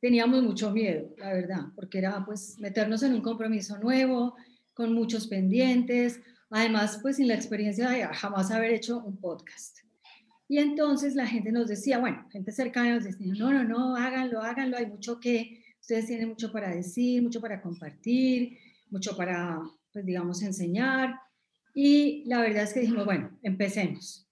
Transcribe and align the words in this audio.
teníamos 0.00 0.42
mucho 0.42 0.70
miedo, 0.70 1.14
la 1.18 1.32
verdad, 1.32 1.60
porque 1.74 1.98
era 1.98 2.24
pues 2.24 2.58
meternos 2.58 3.02
en 3.02 3.14
un 3.14 3.20
compromiso 3.20 3.78
nuevo, 3.78 4.34
con 4.74 4.94
muchos 4.94 5.26
pendientes, 5.26 6.20
además 6.48 6.98
pues 7.02 7.16
sin 7.16 7.28
la 7.28 7.34
experiencia 7.34 7.90
de 7.90 8.04
jamás 8.06 8.50
haber 8.50 8.72
hecho 8.72 8.98
un 9.04 9.18
podcast. 9.18 9.78
Y 10.48 10.58
entonces 10.58 11.14
la 11.14 11.26
gente 11.26 11.52
nos 11.52 11.68
decía, 11.68 11.98
bueno, 11.98 12.26
gente 12.32 12.50
cercana 12.50 12.94
nos 12.94 13.04
decía, 13.04 13.32
no, 13.36 13.52
no, 13.52 13.62
no, 13.62 13.96
háganlo, 13.96 14.42
háganlo, 14.42 14.76
hay 14.76 14.86
mucho 14.86 15.20
que, 15.20 15.62
ustedes 15.80 16.06
tienen 16.06 16.28
mucho 16.28 16.52
para 16.52 16.74
decir, 16.74 17.22
mucho 17.22 17.40
para 17.40 17.60
compartir, 17.60 18.58
mucho 18.90 19.16
para, 19.16 19.60
pues 19.92 20.04
digamos, 20.04 20.42
enseñar. 20.42 21.14
Y 21.74 22.24
la 22.26 22.40
verdad 22.40 22.64
es 22.64 22.72
que 22.72 22.80
dijimos, 22.80 23.04
bueno, 23.04 23.30
empecemos. 23.42 24.28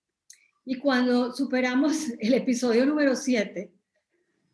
Y 0.65 0.77
cuando 0.77 1.33
superamos 1.33 2.11
el 2.19 2.35
episodio 2.35 2.85
número 2.85 3.15
7, 3.17 3.73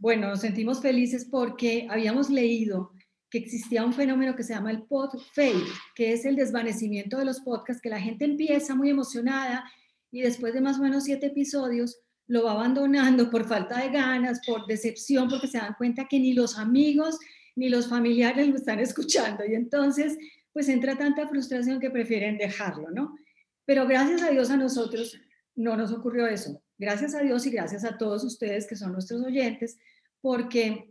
bueno, 0.05 0.29
nos 0.29 0.41
sentimos 0.41 0.83
felices 0.83 1.27
porque 1.31 1.87
habíamos 1.89 2.29
leído 2.29 2.93
que 3.31 3.39
existía 3.39 3.87
un 3.87 3.95
fenómeno 3.95 4.37
que 4.37 4.43
se 4.43 4.53
llama 4.53 4.71
el 4.71 4.83
pod 4.83 5.19
fade, 5.33 5.65
que 5.95 6.13
es 6.13 6.27
el 6.27 6.37
desvanecimiento 6.37 7.17
de 7.17 7.25
los 7.25 7.41
podcasts, 7.41 7.81
que 7.81 7.89
la 7.89 7.99
gente 7.99 8.27
empieza 8.27 8.75
muy 8.75 8.91
emocionada 8.91 9.65
y 10.13 10.21
después 10.21 10.53
de 10.53 10.61
más 10.61 10.79
o 10.79 10.83
menos 10.83 11.05
siete 11.05 11.29
episodios 11.29 12.03
lo 12.27 12.45
va 12.45 12.53
abandonando 12.53 13.31
por 13.31 13.49
falta 13.49 13.81
de 13.81 13.89
ganas, 13.89 14.43
por 14.47 14.67
decepción, 14.67 15.27
porque 15.31 15.47
se 15.47 15.57
dan 15.57 15.73
cuenta 15.79 16.07
que 16.07 16.21
ni 16.21 16.35
los 16.35 16.59
amigos 16.59 17.19
ni 17.57 17.71
los 17.71 17.89
familiares 17.89 18.47
lo 18.49 18.57
están 18.57 18.81
escuchando 18.81 19.43
y 19.47 19.55
entonces 19.55 20.19
pues 20.53 20.69
entra 20.69 20.99
tanta 20.99 21.27
frustración 21.29 21.81
que 21.81 21.89
prefieren 21.89 22.37
dejarlo, 22.37 22.91
¿no? 22.91 23.17
Pero 23.65 23.89
gracias 23.89 24.21
a 24.21 24.29
Dios 24.29 24.51
a 24.51 24.59
nosotros 24.59 25.19
no 25.55 25.79
nos 25.79 25.93
ocurrió 25.93 26.27
eso. 26.27 26.63
Gracias 26.77 27.15
a 27.15 27.21
Dios 27.21 27.47
y 27.47 27.51
gracias 27.51 27.85
a 27.85 27.97
todos 27.97 28.23
ustedes 28.23 28.67
que 28.67 28.77
son 28.77 28.93
nuestros 28.93 29.23
oyentes, 29.23 29.79
porque 30.25 30.91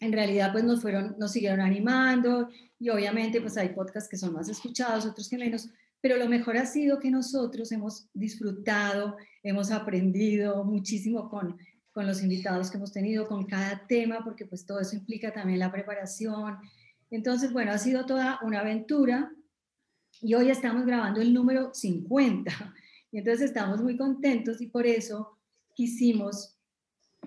en 0.00 0.12
realidad 0.12 0.50
pues 0.50 0.64
nos 0.64 0.82
fueron, 0.82 1.14
nos 1.20 1.30
siguieron 1.30 1.60
animando 1.60 2.48
y 2.80 2.88
obviamente 2.88 3.40
pues 3.40 3.56
hay 3.56 3.68
podcasts 3.68 4.10
que 4.10 4.16
son 4.16 4.32
más 4.32 4.48
escuchados, 4.48 5.06
otros 5.06 5.28
que 5.28 5.38
menos, 5.38 5.70
pero 6.00 6.16
lo 6.16 6.28
mejor 6.28 6.56
ha 6.56 6.66
sido 6.66 6.98
que 6.98 7.08
nosotros 7.08 7.70
hemos 7.70 8.08
disfrutado, 8.12 9.18
hemos 9.44 9.70
aprendido 9.70 10.64
muchísimo 10.64 11.28
con, 11.30 11.56
con 11.92 12.08
los 12.08 12.24
invitados 12.24 12.68
que 12.68 12.78
hemos 12.78 12.90
tenido, 12.90 13.28
con 13.28 13.46
cada 13.46 13.86
tema, 13.86 14.24
porque 14.24 14.46
pues 14.46 14.66
todo 14.66 14.80
eso 14.80 14.96
implica 14.96 15.32
también 15.32 15.60
la 15.60 15.70
preparación. 15.70 16.58
Entonces, 17.12 17.52
bueno, 17.52 17.70
ha 17.70 17.78
sido 17.78 18.04
toda 18.04 18.40
una 18.42 18.62
aventura 18.62 19.30
y 20.20 20.34
hoy 20.34 20.50
estamos 20.50 20.84
grabando 20.86 21.20
el 21.20 21.32
número 21.32 21.72
50 21.72 22.50
y 23.12 23.18
entonces 23.18 23.46
estamos 23.46 23.80
muy 23.80 23.96
contentos 23.96 24.60
y 24.60 24.66
por 24.66 24.88
eso 24.88 25.38
quisimos 25.76 26.58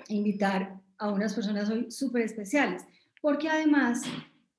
invitar 0.09 0.78
a 1.00 1.09
unas 1.09 1.33
personas 1.33 1.69
hoy 1.69 1.89
súper 1.89 2.23
especiales, 2.23 2.83
porque 3.22 3.50
además 3.50 4.03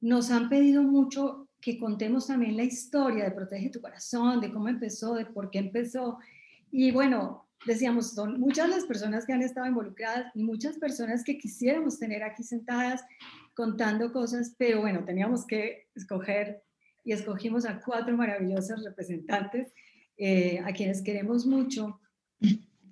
nos 0.00 0.30
han 0.30 0.48
pedido 0.48 0.82
mucho 0.82 1.48
que 1.60 1.78
contemos 1.78 2.26
también 2.26 2.56
la 2.56 2.64
historia 2.64 3.24
de 3.24 3.30
Protege 3.30 3.70
tu 3.70 3.80
Corazón, 3.80 4.40
de 4.40 4.50
cómo 4.50 4.68
empezó, 4.68 5.14
de 5.14 5.26
por 5.26 5.50
qué 5.50 5.58
empezó. 5.58 6.18
Y 6.70 6.90
bueno, 6.90 7.46
decíamos, 7.66 8.12
son 8.12 8.40
muchas 8.40 8.70
las 8.70 8.84
personas 8.84 9.26
que 9.26 9.34
han 9.34 9.42
estado 9.42 9.66
involucradas 9.66 10.34
y 10.34 10.42
muchas 10.42 10.78
personas 10.78 11.22
que 11.22 11.36
quisiéramos 11.36 11.98
tener 11.98 12.22
aquí 12.22 12.42
sentadas 12.42 13.02
contando 13.54 14.12
cosas, 14.12 14.54
pero 14.56 14.80
bueno, 14.80 15.04
teníamos 15.04 15.46
que 15.46 15.88
escoger 15.94 16.62
y 17.04 17.12
escogimos 17.12 17.66
a 17.66 17.80
cuatro 17.80 18.16
maravillosos 18.16 18.84
representantes 18.84 19.72
eh, 20.16 20.60
a 20.64 20.72
quienes 20.72 21.02
queremos 21.02 21.46
mucho. 21.46 22.00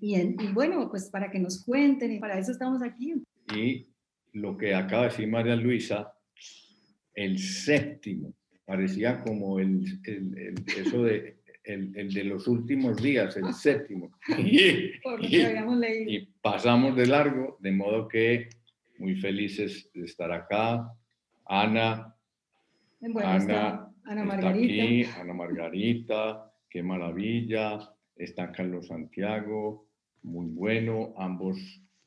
Y, 0.01 0.17
y, 0.17 0.53
bueno, 0.53 0.89
pues 0.91 1.11
para 1.11 1.31
que 1.31 1.39
nos 1.39 1.65
cuenten 1.65 2.12
y 2.12 2.19
para 2.19 2.39
eso 2.39 2.53
estamos 2.53 2.83
aquí. 2.83 3.15
Y 3.54 3.86
lo 4.32 4.56
que 4.56 4.75
acaba 4.75 5.04
de 5.04 5.09
decir 5.10 5.28
María 5.28 5.56
Luisa, 5.56 6.12
el 7.14 7.38
séptimo, 7.38 8.34
parecía 8.64 9.22
como 9.22 9.59
el, 9.59 9.84
el, 10.04 10.54
eso 10.76 11.03
de 11.04 11.38
el, 11.64 11.97
el, 11.97 12.12
de 12.12 12.25
los 12.25 12.48
últimos 12.48 13.00
días, 13.03 13.36
el 13.36 13.53
séptimo. 13.53 14.10
Y, 14.38 14.92
y, 15.20 16.16
y, 16.16 16.28
pasamos 16.41 16.97
de 16.97 17.06
largo, 17.06 17.59
de 17.60 17.72
modo 17.72 18.09
que 18.09 18.48
muy 18.98 19.16
felices 19.16 19.91
de 19.94 20.04
estar 20.04 20.32
acá. 20.32 20.92
Ana, 21.47 22.15
bueno, 23.00 23.28
Ana, 23.28 23.92
Ana 24.04 24.25
Margarita. 24.25 24.82
aquí, 24.82 25.04
Ana 25.04 25.34
Margarita, 25.34 26.53
qué 26.69 26.82
maravilla. 26.82 27.78
Está 28.16 28.50
Carlos 28.50 28.88
Santiago, 28.88 29.88
muy 30.22 30.47
bueno, 30.47 31.15
ambos 31.16 31.59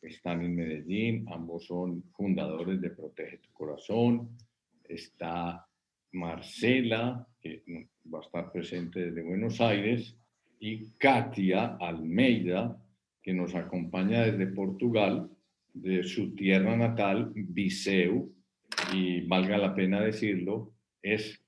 están 0.01 0.41
en 0.43 0.55
Medellín, 0.55 1.25
ambos 1.29 1.65
son 1.65 2.03
fundadores 2.13 2.81
de 2.81 2.89
Protege 2.89 3.37
tu 3.37 3.51
Corazón. 3.51 4.29
Está 4.83 5.67
Marcela, 6.13 7.27
que 7.39 7.63
va 8.13 8.19
a 8.19 8.23
estar 8.23 8.51
presente 8.51 9.05
desde 9.05 9.23
Buenos 9.23 9.61
Aires, 9.61 10.17
y 10.59 10.91
Katia 10.97 11.77
Almeida, 11.79 12.77
que 13.21 13.33
nos 13.33 13.55
acompaña 13.55 14.23
desde 14.23 14.47
Portugal, 14.47 15.29
de 15.73 16.03
su 16.03 16.35
tierra 16.35 16.75
natal, 16.75 17.31
Viseu, 17.33 18.33
y 18.93 19.21
valga 19.21 19.57
la 19.57 19.73
pena 19.73 20.01
decirlo, 20.01 20.73
es 21.01 21.41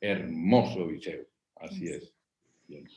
hermoso 0.00 0.88
Viseu, 0.88 1.26
así 1.56 1.86
es. 1.86 2.17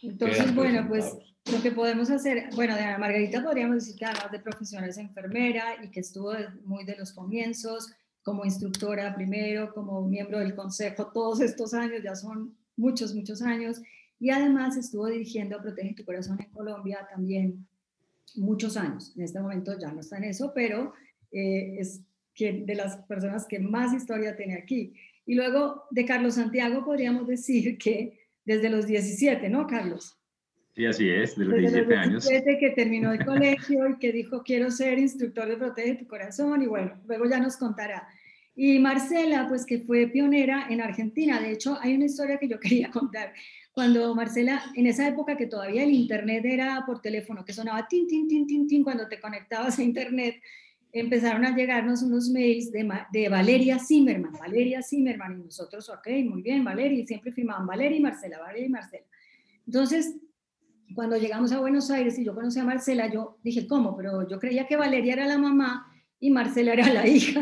Entonces, 0.02 0.54
bueno, 0.54 0.86
pues 0.88 1.18
lo 1.52 1.62
que 1.62 1.72
podemos 1.72 2.10
hacer, 2.10 2.50
bueno, 2.56 2.76
de 2.76 2.82
Ana 2.82 2.98
Margarita 2.98 3.44
podríamos 3.44 3.76
decir 3.76 3.96
que 3.96 4.06
además 4.06 4.32
de 4.32 4.40
profesional 4.40 4.90
es 4.90 4.98
enfermera 4.98 5.84
y 5.84 5.90
que 5.90 6.02
estuvo 6.02 6.34
muy 6.66 6.84
de 6.84 6.98
los 6.98 7.14
comienzos, 7.14 7.92
como 8.24 8.46
instructora 8.46 9.16
primero, 9.16 9.74
como 9.74 10.08
miembro 10.08 10.40
del 10.40 10.56
consejo, 10.56 11.12
todos 11.12 11.42
estos 11.42 11.74
años, 11.74 12.04
ya 12.04 12.16
son 12.16 12.56
muchos, 12.76 13.16
muchos 13.16 13.42
años, 13.42 13.82
y 14.20 14.30
además 14.30 14.78
estuvo 14.78 15.08
dirigiendo 15.08 15.60
Protege 15.62 15.96
tu 15.96 16.06
Corazón 16.06 16.40
en 16.40 16.52
Colombia 16.52 17.08
también 17.10 17.66
muchos 18.36 18.78
años. 18.78 19.14
En 19.16 19.24
este 19.24 19.40
momento 19.40 19.78
ya 19.80 19.92
no 19.92 20.02
está 20.02 20.18
en 20.18 20.26
eso, 20.26 20.52
pero 20.54 20.94
eh, 21.32 21.78
es 21.80 22.02
que 22.36 22.64
de 22.66 22.76
las 22.76 22.98
personas 23.08 23.48
que 23.48 23.60
más 23.60 23.94
historia 23.94 24.36
tiene 24.36 24.56
aquí. 24.56 24.94
Y 25.26 25.36
luego 25.36 25.86
de 25.90 26.06
Carlos 26.06 26.36
Santiago 26.36 26.86
podríamos 26.86 27.28
decir 27.28 27.78
que 27.78 28.21
desde 28.46 28.70
los 28.70 28.88
17, 28.88 29.50
¿no, 29.50 29.68
Carlos? 29.68 30.18
Sí, 30.76 30.86
así 30.86 31.10
es, 31.10 31.36
de 31.36 31.46
los 31.46 31.60
17 31.60 31.96
años. 31.96 32.28
que 32.28 32.74
terminó 32.76 33.12
el 33.12 33.26
colegio 33.26 33.90
y 33.90 33.98
que 33.98 34.12
dijo, 34.12 34.42
quiero 34.44 34.72
ser 34.72 35.00
instructor 35.00 35.48
de 35.48 35.58
Protege 35.58 35.96
tu 35.96 36.08
Corazón, 36.08 36.62
y 36.62 36.68
bueno, 36.68 37.00
luego 37.06 37.26
ya 37.26 37.40
nos 37.40 37.58
contará. 37.58 38.08
Y 38.56 38.80
Marcela, 38.80 39.48
pues 39.48 39.66
que 39.66 39.80
fue 39.80 40.08
pionera 40.08 40.68
en 40.70 40.82
Argentina. 40.82 41.40
De 41.40 41.52
hecho, 41.52 41.78
hay 41.82 41.96
una 41.96 42.06
historia 42.06 42.38
que 42.38 42.48
yo 42.48 42.60
quería 42.60 42.92
contar. 42.92 43.34
Cuando 43.72 44.14
Marcela, 44.16 44.64
en 44.76 44.88
esa 44.88 45.08
época 45.08 45.38
que 45.38 45.48
todavía 45.48 45.84
el 45.84 45.92
internet 45.92 46.44
era 46.46 46.84
por 46.86 47.02
teléfono, 47.02 47.46
que 47.46 47.54
sonaba 47.54 47.88
tin, 47.88 48.08
tin, 48.08 48.28
tin, 48.28 48.46
tin, 48.46 48.68
tin, 48.68 48.84
cuando 48.84 49.08
te 49.08 49.20
conectabas 49.20 49.80
a 49.80 49.84
internet, 49.84 50.42
empezaron 50.94 51.46
a 51.46 51.56
llegarnos 51.56 52.02
unos 52.02 52.30
mails 52.30 52.72
de, 52.72 52.90
de 53.12 53.30
Valeria 53.30 53.80
Zimmerman, 53.80 54.34
Valeria 54.34 54.82
Zimmerman, 54.82 55.40
y 55.40 55.44
nosotros, 55.44 55.90
ok, 55.90 56.08
muy 56.26 56.42
bien, 56.42 56.64
Valeria, 56.64 57.00
y 57.00 57.08
siempre 57.08 57.32
firmaban 57.32 57.66
Valeria 57.66 57.98
y 57.98 58.02
Marcela, 58.02 58.40
Valeria 58.40 58.66
y 58.66 58.70
Marcela. 58.70 59.06
Entonces, 59.66 60.16
cuando 60.94 61.18
llegamos 61.18 61.52
a 61.52 61.60
Buenos 61.60 61.90
Aires 61.92 62.18
y 62.20 62.26
yo 62.26 62.36
conocí 62.36 62.60
a 62.60 62.66
Marcela, 62.66 63.08
yo 63.12 63.38
dije, 63.44 63.68
¿cómo? 63.68 63.96
Pero 63.96 64.28
yo 64.28 64.40
creía 64.40 64.68
que 64.68 64.76
Valeria 64.76 65.14
era 65.14 65.26
la 65.26 65.38
mamá 65.38 65.88
y 66.20 66.30
Marcela 66.30 66.74
era 66.74 66.92
la 66.92 67.08
hija. 67.08 67.42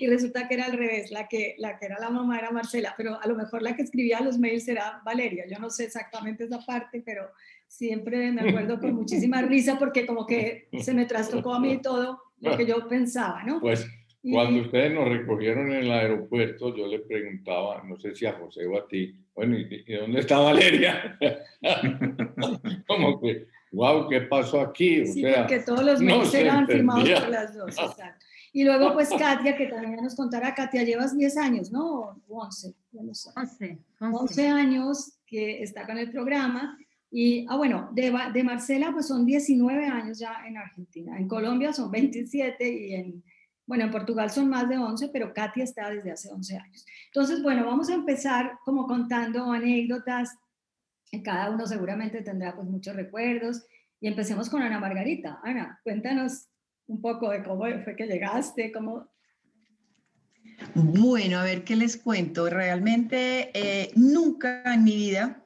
y 0.00 0.06
resulta 0.06 0.46
que 0.46 0.54
era 0.54 0.66
al 0.66 0.72
revés, 0.72 1.10
la 1.10 1.26
que, 1.28 1.56
la 1.58 1.78
que 1.78 1.86
era 1.86 1.98
la 1.98 2.10
mamá 2.10 2.38
era 2.38 2.50
Marcela, 2.50 2.94
pero 2.96 3.20
a 3.20 3.26
lo 3.26 3.34
mejor 3.34 3.62
la 3.62 3.74
que 3.74 3.82
escribía 3.82 4.20
los 4.20 4.38
mails 4.38 4.68
era 4.68 5.02
Valeria. 5.04 5.44
Yo 5.50 5.58
no 5.58 5.70
sé 5.70 5.84
exactamente 5.84 6.44
esa 6.44 6.60
parte, 6.64 7.02
pero 7.04 7.30
siempre 7.70 8.32
me 8.32 8.50
acuerdo 8.50 8.80
con 8.80 8.94
muchísima 8.94 9.40
risa 9.42 9.78
porque 9.78 10.04
como 10.04 10.26
que 10.26 10.68
se 10.80 10.92
me 10.92 11.06
trastocó 11.06 11.54
a 11.54 11.60
mí 11.60 11.80
todo 11.80 12.20
lo 12.40 12.56
que 12.56 12.66
yo 12.66 12.88
pensaba, 12.88 13.44
¿no? 13.44 13.60
Pues 13.60 13.86
cuando 14.22 14.62
ustedes 14.62 14.92
nos 14.92 15.08
recogieron 15.08 15.72
en 15.72 15.84
el 15.84 15.92
aeropuerto, 15.92 16.76
yo 16.76 16.88
le 16.88 16.98
preguntaba, 16.98 17.82
no 17.84 17.96
sé 17.98 18.14
si 18.14 18.26
a 18.26 18.32
José 18.32 18.66
o 18.66 18.76
a 18.76 18.88
ti, 18.88 19.14
bueno, 19.34 19.56
¿y, 19.56 19.84
dónde 19.94 20.18
está 20.20 20.40
Valeria? 20.40 21.16
como 22.88 23.20
que, 23.20 23.46
wow, 23.70 24.08
¿qué 24.08 24.22
pasó 24.22 24.60
aquí? 24.60 25.02
O 25.02 25.06
sí, 25.06 25.22
porque 25.22 25.60
todos 25.60 25.84
los 25.84 26.02
mails 26.02 26.34
eran 26.34 26.66
firmados 26.66 27.08
por 27.08 27.28
las 27.30 27.54
dos, 27.54 27.78
exacto. 27.78 28.26
Y 28.52 28.64
luego 28.64 28.94
pues 28.94 29.10
Katia, 29.18 29.56
que 29.56 29.68
también 29.68 30.02
nos 30.02 30.16
contará, 30.16 30.54
Katia, 30.54 30.82
llevas 30.82 31.16
10 31.16 31.36
años, 31.36 31.70
¿no? 31.70 32.20
11, 32.28 32.74
11, 32.92 33.78
11 34.00 34.48
años 34.48 35.12
que 35.24 35.62
está 35.62 35.86
con 35.86 35.98
el 35.98 36.10
programa. 36.10 36.76
Y, 37.10 37.44
ah, 37.48 37.56
bueno, 37.56 37.90
de, 37.92 38.12
de 38.32 38.44
Marcela 38.44 38.92
pues 38.92 39.08
son 39.08 39.26
19 39.26 39.86
años 39.86 40.18
ya 40.18 40.44
en 40.46 40.56
Argentina. 40.56 41.18
En 41.18 41.26
Colombia 41.26 41.72
son 41.72 41.90
27 41.90 42.72
y 42.72 42.94
en, 42.94 43.24
bueno, 43.70 43.84
en 43.84 43.92
Portugal 43.92 44.30
son 44.30 44.48
más 44.48 44.68
de 44.68 44.78
11, 44.78 45.10
pero 45.12 45.32
Katia 45.32 45.62
está 45.62 45.90
desde 45.90 46.10
hace 46.10 46.28
11 46.28 46.56
años. 46.56 46.84
Entonces, 47.06 47.40
bueno, 47.40 47.64
vamos 47.64 47.88
a 47.88 47.94
empezar 47.94 48.58
como 48.64 48.86
contando 48.86 49.52
anécdotas. 49.52 50.36
Cada 51.22 51.50
uno 51.50 51.66
seguramente 51.66 52.22
tendrá 52.22 52.54
pues 52.54 52.66
muchos 52.68 52.96
recuerdos. 52.96 53.64
Y 54.00 54.08
empecemos 54.08 54.50
con 54.50 54.62
Ana 54.62 54.80
Margarita. 54.80 55.38
Ana, 55.44 55.78
cuéntanos 55.84 56.48
un 56.88 57.00
poco 57.00 57.30
de 57.30 57.44
cómo 57.44 57.64
fue 57.84 57.94
que 57.94 58.06
llegaste, 58.06 58.72
cómo... 58.72 59.08
Bueno, 60.74 61.38
a 61.38 61.44
ver 61.44 61.62
qué 61.62 61.76
les 61.76 61.96
cuento. 61.96 62.50
Realmente 62.50 63.50
eh, 63.54 63.92
nunca 63.94 64.74
en 64.74 64.82
mi 64.82 64.96
vida, 64.96 65.44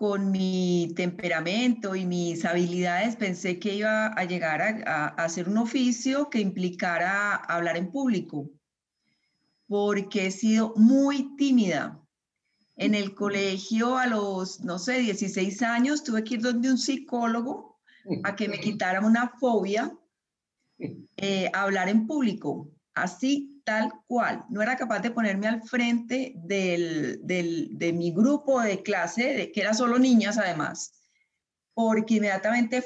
con 0.00 0.30
mi 0.30 0.94
temperamento 0.96 1.94
y 1.94 2.06
mis 2.06 2.46
habilidades, 2.46 3.16
pensé 3.16 3.58
que 3.58 3.74
iba 3.74 4.06
a 4.06 4.24
llegar 4.24 4.62
a, 4.62 5.08
hacer 5.08 5.46
un 5.46 5.58
oficio 5.58 6.30
que 6.30 6.40
implicara 6.40 7.34
hablar 7.34 7.76
en 7.76 7.92
público, 7.92 8.48
porque 9.66 10.28
he 10.28 10.30
sido 10.30 10.72
muy 10.74 11.36
tímida. 11.36 12.00
En 12.76 12.94
el 12.94 13.14
colegio 13.14 13.98
a 13.98 14.06
los, 14.06 14.60
no 14.60 14.78
sé, 14.78 15.00
16 15.00 15.60
años 15.60 16.02
tuve 16.02 16.24
que 16.24 16.36
ir 16.36 16.40
donde 16.40 16.70
un 16.70 16.78
psicólogo 16.78 17.78
a 18.24 18.34
que 18.34 18.48
me 18.48 18.58
quitara 18.58 19.04
una 19.04 19.28
fobia 19.38 19.94
eh, 20.78 21.50
hablar 21.52 21.90
en 21.90 22.06
público, 22.06 22.70
así 22.94 23.49
tal 23.70 23.92
cual. 24.08 24.44
No 24.48 24.62
era 24.62 24.76
capaz 24.76 24.98
de 24.98 25.12
ponerme 25.12 25.46
al 25.46 25.62
frente 25.62 26.32
del, 26.34 27.20
de 27.22 27.92
mi 27.92 28.10
grupo 28.12 28.60
de 28.60 28.82
clase, 28.82 29.52
que 29.54 29.60
era 29.60 29.74
solo 29.74 29.96
niñas 29.96 30.38
además, 30.38 30.92
porque 31.72 32.14
inmediatamente 32.14 32.84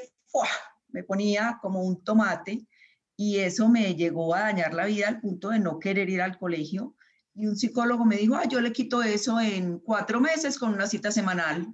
me 0.89 1.03
ponía 1.03 1.57
como 1.59 1.81
un 1.81 2.03
tomate 2.03 2.67
y 3.17 3.37
eso 3.37 3.67
me 3.67 3.95
llegó 3.95 4.35
a 4.35 4.41
dañar 4.41 4.75
la 4.75 4.85
vida 4.85 5.07
al 5.07 5.21
punto 5.21 5.49
de 5.49 5.57
no 5.57 5.79
querer 5.79 6.07
ir 6.07 6.21
al 6.21 6.37
colegio. 6.37 6.95
Y 7.33 7.47
un 7.47 7.57
psicólogo 7.57 8.05
me 8.05 8.17
dijo, 8.17 8.35
ah, 8.35 8.47
yo 8.47 8.61
le 8.61 8.71
quito 8.71 9.01
eso 9.01 9.39
en 9.39 9.79
cuatro 9.79 10.21
meses 10.21 10.59
con 10.59 10.71
una 10.71 10.85
cita 10.85 11.11
semanal, 11.11 11.67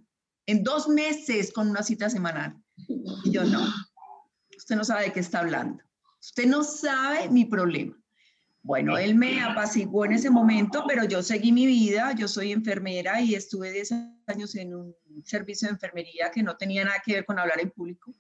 en 0.46 0.64
dos 0.64 0.88
meses 0.88 1.52
con 1.52 1.70
una 1.70 1.84
cita 1.84 2.10
semanal. 2.10 2.56
Y 3.26 3.32
yo 3.32 3.44
no, 3.44 3.62
usted 4.58 4.78
no 4.78 4.86
sabe 4.86 5.04
de 5.04 5.12
qué 5.12 5.20
está 5.20 5.40
hablando. 5.40 5.84
Usted 6.22 6.46
no 6.48 6.64
sabe 6.64 7.30
mi 7.30 7.44
problema. 7.44 8.01
Bueno, 8.64 8.98
él 8.98 9.16
me 9.16 9.42
apaciguó 9.42 10.06
en 10.06 10.14
ese 10.14 10.30
momento, 10.30 10.84
pero 10.88 11.04
yo 11.06 11.24
seguí 11.24 11.52
mi 11.52 11.66
vida. 11.66 12.14
Yo 12.14 12.28
soy 12.28 12.52
enfermera 12.52 13.20
y 13.20 13.34
estuve 13.34 13.72
10 13.72 13.92
años 14.28 14.56
en 14.56 14.76
un 14.76 14.96
servicio 15.24 15.68
de 15.68 15.74
enfermería 15.74 16.30
que 16.30 16.44
no 16.44 16.56
tenía 16.58 16.86
nada 16.86 17.02
que 17.04 17.14
ver 17.14 17.26
con 17.26 17.40
hablar 17.40 17.60
en 17.60 17.72
público. 17.72 18.14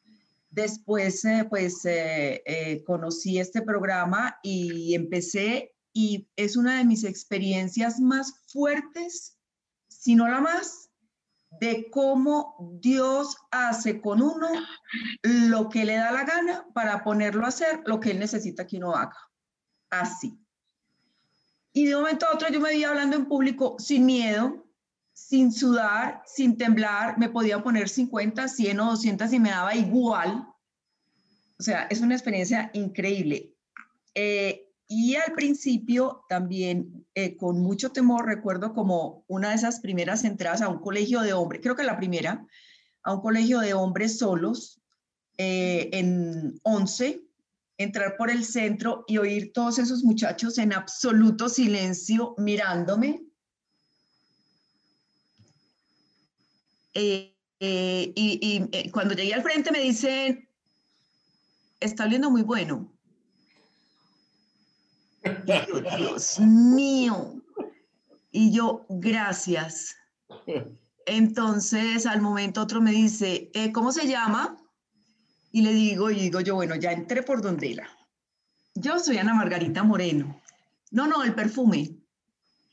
Después, 0.49 1.23
eh, 1.25 1.45
pues, 1.47 1.85
eh, 1.85 2.41
eh, 2.45 2.83
conocí 2.83 3.39
este 3.39 3.61
programa 3.61 4.39
y 4.41 4.95
empecé 4.95 5.75
y 5.93 6.27
es 6.35 6.57
una 6.57 6.77
de 6.77 6.85
mis 6.85 7.03
experiencias 7.03 7.99
más 7.99 8.33
fuertes, 8.47 9.38
si 9.88 10.15
no 10.15 10.27
la 10.27 10.41
más, 10.41 10.89
de 11.59 11.89
cómo 11.91 12.55
Dios 12.81 13.38
hace 13.51 14.01
con 14.01 14.21
uno 14.21 14.47
lo 15.21 15.69
que 15.69 15.85
le 15.85 15.95
da 15.95 16.11
la 16.11 16.23
gana 16.23 16.65
para 16.73 17.03
ponerlo 17.03 17.45
a 17.45 17.49
hacer 17.49 17.81
lo 17.85 17.99
que 17.99 18.11
Él 18.11 18.19
necesita 18.19 18.65
que 18.65 18.77
uno 18.77 18.95
haga. 18.95 19.31
Así. 19.91 20.39
Y 21.73 21.85
de 21.85 21.95
momento 21.95 22.25
a 22.25 22.33
otro 22.33 22.49
yo 22.49 22.59
me 22.59 22.73
vi 22.73 22.83
hablando 22.83 23.15
en 23.15 23.25
público 23.25 23.75
sin 23.77 24.05
miedo, 24.05 24.65
sin 25.13 25.51
sudar, 25.51 26.23
sin 26.25 26.57
temblar, 26.57 27.17
me 27.17 27.29
podía 27.29 27.61
poner 27.61 27.88
50, 27.88 28.47
100 28.47 28.79
o 28.79 28.85
200 28.91 29.31
y 29.33 29.39
me 29.39 29.51
daba 29.51 29.75
igual. 29.75 30.47
O 31.59 31.63
sea, 31.63 31.83
es 31.83 32.01
una 32.01 32.15
experiencia 32.15 32.71
increíble. 32.73 33.53
Eh, 34.15 34.67
y 34.88 35.15
al 35.15 35.33
principio 35.33 36.25
también 36.27 37.05
eh, 37.15 37.38
con 37.38 37.61
mucho 37.61 37.91
temor 37.91 38.25
recuerdo 38.25 38.73
como 38.73 39.23
una 39.27 39.49
de 39.49 39.55
esas 39.55 39.79
primeras 39.79 40.25
entradas 40.25 40.61
a 40.61 40.67
un 40.67 40.79
colegio 40.79 41.21
de 41.21 41.31
hombres, 41.31 41.61
creo 41.61 41.77
que 41.77 41.83
la 41.83 41.95
primera, 41.95 42.45
a 43.03 43.13
un 43.13 43.21
colegio 43.21 43.59
de 43.59 43.73
hombres 43.73 44.17
solos 44.17 44.81
eh, 45.38 45.89
en 45.93 46.59
11, 46.63 47.21
entrar 47.77 48.15
por 48.18 48.29
el 48.29 48.45
centro 48.45 49.03
y 49.07 49.18
oír 49.18 49.51
todos 49.53 49.79
esos 49.79 50.03
muchachos 50.03 50.57
en 50.57 50.73
absoluto 50.73 51.50
silencio 51.50 52.35
mirándome. 52.38 53.23
Eh, 56.94 57.33
y, 57.59 58.69
y 58.71 58.89
cuando 58.89 59.13
llegué 59.13 59.33
al 59.33 59.44
frente 59.44 59.71
me 59.71 59.79
dicen, 59.79 60.47
está 61.79 62.06
oliendo 62.06 62.29
muy 62.29 62.44
bueno. 62.44 62.91
Dios 65.45 66.39
mío. 66.39 67.41
Y 68.31 68.51
yo, 68.51 68.85
gracias. 68.89 69.95
Entonces, 71.06 72.06
al 72.06 72.21
momento 72.21 72.62
otro 72.62 72.81
me 72.81 72.91
dice, 72.91 73.50
eh, 73.53 73.71
¿cómo 73.71 73.91
se 73.91 74.07
llama? 74.07 74.57
Y 75.51 75.62
le 75.62 75.74
digo, 75.74 76.09
y 76.09 76.15
digo 76.15 76.39
yo, 76.42 76.56
bueno, 76.56 76.75
ya 76.75 76.92
entré 76.92 77.24
por 77.24 77.42
donde 77.42 77.74
era. 77.74 77.89
Yo 78.74 79.00
soy 79.00 79.18
Ana 79.18 79.33
Margarita 79.33 79.83
Moreno. 79.83 80.42
No, 80.92 81.07
no, 81.07 81.24
el 81.24 81.33
perfume. 81.36 81.98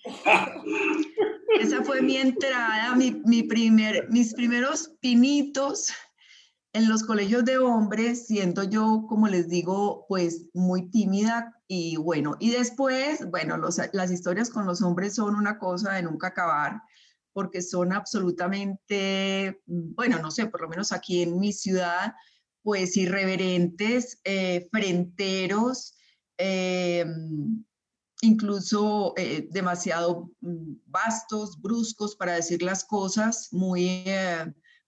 Esa 1.60 1.82
fue 1.82 2.02
mi 2.02 2.16
entrada, 2.16 2.94
mi, 2.94 3.22
mi 3.24 3.42
primer, 3.42 4.08
mis 4.10 4.34
primeros 4.34 4.92
pinitos 5.00 5.92
en 6.72 6.88
los 6.88 7.02
colegios 7.02 7.44
de 7.44 7.58
hombres, 7.58 8.26
siendo 8.26 8.62
yo, 8.62 9.06
como 9.08 9.26
les 9.28 9.48
digo, 9.48 10.04
pues 10.08 10.46
muy 10.54 10.88
tímida 10.90 11.54
y 11.66 11.96
bueno, 11.96 12.36
y 12.38 12.50
después, 12.50 13.28
bueno, 13.30 13.56
las 13.56 14.10
historias 14.10 14.50
con 14.50 14.66
los 14.66 14.82
hombres 14.82 15.14
son 15.14 15.34
una 15.34 15.58
cosa 15.58 15.92
de 15.92 16.02
nunca 16.02 16.28
acabar, 16.28 16.82
porque 17.32 17.62
son 17.62 17.92
absolutamente, 17.92 19.60
bueno, 19.66 20.18
no 20.20 20.30
sé, 20.30 20.46
por 20.46 20.60
lo 20.60 20.68
menos 20.68 20.92
aquí 20.92 21.22
en 21.22 21.38
mi 21.38 21.52
ciudad, 21.52 22.14
pues 22.68 22.98
irreverentes, 22.98 24.20
eh, 24.24 24.68
frenteros, 24.70 25.96
eh, 26.36 27.06
incluso 28.20 29.14
eh, 29.16 29.48
demasiado 29.50 30.30
mm, 30.42 30.74
vastos, 30.84 31.58
bruscos 31.62 32.14
para 32.14 32.34
decir 32.34 32.62
las 32.62 32.84
cosas, 32.84 33.48
muy 33.52 34.04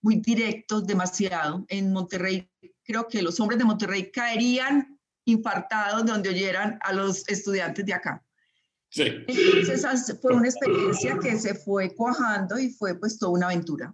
muy 0.03 0.17
directos, 0.17 0.85
demasiado. 0.85 1.65
En 1.69 1.91
Monterrey, 1.91 2.47
creo 2.83 3.07
que 3.07 3.23
los 3.23 3.39
hombres 3.39 3.57
de 3.57 3.65
Monterrey 3.65 4.11
caerían 4.11 4.99
infartados 5.25 6.05
de 6.05 6.11
donde 6.11 6.29
oyeran 6.29 6.77
a 6.83 6.93
los 6.93 7.27
estudiantes 7.29 7.83
de 7.83 7.93
acá. 7.95 8.23
Sí. 8.89 9.05
Entonces, 9.27 9.69
esa 9.69 10.15
fue 10.21 10.35
una 10.35 10.49
experiencia 10.49 11.17
que 11.17 11.35
se 11.39 11.55
fue 11.55 11.95
cuajando 11.95 12.59
y 12.59 12.69
fue 12.69 12.93
pues 12.99 13.17
toda 13.17 13.31
una 13.31 13.47
aventura. 13.47 13.91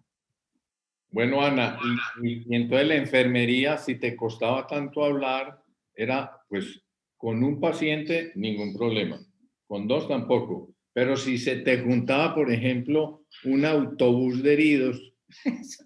Bueno, 1.11 1.41
Ana, 1.41 1.79
y, 2.21 2.29
y, 2.29 2.55
entonces 2.55 2.87
la 2.87 2.95
enfermería, 2.95 3.77
si 3.77 3.95
te 3.95 4.15
costaba 4.15 4.67
tanto 4.67 5.03
hablar, 5.03 5.61
era 5.95 6.39
pues 6.49 6.81
con 7.15 7.43
un 7.43 7.59
paciente 7.59 8.31
ningún 8.35 8.75
problema, 8.75 9.19
con 9.67 9.87
dos 9.87 10.07
tampoco, 10.07 10.69
pero 10.93 11.15
si 11.15 11.37
se 11.37 11.57
te 11.57 11.79
juntaba, 11.81 12.35
por 12.35 12.51
ejemplo, 12.51 13.23
un 13.45 13.65
autobús 13.65 14.43
de 14.43 14.53
heridos, 14.53 15.07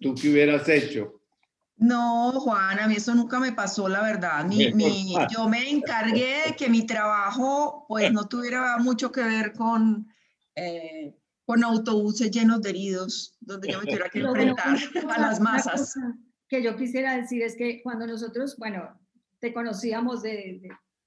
¿Tú 0.01 0.15
qué 0.15 0.29
hubieras 0.29 0.67
hecho? 0.69 1.21
No, 1.77 2.31
Juan, 2.33 2.79
a 2.79 2.87
mí 2.87 2.95
eso 2.95 3.15
nunca 3.15 3.39
me 3.39 3.53
pasó, 3.53 3.89
la 3.89 4.01
verdad. 4.01 4.45
yo 5.31 5.49
me 5.49 5.69
encargué 5.69 6.43
de 6.47 6.55
que 6.55 6.69
mi 6.69 6.85
trabajo 6.85 7.85
pues 7.87 8.11
no 8.11 8.27
tuviera 8.27 8.77
mucho 8.77 9.11
que 9.11 9.23
ver 9.23 9.53
con, 9.53 10.07
eh, 10.55 11.15
con 11.51 11.65
autobuses 11.65 12.31
llenos 12.31 12.61
de 12.61 12.69
heridos, 12.69 13.35
donde 13.41 13.73
yo 13.73 13.79
me 13.79 13.83
tuviera 13.83 14.07
que 14.07 14.19
enfrentar 14.19 14.77
a 15.09 15.19
las 15.19 15.41
masas. 15.41 15.93
Que 16.47 16.63
yo 16.63 16.77
quisiera 16.77 17.17
decir 17.17 17.41
es 17.41 17.57
que 17.57 17.81
cuando 17.83 18.07
nosotros, 18.07 18.55
bueno, 18.55 18.97
te 19.39 19.53
conocíamos 19.53 20.21
de, 20.21 20.61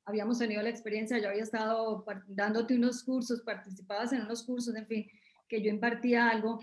habíamos 0.04 0.38
tenido 0.38 0.60
la 0.60 0.68
experiencia, 0.68 1.18
yo 1.18 1.30
había 1.30 1.44
estado 1.44 2.04
dándote 2.26 2.76
unos 2.76 3.04
cursos, 3.04 3.40
participabas 3.40 4.12
en 4.12 4.20
unos 4.20 4.42
cursos, 4.42 4.76
en 4.76 4.86
fin, 4.86 5.06
que 5.48 5.62
yo 5.62 5.70
impartía 5.70 6.28
algo, 6.28 6.58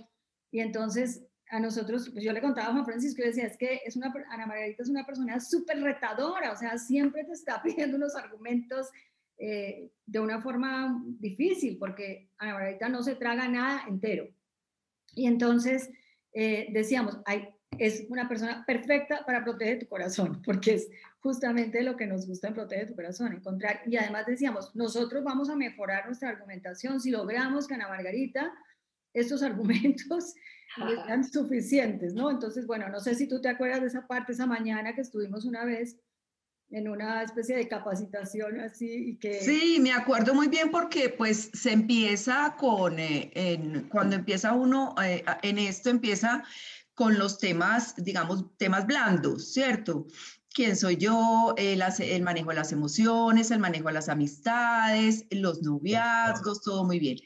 y 0.51 0.59
entonces 0.59 1.23
a 1.49 1.59
nosotros, 1.59 2.07
pues 2.13 2.23
yo 2.23 2.33
le 2.33 2.41
contaba 2.41 2.67
a 2.67 2.73
Juan 2.73 2.85
Francisco 2.85 3.23
y 3.23 3.29
decía, 3.29 3.47
es 3.47 3.57
que 3.57 3.81
es 3.83 3.95
una, 3.95 4.13
Ana 4.29 4.45
Margarita 4.45 4.83
es 4.83 4.89
una 4.89 5.07
persona 5.07 5.39
súper 5.39 5.81
retadora, 5.81 6.51
o 6.51 6.55
sea, 6.55 6.77
siempre 6.77 7.23
te 7.23 7.31
está 7.31 7.63
pidiendo 7.63 7.97
unos 7.97 8.15
argumentos 8.15 8.89
eh, 9.43 9.89
de 10.05 10.19
una 10.19 10.39
forma 10.39 11.03
difícil, 11.19 11.79
porque 11.79 12.29
Ana 12.37 12.53
Margarita 12.53 12.89
no 12.89 13.01
se 13.01 13.15
traga 13.15 13.47
nada 13.47 13.85
entero. 13.87 14.27
Y 15.15 15.25
entonces 15.25 15.89
eh, 16.31 16.67
decíamos, 16.71 17.17
hay, 17.25 17.49
es 17.79 18.05
una 18.09 18.29
persona 18.29 18.63
perfecta 18.67 19.25
para 19.25 19.43
proteger 19.43 19.79
tu 19.79 19.87
corazón, 19.87 20.41
porque 20.45 20.75
es 20.75 20.89
justamente 21.21 21.81
lo 21.81 21.97
que 21.97 22.05
nos 22.05 22.27
gusta 22.27 22.49
en 22.49 22.53
Protege 22.53 22.85
tu 22.85 22.95
Corazón, 22.95 23.33
encontrar. 23.33 23.81
Y 23.87 23.97
además 23.97 24.27
decíamos, 24.27 24.75
nosotros 24.75 25.23
vamos 25.23 25.49
a 25.49 25.55
mejorar 25.55 26.05
nuestra 26.05 26.29
argumentación 26.29 26.99
si 26.99 27.09
logramos 27.09 27.67
que 27.67 27.73
Ana 27.73 27.87
Margarita 27.87 28.53
estos 29.15 29.41
argumentos 29.43 30.35
sean 31.07 31.23
suficientes, 31.23 32.13
¿no? 32.13 32.29
Entonces, 32.29 32.67
bueno, 32.67 32.89
no 32.89 32.99
sé 32.99 33.15
si 33.15 33.27
tú 33.27 33.41
te 33.41 33.49
acuerdas 33.49 33.81
de 33.81 33.87
esa 33.87 34.05
parte, 34.05 34.33
esa 34.33 34.45
mañana 34.45 34.93
que 34.93 35.01
estuvimos 35.01 35.45
una 35.45 35.65
vez 35.65 35.99
en 36.71 36.87
una 36.87 37.23
especie 37.23 37.57
de 37.57 37.67
capacitación 37.67 38.59
así 38.61 39.09
y 39.09 39.17
que... 39.17 39.41
Sí, 39.41 39.77
me 39.81 39.91
acuerdo 39.91 40.33
muy 40.33 40.47
bien 40.47 40.71
porque 40.71 41.09
pues 41.09 41.51
se 41.53 41.73
empieza 41.73 42.55
con, 42.57 42.97
eh, 42.97 43.31
en, 43.35 43.89
cuando 43.89 44.15
empieza 44.15 44.53
uno 44.53 44.95
eh, 45.03 45.23
en 45.43 45.59
esto, 45.59 45.89
empieza 45.89 46.43
con 46.93 47.17
los 47.17 47.37
temas, 47.37 47.95
digamos, 47.97 48.57
temas 48.57 48.85
blandos, 48.87 49.53
¿cierto? 49.53 50.07
quién 50.53 50.75
soy 50.75 50.97
yo, 50.97 51.53
el, 51.57 51.81
el, 51.99 52.21
manejo 52.23 52.49
de 52.49 52.55
las 52.55 52.71
emociones, 52.71 53.51
el 53.51 53.59
manejo 53.59 53.87
de 53.87 53.93
las 53.93 54.09
amistades, 54.09 55.25
los 55.31 55.61
noviazgos, 55.61 56.61
todo 56.61 56.83
muy 56.83 56.99
bien. 56.99 57.17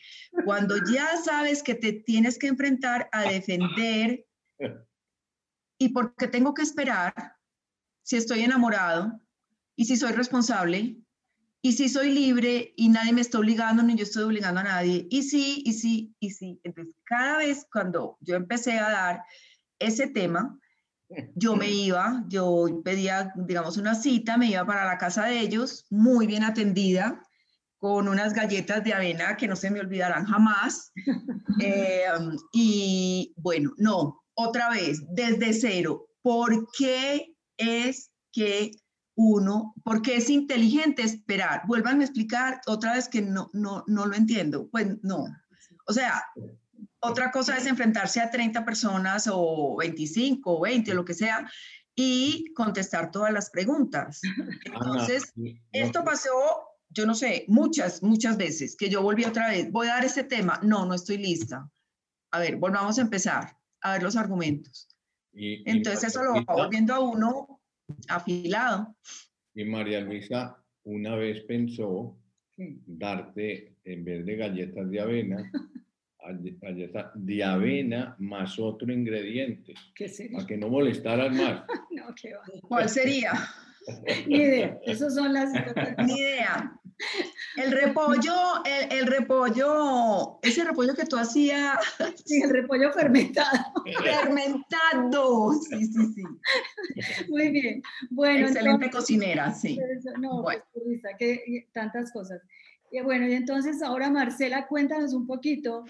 Cuando 0.44 0.76
ya 0.92 1.18
sabes 1.18 1.64
que 1.64 1.74
te 1.74 1.94
tienes 1.94 2.38
que 2.38 2.48
enfrentar 2.48 3.10
a 3.12 3.24
defender 3.24 4.28
y 5.80 5.90
por 5.90 6.16
qué 6.16 6.28
tengo 6.28 6.54
que 6.54 6.62
esperar 6.62 7.36
si 8.04 8.18
estoy 8.18 8.42
enamorado 8.42 9.20
y 9.76 9.86
si 9.86 9.98
soy 9.98 10.12
responsable 10.14 10.98
y 11.62 11.72
si 11.74 11.90
soy 11.90 12.12
libre 12.12 12.74
y 12.76 12.90
nadie 12.90 13.14
me 13.14 13.22
está 13.22 13.40
obligando 13.40 13.82
ni 13.82 13.96
yo 13.96 14.04
estoy 14.04 14.24
obligando 14.24 14.62
a 14.62 14.64
nadie 14.64 15.08
y 15.10 15.24
sí, 15.24 15.64
y 15.66 15.74
sí, 15.74 16.16
y 16.20 16.30
sí. 16.32 16.60
Entonces, 16.64 16.94
cada 17.06 17.38
vez 17.40 17.66
cuando 17.72 18.18
yo 18.22 18.36
empecé 18.36 18.78
a 18.78 18.90
dar 18.90 19.24
ese 19.80 20.08
tema, 20.08 20.60
yo 21.36 21.56
me 21.56 21.70
iba, 21.70 22.24
yo 22.28 22.82
pedía, 22.84 23.32
digamos, 23.36 23.78
una 23.78 23.96
cita, 23.96 24.38
me 24.38 24.48
iba 24.48 24.66
para 24.66 24.86
la 24.86 24.98
casa 24.98 25.26
de 25.26 25.40
ellos, 25.40 25.86
muy 25.90 26.28
bien 26.28 26.44
atendida, 26.44 27.22
con 27.78 28.08
unas 28.08 28.34
galletas 28.34 28.84
de 28.84 28.94
avena 28.94 29.38
que 29.38 29.48
no 29.48 29.56
se 29.56 29.70
me 29.70 29.80
olvidarán 29.80 30.26
jamás. 30.26 30.92
Eh, 31.62 32.04
y 32.52 33.34
bueno, 33.38 33.72
no, 33.78 34.22
otra 34.34 34.70
vez, 34.70 35.02
desde 35.12 35.54
cero, 35.54 36.06
¿por 36.22 36.68
qué 36.78 37.34
es 37.56 38.12
que 38.34 38.72
uno, 39.16 39.74
por 39.84 40.02
qué 40.02 40.18
es 40.18 40.30
inteligente 40.30 41.02
esperar? 41.02 41.62
Vuelvan 41.68 42.02
a 42.02 42.04
explicar 42.04 42.62
otra 42.68 42.94
vez 42.94 43.08
que 43.08 43.22
no, 43.22 43.50
no, 43.54 43.84
no 43.88 44.06
lo 44.06 44.16
entiendo. 44.16 44.70
Pues 44.70 44.88
no. 45.04 45.26
O 45.88 45.94
sea, 45.94 46.24
otra 47.00 47.32
cosa 47.32 47.58
es 47.58 47.66
enfrentarse 47.66 48.20
a 48.20 48.30
30 48.30 48.66
personas 48.66 49.30
o 49.32 49.78
25 49.78 50.58
o 50.58 50.62
20 50.62 50.92
o 50.92 50.96
lo 50.96 51.06
que 51.06 51.14
sea 51.14 51.50
y 51.96 52.54
contestar 52.54 53.12
todas 53.12 53.32
las 53.32 53.50
preguntas. 53.50 54.22
Entonces, 54.66 55.34
esto 55.72 56.04
pasó, 56.04 56.32
yo 56.90 57.06
no 57.06 57.16
sé, 57.16 57.46
muchas, 57.48 58.04
muchas 58.04 58.38
veces, 58.38 58.76
que 58.76 58.90
yo 58.90 59.02
volví 59.02 59.24
otra 59.24 59.50
vez, 59.50 59.72
voy 59.72 59.88
a 59.88 59.96
dar 59.96 60.06
este 60.06 60.24
tema, 60.24 60.60
no, 60.62 60.86
no 60.86 60.94
estoy 60.94 61.18
lista. 61.18 61.70
A 62.32 62.40
ver, 62.40 62.58
volvamos 62.58 62.98
a 62.98 63.02
empezar, 63.02 63.58
a 63.82 63.94
ver 63.94 64.04
los 64.04 64.18
argumentos. 64.18 64.90
Entonces, 65.34 66.06
eso 66.06 66.24
lo 66.24 66.34
va 66.34 66.44
volviendo 66.48 66.94
a 66.94 67.00
uno 67.00 67.55
afilado. 68.08 68.96
Y 69.54 69.64
María 69.66 70.02
Luisa 70.02 70.58
una 70.84 71.16
vez 71.16 71.42
pensó 71.42 72.18
darte, 72.58 73.76
en 73.84 74.04
vez 74.06 74.26
de 74.26 74.36
galletas 74.36 74.90
de 74.90 75.00
avena, 75.00 75.52
galleta 76.62 77.12
de 77.16 77.44
avena 77.44 78.16
más 78.20 78.58
otro 78.60 78.92
ingrediente. 78.92 79.74
¿Qué 79.94 80.08
sería? 80.08 80.38
Para 80.38 80.48
que 80.48 80.58
no 80.58 80.70
molestaran 80.70 81.36
más. 81.36 81.64
no, 81.92 82.14
qué 82.20 82.34
va. 82.34 82.44
¿Cuál 82.68 82.90
sería? 82.90 83.34
Ni 84.28 84.38
idea. 84.38 84.80
Esas 84.84 85.14
son 85.16 85.34
las. 85.34 85.52
Ni 86.06 86.14
idea. 86.14 86.80
El 87.58 87.72
repollo, 87.72 88.64
el, 88.66 89.00
el, 89.00 89.06
repollo, 89.06 90.40
ese 90.42 90.64
repollo 90.64 90.96
que 90.96 91.06
tú 91.06 91.18
hacías. 91.18 91.78
Sí, 92.26 92.42
el 92.42 92.50
repollo 92.50 92.92
fermentado. 92.94 93.60
Fermentado. 94.04 95.54
Sí, 95.54 95.86
sí, 95.86 96.14
sí. 96.14 96.24
Muy 97.30 97.50
bien. 97.50 97.84
Bueno. 98.10 98.48
Excelente 98.48 98.90
cocinera, 98.90 99.54
sí. 99.54 99.80
no, 100.20 100.44
pues, 100.44 100.62
que 101.18 101.68
tantas 101.74 102.12
cosas. 102.12 102.42
Y 102.92 103.02
bueno, 103.02 103.28
y 103.28 103.34
entonces 103.34 103.82
ahora 103.82 104.10
Marcela, 104.10 104.68
cuéntanos 104.68 105.14
un 105.14 105.28
poquito 105.28 105.86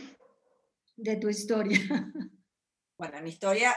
de 0.97 1.15
tu 1.17 1.29
historia. 1.29 1.79
Bueno, 2.97 3.21
mi 3.21 3.29
historia 3.29 3.75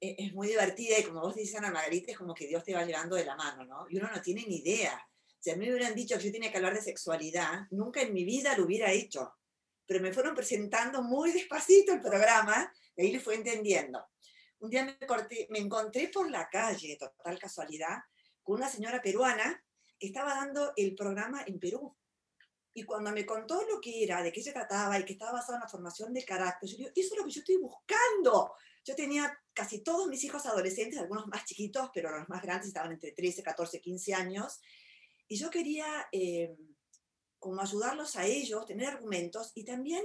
e-, 0.00 0.16
es 0.18 0.34
muy 0.34 0.48
divertida 0.48 0.98
y 0.98 1.04
como 1.04 1.20
vos 1.20 1.36
dices, 1.36 1.54
Ana 1.56 1.70
Margarita, 1.70 2.10
es 2.10 2.18
como 2.18 2.34
que 2.34 2.48
Dios 2.48 2.64
te 2.64 2.74
va 2.74 2.84
llevando 2.84 3.14
de 3.14 3.24
la 3.24 3.36
mano, 3.36 3.64
¿no? 3.64 3.86
Y 3.88 3.98
uno 3.98 4.10
no 4.12 4.20
tiene 4.20 4.44
ni 4.48 4.56
idea. 4.56 5.00
Si 5.38 5.50
a 5.50 5.56
mí 5.56 5.64
me 5.64 5.72
hubieran 5.72 5.94
dicho 5.94 6.18
que 6.18 6.24
yo 6.24 6.32
tenía 6.32 6.50
que 6.50 6.56
hablar 6.56 6.74
de 6.74 6.82
sexualidad, 6.82 7.68
nunca 7.70 8.02
en 8.02 8.12
mi 8.12 8.24
vida 8.24 8.56
lo 8.56 8.64
hubiera 8.64 8.90
hecho. 8.90 9.32
Pero 9.86 10.00
me 10.00 10.12
fueron 10.12 10.34
presentando 10.34 11.02
muy 11.02 11.32
despacito 11.32 11.92
el 11.92 12.00
programa 12.00 12.72
y 12.96 13.02
ahí 13.02 13.12
le 13.12 13.20
fui 13.20 13.34
entendiendo. 13.34 14.04
Un 14.58 14.70
día 14.70 14.84
me, 14.84 14.96
me 15.50 15.58
encontré 15.58 16.08
por 16.08 16.30
la 16.30 16.48
calle, 16.48 16.96
total 16.98 17.38
casualidad, 17.38 17.98
con 18.42 18.56
una 18.56 18.68
señora 18.68 19.00
peruana 19.02 19.62
que 19.98 20.08
estaba 20.08 20.34
dando 20.34 20.72
el 20.76 20.94
programa 20.94 21.44
en 21.46 21.58
Perú. 21.58 21.96
Y 22.74 22.82
cuando 22.82 23.10
me 23.10 23.24
contó 23.24 23.62
lo 23.62 23.80
que 23.80 24.04
era, 24.04 24.22
de 24.22 24.30
qué 24.30 24.42
se 24.42 24.52
trataba 24.52 24.98
y 24.98 25.04
que 25.04 25.14
estaba 25.14 25.32
basado 25.32 25.54
en 25.54 25.62
la 25.62 25.68
formación 25.68 26.12
de 26.12 26.24
carácter, 26.24 26.68
yo 26.68 26.76
digo, 26.76 26.90
eso 26.94 27.14
es 27.14 27.18
lo 27.18 27.24
que 27.24 27.30
yo 27.30 27.40
estoy 27.40 27.56
buscando. 27.56 28.52
Yo 28.84 28.94
tenía 28.94 29.36
casi 29.54 29.82
todos 29.82 30.06
mis 30.08 30.22
hijos 30.24 30.44
adolescentes, 30.44 30.98
algunos 30.98 31.26
más 31.26 31.44
chiquitos, 31.46 31.90
pero 31.94 32.16
los 32.16 32.28
más 32.28 32.42
grandes 32.42 32.68
estaban 32.68 32.92
entre 32.92 33.12
13, 33.12 33.42
14, 33.42 33.80
15 33.80 34.14
años. 34.14 34.60
Y 35.26 35.36
yo 35.36 35.50
quería 35.50 36.06
eh, 36.12 36.54
como 37.46 37.62
ayudarlos 37.62 38.16
a 38.16 38.26
ellos, 38.26 38.66
tener 38.66 38.88
argumentos 38.88 39.52
y 39.54 39.64
también 39.64 40.04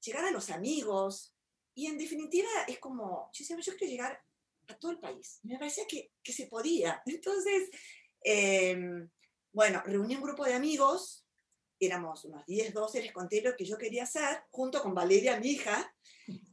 llegar 0.00 0.24
a 0.24 0.30
los 0.30 0.50
amigos. 0.50 1.34
Y 1.74 1.86
en 1.86 1.98
definitiva 1.98 2.48
es 2.66 2.78
como, 2.78 3.30
yo 3.32 3.44
yo 3.60 3.76
quiero 3.76 3.90
llegar 3.90 4.20
a 4.68 4.78
todo 4.78 4.92
el 4.92 4.98
país. 4.98 5.40
Me 5.42 5.58
parecía 5.58 5.84
que, 5.86 6.12
que 6.22 6.32
se 6.32 6.46
podía. 6.46 7.02
Entonces, 7.06 7.70
eh, 8.24 8.78
bueno, 9.52 9.82
reuní 9.84 10.16
un 10.16 10.22
grupo 10.22 10.44
de 10.44 10.54
amigos 10.54 11.26
éramos 11.78 12.24
unos 12.24 12.44
10, 12.46 12.72
12, 12.72 13.02
les 13.02 13.12
conté 13.12 13.42
lo 13.42 13.54
que 13.56 13.64
yo 13.64 13.76
quería 13.76 14.04
hacer, 14.04 14.44
junto 14.50 14.82
con 14.82 14.94
Valeria, 14.94 15.38
mi 15.38 15.48
hija, 15.48 15.94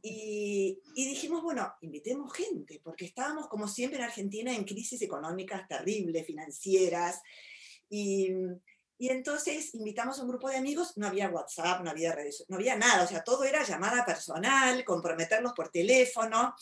y, 0.02 0.80
y, 0.94 1.08
dijimos, 1.08 1.42
bueno, 1.42 1.72
invitemos 1.80 2.32
gente, 2.32 2.80
porque 2.84 3.06
estábamos, 3.06 3.48
como 3.48 3.66
siempre, 3.66 3.98
en 3.98 4.04
Argentina 4.04 4.54
en 4.54 4.64
crisis 4.64 5.00
económicas 5.02 5.66
terribles, 5.66 6.26
financieras, 6.26 7.20
y, 7.88 8.30
y 8.98 9.08
entonces 9.08 9.74
invitamos 9.74 10.18
a 10.18 10.22
un 10.22 10.28
grupo 10.28 10.48
de 10.48 10.56
amigos, 10.56 10.96
no 10.96 11.06
había 11.06 11.28
WhatsApp, 11.28 11.82
no 11.82 11.90
había 11.90 12.12
redes, 12.12 12.44
no 12.48 12.56
había 12.56 12.76
nada, 12.76 13.04
o 13.04 13.06
sea, 13.06 13.22
todo 13.22 13.44
era 13.44 13.64
llamada 13.64 14.04
personal, 14.04 14.84
comprometerlos 14.84 15.52
por 15.52 15.68
teléfono, 15.68 16.54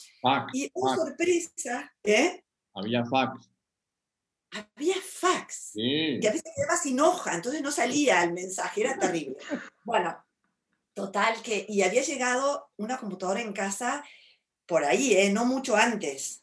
y 0.53 0.71
una 0.75 0.97
sorpresa, 0.97 1.93
¿eh? 2.03 2.45
Había 2.75 3.05
fax 3.05 3.53
había 4.53 4.97
fax. 5.01 5.71
Y 5.75 6.27
a 6.27 6.31
veces 6.31 6.53
quedaba 6.55 6.77
sin 6.77 7.01
hoja, 7.01 7.35
entonces 7.35 7.63
no 7.63 7.73
salía 7.73 8.23
el 8.23 8.33
mensaje, 8.33 8.83
era 8.83 8.99
terrible. 8.99 9.37
Bueno, 9.85 10.17
total 10.95 11.41
que, 11.43 11.65
y 11.69 11.83
había 11.83 12.03
llegado 12.03 12.71
una 12.77 12.99
computadora 12.99 13.41
en 13.41 13.53
casa 13.53 14.05
por 14.67 14.85
ahí, 14.85 15.15
¿eh? 15.15 15.31
no 15.31 15.45
mucho 15.45 15.77
antes. 15.77 16.42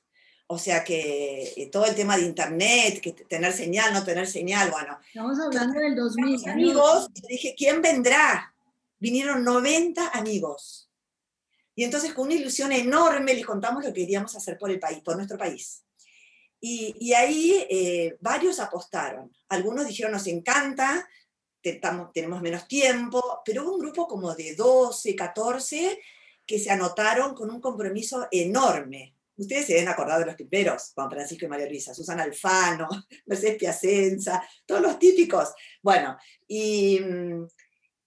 O 0.51 0.57
sea 0.57 0.83
que 0.83 1.53
eh, 1.55 1.69
todo 1.71 1.85
el 1.85 1.93
tema 1.93 2.17
de 2.17 2.23
internet, 2.23 2.99
que 3.01 3.11
tener 3.11 3.53
señal, 3.53 3.93
no 3.93 4.03
tener 4.03 4.25
señal, 4.25 4.71
bueno. 4.71 4.97
Estamos 5.05 5.39
hablando 5.39 5.79
del 5.79 5.95
2000. 5.95 6.49
Amigos, 6.49 7.07
dije, 7.27 7.53
¿quién 7.55 7.83
vendrá? 7.83 8.51
Vinieron 8.97 9.43
90 9.43 10.09
amigos. 10.09 10.89
Y 11.75 11.83
entonces 11.83 12.15
con 12.15 12.25
una 12.25 12.33
ilusión 12.33 12.71
enorme 12.71 13.35
les 13.35 13.45
contamos 13.45 13.83
lo 13.83 13.93
que 13.93 14.01
queríamos 14.01 14.35
hacer 14.35 14.57
por 14.57 14.71
el 14.71 14.79
país, 14.79 15.01
por 15.01 15.15
nuestro 15.17 15.37
país. 15.37 15.83
Y, 16.59 17.13
ahí 17.13 17.67
eh, 17.69 18.17
varios 18.19 18.59
apostaron. 18.59 19.31
Algunos 19.49 19.85
dijeron, 19.85 20.13
nos 20.13 20.25
encanta, 20.25 21.07
tenemos 21.61 22.41
menos 22.41 22.67
tiempo, 22.67 23.43
pero 23.45 23.63
hubo 23.63 23.75
un 23.75 23.81
grupo 23.81 24.07
como 24.07 24.33
de 24.33 24.55
12, 24.55 25.15
14 25.15 25.99
que 26.43 26.57
se 26.57 26.71
anotaron 26.71 27.35
con 27.35 27.51
un 27.51 27.61
compromiso 27.61 28.27
enorme. 28.31 29.13
Ustedes 29.39 29.65
se 29.65 29.73
deben 29.73 29.87
acordar 29.87 30.19
de 30.19 30.25
los 30.25 30.35
primeros, 30.35 30.91
Juan 30.93 31.09
Francisco 31.09 31.45
y 31.45 31.49
María 31.49 31.67
Luisa, 31.67 31.93
Susana 31.93 32.23
Alfano, 32.23 32.87
Mercedes 33.25 33.57
Piacenza, 33.57 34.43
todos 34.65 34.81
los 34.81 34.99
típicos. 34.99 35.53
Bueno, 35.81 36.17
y, 36.47 36.99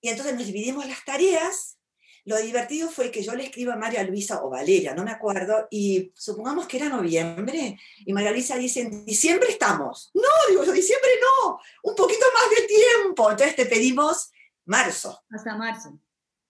y 0.00 0.08
entonces 0.08 0.34
nos 0.34 0.46
dividimos 0.46 0.86
las 0.86 1.04
tareas 1.04 1.78
lo 2.24 2.40
divertido 2.40 2.88
fue 2.88 3.10
que 3.10 3.22
yo 3.22 3.34
le 3.34 3.44
escribo 3.44 3.72
a 3.72 3.76
María 3.76 4.04
Luisa 4.04 4.44
o 4.44 4.50
Valeria, 4.50 4.94
no 4.94 5.02
me 5.02 5.10
acuerdo, 5.10 5.66
y 5.70 6.12
supongamos 6.14 6.68
que 6.68 6.76
era 6.76 6.88
noviembre, 6.88 7.76
y 8.06 8.12
María 8.12 8.30
Luisa 8.30 8.56
dice, 8.56 8.82
en 8.82 9.04
diciembre 9.04 9.50
estamos. 9.50 10.10
No, 10.14 10.22
digo 10.48 10.64
yo, 10.64 10.72
diciembre 10.72 11.10
no, 11.20 11.58
un 11.82 11.96
poquito 11.96 12.24
más 12.32 12.48
de 12.50 12.66
tiempo. 12.66 13.30
Entonces 13.30 13.56
te 13.56 13.66
pedimos 13.66 14.30
marzo. 14.66 15.20
Hasta 15.30 15.56
marzo. 15.56 15.98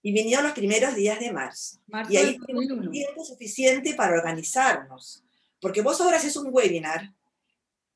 Y 0.05 0.11
vinieron 0.11 0.43
los 0.43 0.53
primeros 0.53 0.93
días 0.95 1.17
de 1.19 1.31
marzo. 1.31 1.79
y 2.09 2.17
ahí 2.17 2.37
tuvimos 2.37 2.91
tiempo 2.91 3.23
suficiente 3.23 3.93
para 3.95 4.13
organizarnos. 4.13 5.23
Porque 5.61 5.81
vos 5.81 5.99
ahora 6.01 6.17
haces 6.17 6.35
un 6.35 6.49
webinar, 6.51 7.13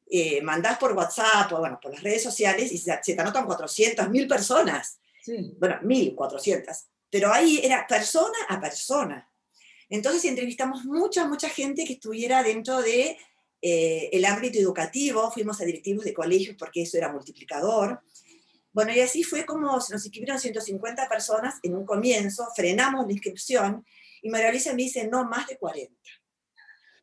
eh, 0.10 0.42
mandás 0.42 0.78
por 0.78 0.94
WhatsApp 0.94 1.52
o 1.52 1.60
bueno, 1.60 1.78
por 1.82 1.92
las 1.92 2.02
redes 2.02 2.24
sociales 2.24 2.72
y 2.72 2.78
se, 2.78 2.98
te 3.04 3.20
anotan 3.20 3.46
400, 3.46 4.10
1000 4.10 4.28
personas. 4.28 5.00
Sí. 5.22 5.54
Bueno, 5.60 5.80
1400. 5.84 6.78
Pero 7.10 7.34
ahí 7.34 7.60
era 7.62 7.86
persona 7.86 8.38
a 8.48 8.62
persona. 8.62 9.30
Entonces 9.90 10.24
entrevistamos 10.24 10.86
mucha, 10.86 11.28
mucha 11.28 11.50
gente 11.50 11.84
que 11.84 11.94
estuviera 11.94 12.42
dentro 12.42 12.82
de 12.82 13.18
eh, 13.62 14.10
el 14.14 14.24
ámbito 14.24 14.60
educativo, 14.60 15.30
fuimos 15.30 15.60
a 15.60 15.66
directivos 15.66 16.06
de 16.06 16.14
colegios 16.14 16.56
porque 16.58 16.84
eso 16.84 16.98
era 16.98 17.12
multiplicador. 17.12 18.02
Bueno, 18.77 18.93
y 18.93 19.00
así 19.00 19.24
fue 19.24 19.43
como 19.43 19.72
nos 19.72 19.89
inscribieron 19.89 20.39
150 20.39 21.10
personas 21.10 21.55
en 21.63 21.75
un 21.75 21.84
comienzo, 21.84 22.48
frenamos 22.55 23.07
la 23.07 23.12
inscripción 23.12 23.84
y 24.22 24.29
María 24.29 24.51
Luisa 24.51 24.69
me 24.69 24.84
dice, 24.84 25.07
no, 25.07 25.25
más 25.25 25.48
de 25.48 25.57
40. 25.57 25.96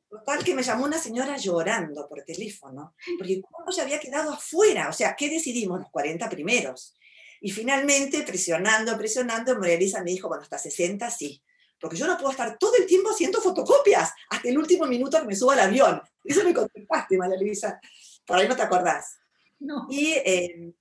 Total 0.09 0.45
que 0.45 0.55
me 0.55 0.63
llamó 0.63 0.85
una 0.85 0.99
señora 0.99 1.37
llorando 1.37 2.09
por 2.09 2.23
teléfono, 2.23 2.95
porque 3.19 3.43
uno 3.59 3.73
se 3.73 3.83
había 3.83 3.99
quedado 3.99 4.33
afuera, 4.33 4.89
o 4.89 4.93
sea, 4.93 5.17
¿qué 5.17 5.29
decidimos? 5.29 5.81
Los 5.81 5.91
40 5.91 6.31
primeros. 6.31 6.95
Y 7.41 7.51
finalmente, 7.51 8.23
presionando, 8.23 8.97
presionando, 8.97 9.59
María 9.59 9.77
Luisa 9.77 10.01
me 10.01 10.13
dijo, 10.13 10.29
bueno, 10.29 10.45
hasta 10.45 10.59
60 10.59 11.11
sí, 11.11 11.43
porque 11.81 11.97
yo 11.97 12.07
no 12.07 12.17
puedo 12.17 12.31
estar 12.31 12.57
todo 12.57 12.77
el 12.77 12.87
tiempo 12.87 13.11
haciendo 13.11 13.41
fotocopias 13.41 14.13
hasta 14.31 14.49
el 14.49 14.57
último 14.57 14.87
minuto 14.87 15.21
que 15.21 15.27
me 15.27 15.35
subo 15.35 15.51
al 15.51 15.59
avión. 15.59 16.01
Eso 16.23 16.45
me 16.45 16.55
contestaste, 16.55 17.19
María 17.19 17.37
Luisa, 17.37 17.81
por 18.25 18.37
ahí 18.39 18.47
no 18.47 18.55
te 18.55 18.63
acordás. 18.63 19.19
No. 19.59 19.89
Y 19.91 20.13
eh, 20.13 20.75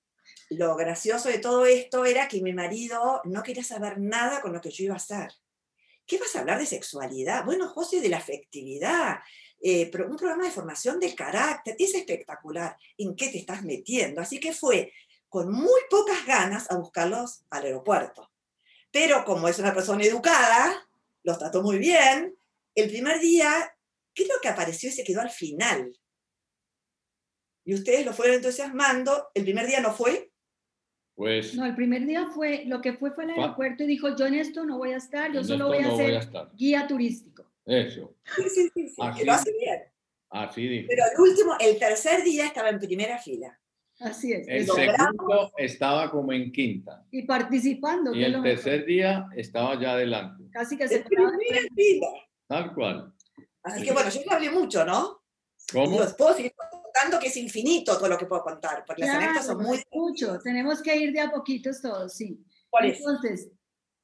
lo 0.57 0.75
gracioso 0.75 1.29
de 1.29 1.39
todo 1.39 1.65
esto 1.65 2.05
era 2.05 2.27
que 2.27 2.41
mi 2.41 2.53
marido 2.53 3.21
no 3.25 3.43
quería 3.43 3.63
saber 3.63 3.99
nada 3.99 4.41
con 4.41 4.53
lo 4.53 4.61
que 4.61 4.71
yo 4.71 4.85
iba 4.85 4.93
a 4.93 4.97
hacer. 4.97 5.31
¿Qué 6.05 6.17
vas 6.17 6.35
a 6.35 6.39
hablar 6.39 6.59
de 6.59 6.65
sexualidad? 6.65 7.45
Bueno, 7.45 7.69
José, 7.69 8.01
de 8.01 8.09
la 8.09 8.17
afectividad, 8.17 9.19
eh, 9.61 9.89
pero 9.89 10.07
un 10.07 10.17
programa 10.17 10.43
de 10.43 10.51
formación 10.51 10.99
del 10.99 11.15
carácter, 11.15 11.75
es 11.79 11.95
espectacular. 11.95 12.75
¿En 12.97 13.15
qué 13.15 13.29
te 13.29 13.37
estás 13.37 13.63
metiendo? 13.63 14.19
Así 14.19 14.39
que 14.39 14.53
fue 14.53 14.91
con 15.29 15.51
muy 15.51 15.79
pocas 15.89 16.25
ganas 16.25 16.69
a 16.69 16.75
buscarlos 16.75 17.45
al 17.49 17.63
aeropuerto. 17.63 18.29
Pero 18.91 19.23
como 19.23 19.47
es 19.47 19.57
una 19.59 19.73
persona 19.73 20.03
educada, 20.03 20.87
los 21.23 21.39
trató 21.39 21.63
muy 21.63 21.77
bien. 21.77 22.35
El 22.75 22.89
primer 22.89 23.19
día, 23.21 23.75
creo 24.13 24.39
que 24.41 24.49
apareció 24.49 24.89
y 24.89 24.91
se 24.91 25.05
quedó 25.05 25.21
al 25.21 25.31
final. 25.31 25.97
Y 27.63 27.73
ustedes 27.75 28.05
lo 28.05 28.13
fueron 28.13 28.35
entusiasmando. 28.35 29.29
El 29.33 29.43
primer 29.43 29.65
día 29.67 29.79
no 29.79 29.93
fue, 29.93 30.32
pues, 31.15 31.53
no, 31.55 31.65
el 31.65 31.75
primer 31.75 32.05
día 32.05 32.27
fue, 32.27 32.63
lo 32.65 32.81
que 32.81 32.93
fue 32.93 33.11
fue 33.11 33.25
al 33.25 33.31
aeropuerto 33.31 33.83
y 33.83 33.87
dijo, 33.87 34.15
yo 34.15 34.25
en 34.25 34.35
esto 34.35 34.65
no 34.65 34.77
voy 34.77 34.93
a 34.93 34.97
estar, 34.97 35.31
yo 35.31 35.43
solo 35.43 35.67
voy 35.67 35.79
a 35.79 35.95
ser 35.95 36.27
guía 36.55 36.87
turístico. 36.87 37.45
Eso. 37.65 38.15
Sí, 38.35 38.49
sí, 38.49 38.69
sí, 38.75 39.25
lo 39.25 39.31
hace 39.31 39.51
bien. 39.53 39.83
Así 40.29 40.67
dijo. 40.67 40.87
Pero 40.89 41.03
el 41.13 41.21
último, 41.21 41.55
el 41.59 41.77
tercer 41.77 42.23
día 42.23 42.47
estaba 42.47 42.69
en 42.69 42.79
primera 42.79 43.19
fila. 43.19 43.57
Así 43.99 44.33
es. 44.33 44.47
El 44.47 44.65
segundo 44.65 45.51
estaba 45.57 46.09
como 46.09 46.33
en 46.33 46.51
quinta. 46.51 47.05
Y 47.11 47.23
participando. 47.23 48.13
Y 48.13 48.23
el 48.23 48.41
tercer 48.41 48.85
día 48.85 49.27
estaba 49.35 49.79
ya 49.79 49.93
adelante. 49.93 50.45
Casi 50.51 50.75
que 50.75 50.87
se 50.87 51.01
primera 51.01 51.61
fila. 51.75 52.07
Tal 52.47 52.73
cual. 52.73 53.13
Así, 53.61 53.83
que 53.83 53.93
bueno, 53.93 54.09
yo 54.09 54.21
no 54.25 54.31
hablé 54.31 54.49
mucho, 54.49 54.83
¿no? 54.83 55.21
¿Cómo? 55.71 55.99
Contando 57.03 57.19
que 57.19 57.27
es 57.27 57.37
infinito 57.37 57.97
todo 57.97 58.07
lo 58.07 58.17
que 58.17 58.25
puedo 58.25 58.43
contar, 58.43 58.83
porque 58.85 59.05
las 59.05 59.15
anécdotas 59.15 59.45
son 59.45 59.63
muy... 59.63 59.81
Mucho, 59.91 60.39
tenemos 60.39 60.81
que 60.81 60.95
ir 60.95 61.13
de 61.13 61.21
a 61.21 61.31
poquitos 61.31 61.81
todos, 61.81 62.13
sí. 62.13 62.43
¿Cuál 62.69 62.85
Entonces, 62.85 63.51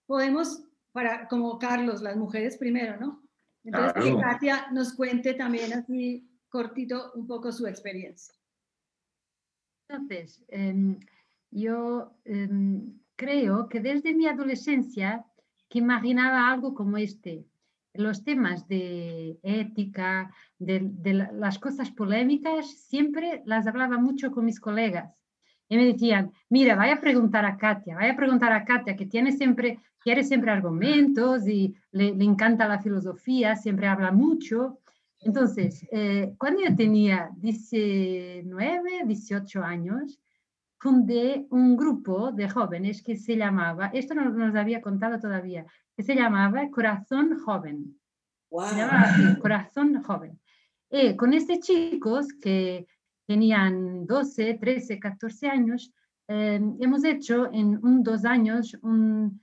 podemos, 0.05 0.63
para, 0.91 1.27
como 1.27 1.57
Carlos, 1.57 2.01
las 2.01 2.15
mujeres 2.15 2.57
primero, 2.57 2.97
¿no? 2.99 3.23
Entonces, 3.63 4.03
que 4.03 4.17
Katia 4.17 4.67
nos 4.71 4.93
cuente 4.93 5.33
también 5.33 5.73
así 5.73 6.27
cortito 6.49 7.11
un 7.15 7.27
poco 7.27 7.51
su 7.51 7.67
experiencia. 7.67 8.33
Entonces, 9.87 10.43
em, 10.47 10.99
yo 11.51 12.13
em, 12.25 12.99
creo 13.15 13.67
que 13.67 13.79
desde 13.79 14.13
mi 14.13 14.27
adolescencia 14.27 15.25
que 15.67 15.79
imaginaba 15.79 16.49
algo 16.49 16.73
como 16.73 16.97
este, 16.97 17.45
los 17.93 18.23
temas 18.23 18.67
de 18.67 19.39
ética, 19.43 20.31
de, 20.57 21.27
las 21.33 21.59
cosas 21.59 21.91
polémicas, 21.91 22.69
siempre 22.69 23.41
las 23.45 23.67
hablaba 23.67 23.97
mucho 23.97 24.31
con 24.31 24.45
mis 24.45 24.59
colegas. 24.59 25.13
Y 25.67 25.77
me 25.77 25.85
decían, 25.85 26.31
mira, 26.49 26.75
vaya 26.75 26.95
a 26.95 27.01
preguntar 27.01 27.45
a 27.45 27.57
Katia, 27.57 27.95
vaya 27.95 28.13
a 28.13 28.15
preguntar 28.15 28.51
a 28.51 28.65
Katia, 28.65 28.95
que 28.95 29.05
tiene 29.05 29.31
siempre, 29.31 29.79
quiere 29.99 30.23
siempre 30.23 30.51
argumentos 30.51 31.47
y 31.47 31.75
le, 31.91 32.09
encanta 32.23 32.67
la 32.67 32.81
filosofía, 32.81 33.55
siempre 33.55 33.87
habla 33.87 34.11
mucho. 34.11 34.79
Entonces, 35.19 35.87
eh, 35.91 36.33
cuando 36.37 36.61
yo 36.61 36.75
tenía 36.75 37.29
19, 37.37 39.03
18 39.05 39.63
años, 39.63 40.19
fundé 40.79 41.45
un 41.49 41.75
grupo 41.75 42.31
de 42.31 42.49
jóvenes 42.49 43.03
que 43.03 43.17
se 43.17 43.35
llamaba, 43.35 43.91
esto 43.93 44.15
no 44.15 44.29
nos 44.29 44.55
había 44.55 44.81
contado 44.81 45.19
todavía, 45.19 45.65
que 45.99 46.03
se 46.03 46.15
llamaba 46.15 46.69
Corazón 46.71 47.37
Joven. 47.39 47.99
Se 48.49 48.75
llamaba 48.77 49.05
Corazón 49.41 50.01
Joven. 50.01 50.39
Y 50.89 51.13
con 51.17 51.33
estos 51.33 51.59
chicos 51.59 52.27
que 52.41 52.87
tenían 53.27 54.05
12, 54.05 54.53
13, 54.61 54.97
14 54.97 55.49
años, 55.49 55.93
eh, 56.29 56.61
hemos 56.79 57.03
hecho 57.03 57.51
en 57.51 57.85
un, 57.85 58.01
dos 58.01 58.23
años 58.23 58.77
un, 58.81 59.41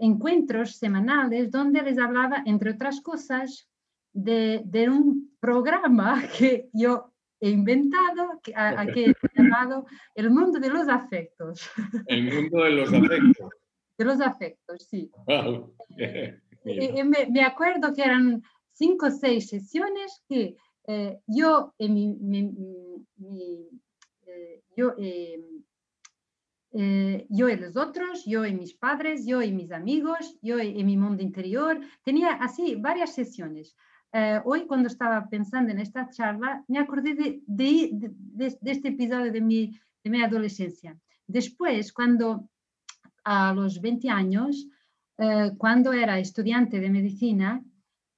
encuentros 0.00 0.74
semanales 0.78 1.48
donde 1.52 1.80
les 1.82 1.96
hablaba, 1.96 2.42
entre 2.44 2.72
otras 2.72 3.00
cosas, 3.00 3.68
de, 4.12 4.62
de 4.64 4.90
un 4.90 5.30
programa 5.38 6.20
que 6.36 6.70
yo 6.72 7.12
he 7.38 7.50
inventado, 7.50 8.40
que, 8.42 8.52
a, 8.56 8.84
que 8.84 9.10
he 9.10 9.14
llamado 9.36 9.86
El 10.16 10.30
mundo 10.30 10.58
de 10.58 10.70
los 10.70 10.88
afectos. 10.88 11.70
El 12.06 12.34
mundo 12.34 12.64
de 12.64 12.70
los 12.70 12.92
afectos 12.92 13.48
de 13.98 14.04
los 14.04 14.20
afectos, 14.20 14.86
sí. 14.88 15.10
y, 16.64 17.04
me, 17.30 17.42
acuerdo 17.42 17.92
que 17.92 18.02
eran 18.02 18.42
cinco 18.72 19.06
o 19.06 19.10
seis 19.10 19.48
sesiones 19.48 20.22
que 20.28 20.56
eh, 20.86 21.18
yo, 21.26 21.74
y 21.78 21.88
mi, 21.88 22.16
eh, 24.26 24.62
yo, 24.76 24.94
eh, 24.98 25.40
yo 27.28 27.48
y 27.48 27.56
los 27.56 27.76
otros, 27.76 28.24
yo 28.24 28.46
y 28.46 28.54
mis 28.54 28.74
padres, 28.74 29.26
yo 29.26 29.42
y 29.42 29.50
mis 29.50 29.72
amigos, 29.72 30.38
yo 30.42 30.60
y, 30.60 30.84
mi 30.84 30.96
mundo 30.96 31.22
interior, 31.22 31.80
tenía 32.04 32.34
así 32.34 32.76
varias 32.76 33.14
sesiones. 33.14 33.74
hoy 34.44 34.66
cuando 34.66 34.86
estaba 34.86 35.28
pensando 35.28 35.72
en 35.72 35.80
esta 35.80 36.08
charla, 36.08 36.64
me 36.68 36.78
acordé 36.78 37.14
de, 37.14 37.42
de, 37.46 38.12
de 38.60 38.70
este 38.70 38.88
episodio 38.88 39.32
de 39.32 39.40
mi, 39.40 39.72
de 40.04 40.10
mi 40.10 40.22
adolescencia. 40.22 40.96
Después, 41.26 41.92
cuando 41.92 42.48
a 43.30 43.52
los 43.52 43.78
20 43.82 44.08
años, 44.08 44.66
eh, 45.18 45.52
cuando 45.58 45.92
era 45.92 46.18
estudiante 46.18 46.80
de 46.80 46.88
medicina, 46.88 47.62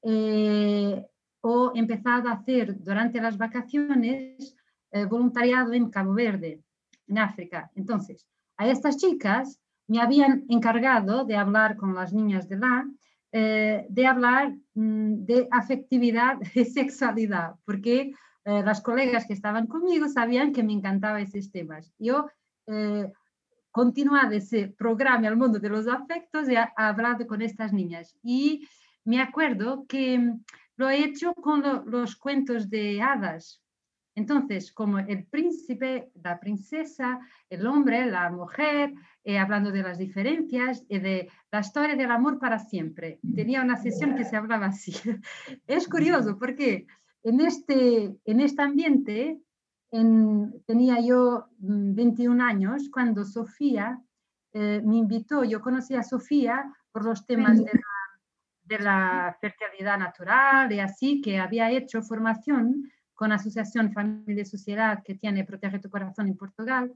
eh, 0.02 1.04
o 1.40 1.72
empezado 1.74 2.28
a 2.28 2.34
hacer 2.34 2.78
durante 2.78 3.20
las 3.20 3.36
vacaciones 3.36 4.54
eh, 4.92 5.06
voluntariado 5.06 5.72
en 5.72 5.90
Cabo 5.90 6.14
Verde, 6.14 6.62
en 7.08 7.18
África. 7.18 7.72
Entonces, 7.74 8.24
a 8.56 8.68
estas 8.68 8.98
chicas 8.98 9.60
me 9.88 10.00
habían 10.00 10.44
encargado 10.48 11.24
de 11.24 11.34
hablar 11.34 11.76
con 11.76 11.92
las 11.92 12.12
niñas 12.12 12.48
de 12.48 12.56
la, 12.58 12.86
de 13.32 14.06
hablar 14.06 14.54
mm, 14.74 15.24
de 15.24 15.48
afectividad 15.50 16.38
y 16.54 16.64
sexualidad, 16.64 17.56
porque 17.64 18.12
las 18.44 18.80
colegas 18.80 19.26
que 19.26 19.34
estaban 19.34 19.66
conmigo 19.66 20.08
sabían 20.08 20.52
que 20.52 20.62
me 20.62 20.72
encantaban 20.72 21.22
esos 21.22 21.50
temas. 21.52 21.92
Yo 21.98 22.26
continuado 23.70 24.32
ese 24.32 24.68
programa 24.68 25.28
al 25.28 25.36
mundo 25.36 25.58
de 25.58 25.68
los 25.68 25.86
afectos 25.86 26.48
y 26.48 27.26
con 27.26 27.42
estas 27.42 27.72
niñas. 27.72 28.16
Y 28.22 28.68
me 29.04 29.20
acuerdo 29.20 29.86
que 29.88 30.18
mm, 30.18 30.44
lo 30.76 30.90
he 30.90 31.04
hecho 31.04 31.34
con 31.34 31.62
los 31.86 32.16
cuentos 32.16 32.70
de 32.70 33.02
hadas. 33.02 33.62
Entonces, 34.14 34.72
como 34.72 34.98
el 34.98 35.24
príncipe, 35.26 36.10
la 36.22 36.40
princesa, 36.40 37.20
el 37.48 37.66
hombre, 37.66 38.06
la 38.06 38.30
mujer, 38.30 38.92
eh, 39.24 39.38
hablando 39.38 39.70
de 39.70 39.82
las 39.82 39.98
diferencias 39.98 40.84
y 40.88 40.98
de 40.98 41.28
la 41.52 41.60
historia 41.60 41.96
del 41.96 42.10
amor 42.10 42.38
para 42.38 42.58
siempre. 42.58 43.20
Tenía 43.34 43.62
una 43.62 43.76
sesión 43.76 44.16
que 44.16 44.24
se 44.24 44.36
hablaba 44.36 44.66
así. 44.66 44.92
Es 45.66 45.88
curioso 45.88 46.38
porque 46.38 46.86
en 47.22 47.40
este, 47.40 48.14
en 48.24 48.40
este 48.40 48.62
ambiente 48.62 49.38
tenía 49.90 51.00
yo 51.00 51.48
21 51.58 52.34
mm, 52.34 52.40
años 52.40 52.88
cuando 52.92 53.24
Sofía 53.24 54.00
eh, 54.52 54.80
me 54.84 54.96
invitó, 54.96 55.44
yo 55.44 55.60
conocí 55.60 55.94
a 55.94 56.02
Sofía 56.02 56.72
por 56.92 57.04
los 57.04 57.26
temas 57.26 57.58
de 57.58 57.72
la, 57.72 57.80
de 58.64 58.78
la, 58.78 59.36
fertilidad 59.40 59.98
natural 59.98 60.72
y 60.72 60.80
así, 60.80 61.20
que 61.20 61.38
había 61.38 61.70
hecho 61.70 62.02
formación 62.02 62.90
con 63.14 63.32
Asociación 63.32 63.92
Familia 63.92 64.42
y 64.42 64.46
Sociedad 64.46 65.02
que 65.04 65.14
tiene 65.14 65.44
Protege 65.44 65.78
tu 65.78 65.90
Corazón 65.90 66.28
en 66.28 66.36
Portugal. 66.36 66.92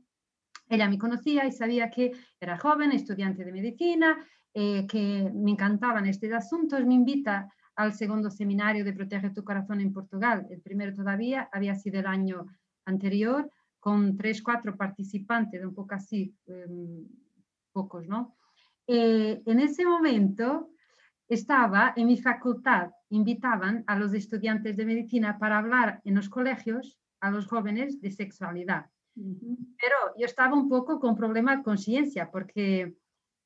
Ella 0.69 0.89
me 0.89 0.99
conocía 0.99 1.47
y 1.47 1.53
sabía 1.53 1.91
que 1.91 2.13
era 2.41 2.59
joven, 2.59 2.93
estudiante 2.93 3.45
de 3.45 3.53
medicina 3.53 4.17
eh, 4.55 4.87
que 4.87 5.31
me 5.35 5.51
encantaban 5.51 6.07
estos 6.07 6.33
asuntos, 6.33 6.85
me 6.85 6.95
invita 6.95 7.53
al 7.77 7.93
segundo 7.93 8.31
seminario 8.31 8.85
de 8.85 8.93
Protege 8.93 9.31
tu 9.31 9.45
Corazón 9.45 9.81
en 9.81 9.93
Portugal. 9.93 10.47
El 10.49 10.61
primero 10.61 10.95
todavía 10.95 11.49
había 11.53 11.75
sido 11.75 12.01
el 12.01 12.07
año 12.07 12.47
anterior, 12.85 13.51
con 13.81 14.17
tres, 14.17 14.43
cuatro 14.43 14.77
participantes, 14.77 15.63
un 15.65 15.75
poco 15.75 15.95
así, 15.95 16.35
em, 16.47 17.07
pocos, 17.73 18.07
¿no? 18.07 18.37
Eh, 18.87 19.43
en 19.45 19.61
ese 19.61 19.85
momento 19.85 20.71
estaba 21.29 21.93
en 21.97 22.07
mi 22.07 22.17
facultad, 22.17 22.91
invitaban 23.11 23.85
a 23.87 23.99
los 23.99 24.13
estudiantes 24.15 24.77
de 24.77 24.85
medicina 24.85 25.39
para 25.39 25.59
hablar 25.59 26.01
en 26.05 26.15
los 26.15 26.29
colegios 26.29 26.99
a 27.21 27.31
los 27.31 27.47
jóvenes 27.47 28.01
de 28.01 28.11
sexualidad. 28.11 28.87
Pero 29.15 29.97
yo 30.19 30.27
estaba 30.27 30.55
un 30.55 30.69
poco 30.69 30.99
con 30.99 31.17
problema 31.17 31.57
de 31.57 31.63
conciencia 31.63 32.31
porque 32.31 32.97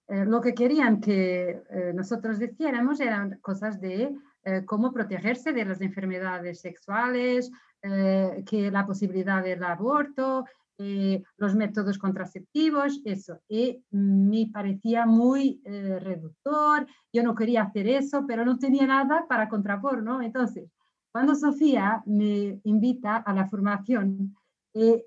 eh, 0.09 0.25
lo 0.25 0.41
que 0.41 0.55
querían 0.55 1.01
que 1.01 1.63
eh, 1.71 1.93
nosotros 1.95 2.39
deciéramos 2.39 2.99
eran 3.01 3.39
cosas 3.41 3.79
de 3.81 4.17
eh, 4.45 4.65
cómo 4.65 4.93
protegerse 4.93 5.53
de 5.53 5.67
las 5.67 5.83
enfermedades 5.83 6.61
sexuales, 6.61 7.51
que 7.81 8.71
la 8.71 8.87
posibilidad 8.87 9.43
del 9.43 9.63
aborto, 9.63 10.45
los 10.79 11.55
métodos 11.55 11.99
contraceptivos, 11.99 13.01
eso. 13.05 13.41
Y 13.49 13.83
me 13.91 14.51
parecía 14.53 15.07
muy 15.07 15.61
reductor, 15.65 16.87
yo 17.13 17.23
no 17.23 17.35
quería 17.35 17.63
hacer 17.63 17.89
eso, 17.89 18.25
pero 18.27 18.45
no 18.45 18.59
tenía 18.59 18.87
nada 18.87 19.27
para 19.29 19.49
contrapor, 19.49 20.03
¿no? 20.03 20.23
Entonces, 20.23 20.71
cuando 21.11 21.35
Sofía 21.35 22.03
me 22.07 22.61
invita 22.65 23.17
a 23.17 23.33
la 23.33 23.49
formación, 23.49 24.37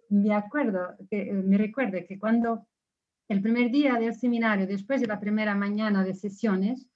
me 0.10 0.34
acuerdo, 0.34 0.96
que, 1.10 1.32
me 1.32 1.58
recuerdo 1.58 2.00
que 2.08 2.20
cuando 2.20 2.68
el 3.30 3.42
primer 3.42 3.72
día 3.72 3.94
del 3.94 4.14
seminario, 4.14 4.68
después 4.68 5.00
de 5.00 5.08
la 5.08 5.20
primera 5.20 5.56
mañana 5.56 6.04
de 6.04 6.14
sesiones, 6.14 6.88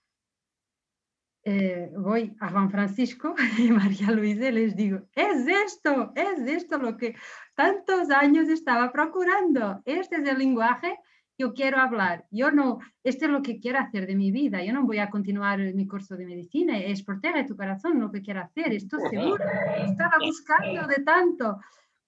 eh, 1.48 1.92
voy 1.96 2.36
a 2.40 2.50
Juan 2.50 2.72
Francisco 2.72 3.36
y 3.60 3.72
María 3.72 4.12
Luisa 4.12 4.50
y 4.50 4.52
les 4.52 4.76
digo, 4.76 5.02
es 5.14 5.48
esto, 5.48 6.12
es 6.16 6.40
esto 6.40 6.80
lo 6.80 6.98
que 6.98 7.16
tantos 7.54 8.10
años 8.10 8.50
estaba 8.50 8.92
procurando, 8.92 9.82
este 9.86 10.18
es 10.18 10.28
el 10.28 10.40
lenguaje 10.40 10.98
que 11.38 11.44
yo 11.44 11.54
quiero 11.54 11.78
hablar, 11.80 12.26
yo 12.32 12.50
no, 12.50 12.80
este 13.04 13.26
es 13.26 13.32
lo 13.32 13.44
que 13.44 13.60
quiero 13.60 13.78
hacer 13.78 14.08
de 14.08 14.16
mi 14.16 14.32
vida, 14.32 14.64
yo 14.64 14.74
no 14.74 14.86
voy 14.86 14.98
a 14.98 15.12
continuar 15.12 15.60
mi 15.76 15.88
curso 15.88 16.18
de 16.18 16.26
medicina, 16.26 16.80
es 16.80 17.04
proteger 17.04 17.46
tu 17.46 17.56
corazón 17.56 18.00
lo 18.00 18.12
que 18.12 18.24
quiero 18.24 18.42
hacer, 18.42 18.74
estoy 18.74 19.02
seguro, 19.12 19.44
estaba 19.78 20.16
buscando 20.26 20.88
de 20.88 21.04
tanto. 21.04 21.60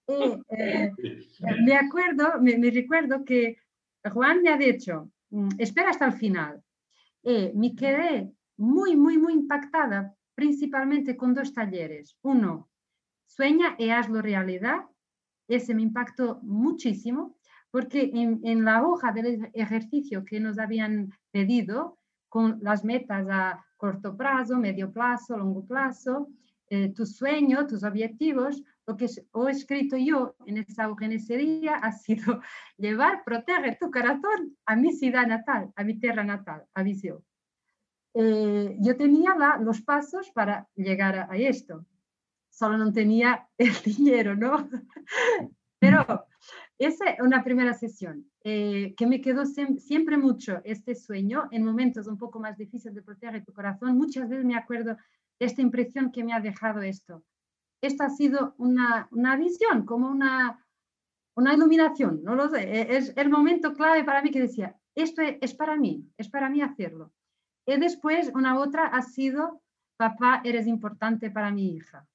Eh, 0.08 0.42
eh, 0.50 0.92
me 1.64 1.76
acuerdo, 1.76 2.42
me, 2.42 2.58
me 2.58 2.72
recuerdo 2.72 3.24
que 3.24 3.58
Juan 4.12 4.42
me 4.42 4.50
ha 4.50 4.58
dicho, 4.58 5.12
mm, 5.30 5.50
espera 5.60 5.92
hasta 5.92 6.06
el 6.06 6.14
final. 6.14 6.64
Eh, 7.24 7.52
me 7.54 7.76
quedé 7.76 8.32
muy, 8.58 8.96
muy, 8.96 9.18
muy 9.18 9.34
impactada, 9.34 10.16
principalmente 10.36 11.16
con 11.16 11.34
dos 11.34 11.54
talleres. 11.54 12.18
Uno, 12.22 12.70
sueña 13.26 13.76
y 13.78 13.90
hazlo 13.90 14.22
realidad. 14.22 14.86
Ese 15.48 15.74
me 15.74 15.84
impactó 15.84 16.40
muchísimo 16.44 17.38
porque 17.72 18.12
en, 18.14 18.66
la 18.66 18.84
hoja 18.86 19.12
del 19.12 19.50
ejercicio 19.54 20.26
que 20.26 20.40
nos 20.40 20.58
habían 20.58 21.14
pedido, 21.32 22.00
con 22.30 22.60
las 22.62 22.84
metas 22.84 23.28
a 23.30 23.66
corto 23.78 24.18
plazo, 24.18 24.58
medio 24.58 24.92
plazo, 24.92 25.38
largo 25.38 25.66
plazo, 25.66 26.30
eh, 26.70 26.90
tus 26.94 27.16
sueños, 27.16 27.68
tus 27.68 27.84
objetivos, 27.84 28.62
lo 28.86 28.98
que 28.98 29.06
he 29.06 29.52
escrito 29.52 29.96
yo 29.98 30.36
en 30.46 30.58
esa 30.58 30.90
hoja 30.90 31.06
en 31.06 31.14
ese 31.14 31.38
día 31.38 31.76
ha 31.76 31.92
sido 31.92 32.42
llevar, 32.78 33.24
proteger 33.24 33.78
tu 33.80 33.92
corazón 33.92 34.58
a 34.66 34.76
mi 34.76 34.92
ciudad 34.92 35.28
natal, 35.28 35.72
a 35.76 35.84
mi 35.84 36.00
tierra 36.00 36.24
natal, 36.24 36.66
a 36.74 36.84
Visio. 36.84 37.24
Eh, 38.14 38.78
yo 38.80 38.98
tenía 38.98 39.36
los 39.60 39.82
pasos 39.82 40.32
para 40.32 40.68
llegar 40.76 41.28
a, 41.30 41.38
esto, 41.38 41.86
solo 42.50 42.78
no 42.78 42.92
tenía 42.92 43.48
el 43.58 43.74
dinero, 43.84 44.36
¿no? 44.36 44.70
Pero 45.80 46.26
esa 46.80 47.10
es 47.12 47.20
una 47.20 47.44
primera 47.44 47.74
sesión 47.74 48.32
eh, 48.44 48.96
que 48.98 49.06
me 49.06 49.22
quedó 49.22 49.46
siempre 49.46 50.18
mucho 50.18 50.62
este 50.64 50.96
sueño 50.96 51.48
en 51.52 51.64
momentos 51.64 52.08
un 52.08 52.18
poco 52.18 52.40
más 52.40 52.58
difíciles 52.58 52.96
de 52.96 53.04
proteger 53.04 53.46
tu 53.46 53.54
corazón. 53.54 53.96
Muchas 53.96 54.28
veces 54.28 54.44
me 54.44 54.56
acuerdo 54.56 54.98
de 55.40 55.46
esta 55.46 55.62
impresión 55.62 56.12
que 56.12 56.24
me 56.24 56.34
ha 56.34 56.40
dejado 56.40 56.82
esto 56.82 57.24
esta 57.82 58.06
ha 58.06 58.10
sido 58.10 58.56
una, 58.58 59.08
visión, 59.38 59.86
como 59.86 60.10
una, 60.10 60.66
una 61.36 61.54
iluminación, 61.54 62.24
no 62.24 62.36
lo 62.36 62.50
sé, 62.50 62.64
e, 62.64 62.98
es 62.98 63.14
el 63.16 63.30
momento 63.30 63.74
clave 63.74 64.04
para 64.04 64.22
mí 64.22 64.32
que 64.32 64.42
decía, 64.42 64.76
esto 64.96 65.22
es, 65.22 65.54
para 65.54 65.76
mí, 65.76 66.10
es 66.18 66.30
para 66.30 66.50
mí 66.50 66.62
hacerlo. 66.62 67.14
Y 67.68 67.78
después 67.78 68.32
una 68.34 68.60
otra 68.60 68.88
ha 68.88 69.02
sido, 69.02 69.62
papá, 69.98 70.42
eres 70.46 70.68
importante 70.68 71.30
para 71.30 71.52
mi 71.52 71.76
hija. 71.76 72.08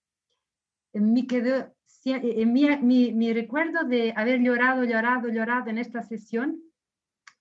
Me 0.95 1.27
quedó, 1.27 1.73
en 2.05 2.53
mi, 2.53 3.13
mi, 3.13 3.33
recuerdo 3.33 3.85
de 3.85 4.15
haber 4.17 4.41
llorado, 4.41 4.85
llorado, 4.85 5.29
llorado 5.29 5.69
en 5.69 5.77
esta 5.77 6.03
sesión, 6.03 6.59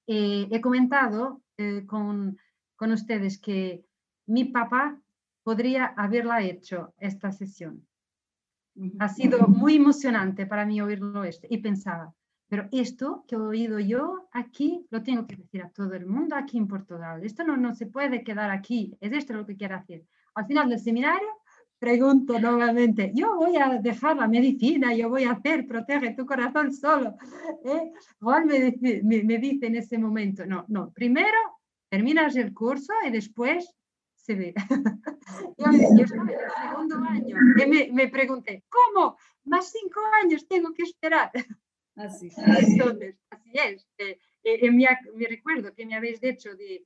eh, 0.08 0.48
he 0.52 0.60
comentado 0.60 1.42
eh, 1.58 1.86
con, 1.86 2.38
con 2.76 2.92
ustedes 2.92 3.40
que 3.40 3.86
mi 4.26 4.44
papá 4.44 5.00
podría 5.44 5.86
haberla 5.86 6.42
hecho 6.42 6.94
esta 6.98 7.32
sesión. 7.32 7.88
Ha 9.00 9.08
sido 9.08 9.48
muy 9.48 9.78
emocionante 9.78 10.46
para 10.46 10.66
mí 10.66 10.82
oírlo 10.82 11.24
esto 11.24 11.48
y 11.50 11.60
pensaba, 11.60 12.14
pero 12.52 12.68
esto 12.74 13.24
que 13.30 13.36
he 13.36 13.40
oído 13.40 13.80
yo 13.80 14.28
aquí 14.34 14.86
lo 14.90 15.02
tengo 15.02 15.26
que 15.26 15.38
decir 15.38 15.62
a 15.64 15.70
todo 15.70 15.94
el 15.94 16.06
mundo 16.06 16.36
aquí 16.36 16.58
en 16.58 16.68
Portugal. 16.68 17.24
Esto 17.24 17.46
no, 17.46 17.56
no 17.56 17.74
se 17.74 17.86
puede 17.86 18.26
quedar 18.26 18.52
aquí, 18.52 18.94
es 19.00 19.14
esto 19.14 19.32
lo 19.32 19.46
que 19.46 19.56
quiero 19.56 19.78
hacer. 19.78 20.04
Al 20.36 20.48
final 20.48 20.68
del 20.68 20.82
seminario 20.82 21.30
pregunto 21.80 22.38
nuevamente, 22.38 23.14
yo 23.16 23.38
voy 23.38 23.56
a 23.56 23.80
dejar 23.82 24.18
la 24.18 24.28
medicina, 24.28 24.94
yo 24.94 25.08
voy 25.08 25.24
a 25.24 25.32
hacer, 25.32 25.66
protege 25.66 26.14
tu 26.14 26.26
corazón 26.26 26.74
solo. 26.74 27.16
¿Eh? 27.64 27.94
Juan 28.20 28.48
me 28.48 28.76
me 29.24 29.38
dice 29.38 29.68
en 29.68 29.78
ese 29.78 29.98
momento, 29.98 30.46
no, 30.46 30.66
no, 30.68 30.92
primero 30.92 31.40
terminas 31.88 32.36
el 32.36 32.54
curso 32.54 32.92
y 33.08 33.12
después 33.12 33.74
se 34.14 34.36
ve. 34.36 34.54
yo, 35.58 35.72
estaba 35.72 35.78
en 35.78 35.98
el 35.98 36.08
segundo 36.08 36.98
año 36.98 37.38
y 37.58 37.66
me, 37.66 37.90
me, 37.94 38.10
pregunté, 38.10 38.66
¿cómo? 38.68 39.16
Más 39.46 39.72
cinco 39.72 40.02
años 40.22 40.46
tengo 40.50 40.74
que 40.74 40.84
esperar. 40.84 41.32
Así, 41.96 42.32
Entonces, 42.38 43.16
así 43.30 43.52
es. 43.54 43.88
Eh, 43.98 44.18
eh, 44.44 44.72
me, 44.72 44.88
recuerdo 45.28 45.74
que 45.74 45.86
me 45.86 45.96
habéis 45.96 46.22
dicho 46.22 46.56
de 46.56 46.86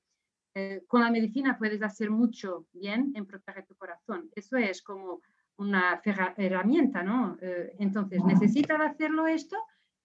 eh, 0.56 0.84
con 0.88 1.02
la 1.02 1.12
medicina 1.12 1.58
puedes 1.58 1.82
hacer 1.82 2.10
mucho 2.10 2.66
bien 2.74 3.12
en 3.16 3.26
proteger 3.26 3.66
tu 3.66 3.76
corazón. 3.76 4.30
Eso 4.36 4.58
es 4.58 4.82
como 4.82 5.22
una 5.58 6.02
herramienta, 6.36 7.02
¿no? 7.02 7.38
entonces, 7.80 8.22
necesitas 8.26 8.78
hacerlo 8.82 9.26
esto 9.26 9.56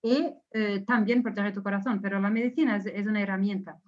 y 0.01 0.33
también 0.87 1.25
proteger 1.25 1.53
tu 1.53 1.63
corazón, 1.63 2.01
pero 2.01 2.21
la 2.21 2.31
medicina 2.31 2.77
es, 2.77 2.87
es 2.87 3.05
una 3.05 3.21
herramienta. 3.21 3.81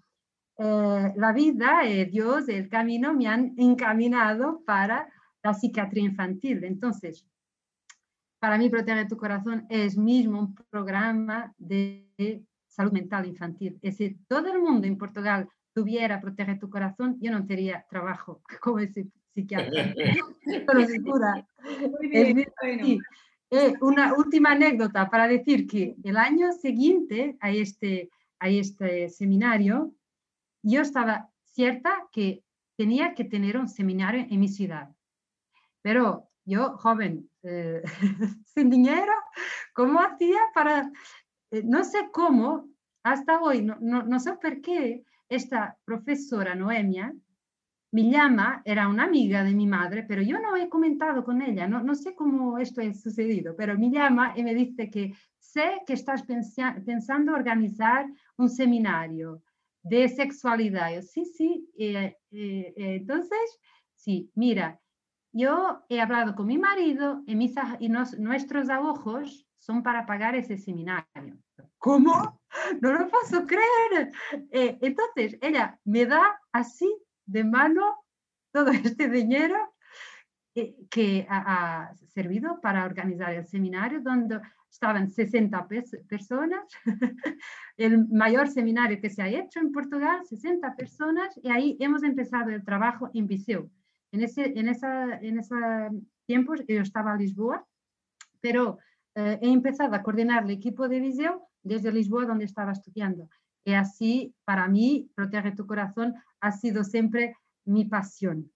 Eh, 0.59 1.13
la 1.17 1.33
vida, 1.33 1.81
Dios, 2.11 2.49
el 2.49 2.69
camino 2.69 3.15
me 3.15 3.27
han 3.27 3.55
encaminado 3.57 4.63
para 4.65 5.09
la 5.43 5.55
psiquiatría 5.55 6.05
infantil. 6.05 6.65
Entonces, 6.65 7.27
para 8.43 8.59
mí 8.59 8.69
Protege 8.69 9.05
tu 9.05 9.17
Corazón 9.17 9.67
es 9.69 9.97
mismo 9.97 10.41
un 10.41 10.55
programa 10.69 11.55
de 11.59 12.43
salud 12.67 12.91
mental 12.91 13.25
infantil. 13.25 13.79
Es 13.81 13.97
decir, 13.97 14.17
todo 14.27 14.53
el 14.53 14.61
mundo 14.61 14.85
en 14.89 14.99
Portugal 14.99 15.49
tuviera 15.73 16.21
Protege 16.21 16.57
tu 16.57 16.69
Corazón, 16.69 17.17
yo 17.21 17.31
no 17.31 17.47
tendría 17.47 17.87
trabajo 17.89 18.43
como 18.61 18.81
ese 18.81 19.07
psiquiatra. 19.33 19.95
Pero 20.67 20.87
segura. 20.87 21.47
Eh, 23.53 23.75
una 23.81 24.13
última 24.15 24.51
anécdota 24.51 25.09
para 25.09 25.29
decir 25.29 25.69
que 25.69 25.95
el 26.03 26.17
año 26.17 26.51
siguiente 26.51 27.37
a 27.39 27.53
este, 27.53 28.11
a 28.41 28.49
este 28.49 29.09
seminario, 29.09 29.95
yo 30.63 30.81
estaba 30.81 31.31
cierta 31.45 32.09
que 32.11 32.43
tenía 32.77 33.15
que 33.15 33.23
tener 33.23 33.57
un 33.57 33.69
seminario 33.69 34.27
en 34.29 34.41
mi 34.41 34.49
ciudad. 34.49 34.91
Pero 35.81 36.32
yo, 36.45 36.77
joven, 36.79 37.29
eh, 37.43 37.83
sin 38.47 38.71
dinero, 38.71 39.13
¿cómo 39.75 40.01
hacía 40.01 40.41
para, 40.55 40.91
eh, 41.51 41.63
no 41.65 41.85
sé 41.85 42.09
cómo, 42.13 42.69
hasta 43.03 43.41
hoy, 43.41 43.63
no, 43.63 43.77
no, 43.81 44.21
sé 44.21 44.33
por 44.35 44.61
qué, 44.61 45.05
esta 45.29 45.77
profesora 45.85 46.55
Noemia 46.55 47.13
me 47.91 48.11
llama, 48.11 48.63
era 48.65 48.89
una 48.89 49.05
amiga 49.05 49.45
de 49.45 49.55
mi 49.55 49.67
madre, 49.67 50.05
pero 50.07 50.23
yo 50.23 50.41
no 50.41 50.57
he 50.57 50.69
comentado 50.69 51.25
con 51.25 51.43
ella, 51.43 51.67
no, 51.67 51.83
no 51.83 51.95
sé 51.95 52.15
cómo 52.15 52.59
esto 52.59 52.81
ha 52.81 52.95
sucedido, 52.95 53.55
pero 53.57 53.79
me 53.79 53.91
llama 53.91 54.33
y 54.37 54.43
me 54.43 54.55
dice 54.55 54.89
que 54.89 55.15
sé 55.39 55.83
que 55.87 55.93
estás 55.93 56.23
pensando 56.23 57.35
organizar 57.35 58.07
un 58.37 58.49
seminario 58.49 59.43
de 59.83 60.09
sexualidad. 60.09 61.03
sí, 61.03 61.25
sí. 61.25 61.69
Eh, 61.77 62.17
eh, 62.31 62.73
entonces, 62.77 63.61
sí, 63.95 64.31
mira, 64.35 64.81
yo 65.33 65.85
he 65.89 66.01
hablado 66.01 66.35
con 66.35 66.47
mi 66.47 66.59
marido 66.59 67.23
y, 67.27 67.35
mis, 67.35 67.55
y 67.81 67.89
nuestros 67.89 68.69
ahorros 68.69 69.47
son 69.59 69.83
para 69.83 70.07
pagar 70.07 70.35
ese 70.35 70.59
seminario. 70.59 71.39
¿Cómo? 71.79 72.41
no 72.81 72.93
lo 72.93 73.09
puedo 73.09 73.47
creer. 73.47 74.13
Eh, 74.51 74.79
entonces, 74.81 75.39
ella 75.41 75.79
me 75.85 76.07
da 76.07 76.41
así 76.53 76.93
de 77.27 77.45
mano 77.45 78.05
todo 78.53 78.71
este 78.71 79.09
dinero 79.09 79.57
que, 80.91 81.27
ha, 81.31 81.93
servido 82.09 82.61
para 82.61 82.85
organizar 82.85 83.33
el 83.33 83.47
seminario 83.47 84.03
donde 84.03 84.39
estaban 84.71 85.11
60 85.11 85.67
personas, 86.09 86.61
el 87.77 88.07
mayor 88.09 88.49
seminario 88.49 89.01
que 89.01 89.09
se 89.09 89.23
ha 89.23 89.29
hecho 89.29 89.61
en 89.61 89.73
Portugal, 89.73 90.21
60 90.27 90.77
personas, 90.77 91.39
y 91.43 91.51
ahí 91.51 91.77
hemos 91.81 92.03
empezado 92.03 92.51
el 92.51 92.65
trabajo 92.65 93.11
en 93.15 93.27
Viseu. 93.27 93.71
En 94.13 94.23
ese, 94.23 94.53
en 94.59 94.69
esa, 94.69 95.19
en 95.19 95.39
ese 95.39 95.55
tiempo 96.27 96.55
yo 96.55 96.81
estaba 96.81 97.13
en 97.13 97.19
Lisboa, 97.19 97.67
pero 98.41 98.79
eh, 99.15 99.39
he 99.43 99.51
empezado 99.51 99.95
a 99.95 100.03
coordinar 100.03 100.45
el 100.45 100.51
equipo 100.51 100.89
de 100.89 101.01
Viseu 101.01 101.43
desde 101.63 101.93
Lisboa, 101.93 102.27
donde 102.27 102.45
estaba 102.45 102.73
estudiando. 102.73 103.29
Y 103.65 103.73
así, 103.75 104.35
para 104.45 104.69
mí, 104.69 105.11
Protege 105.15 105.53
tu 105.53 105.67
Corazón 105.67 106.15
ha 106.41 106.53
sido 106.53 106.85
siempre 106.85 107.37
mi 107.65 107.85
pasión. 107.85 108.51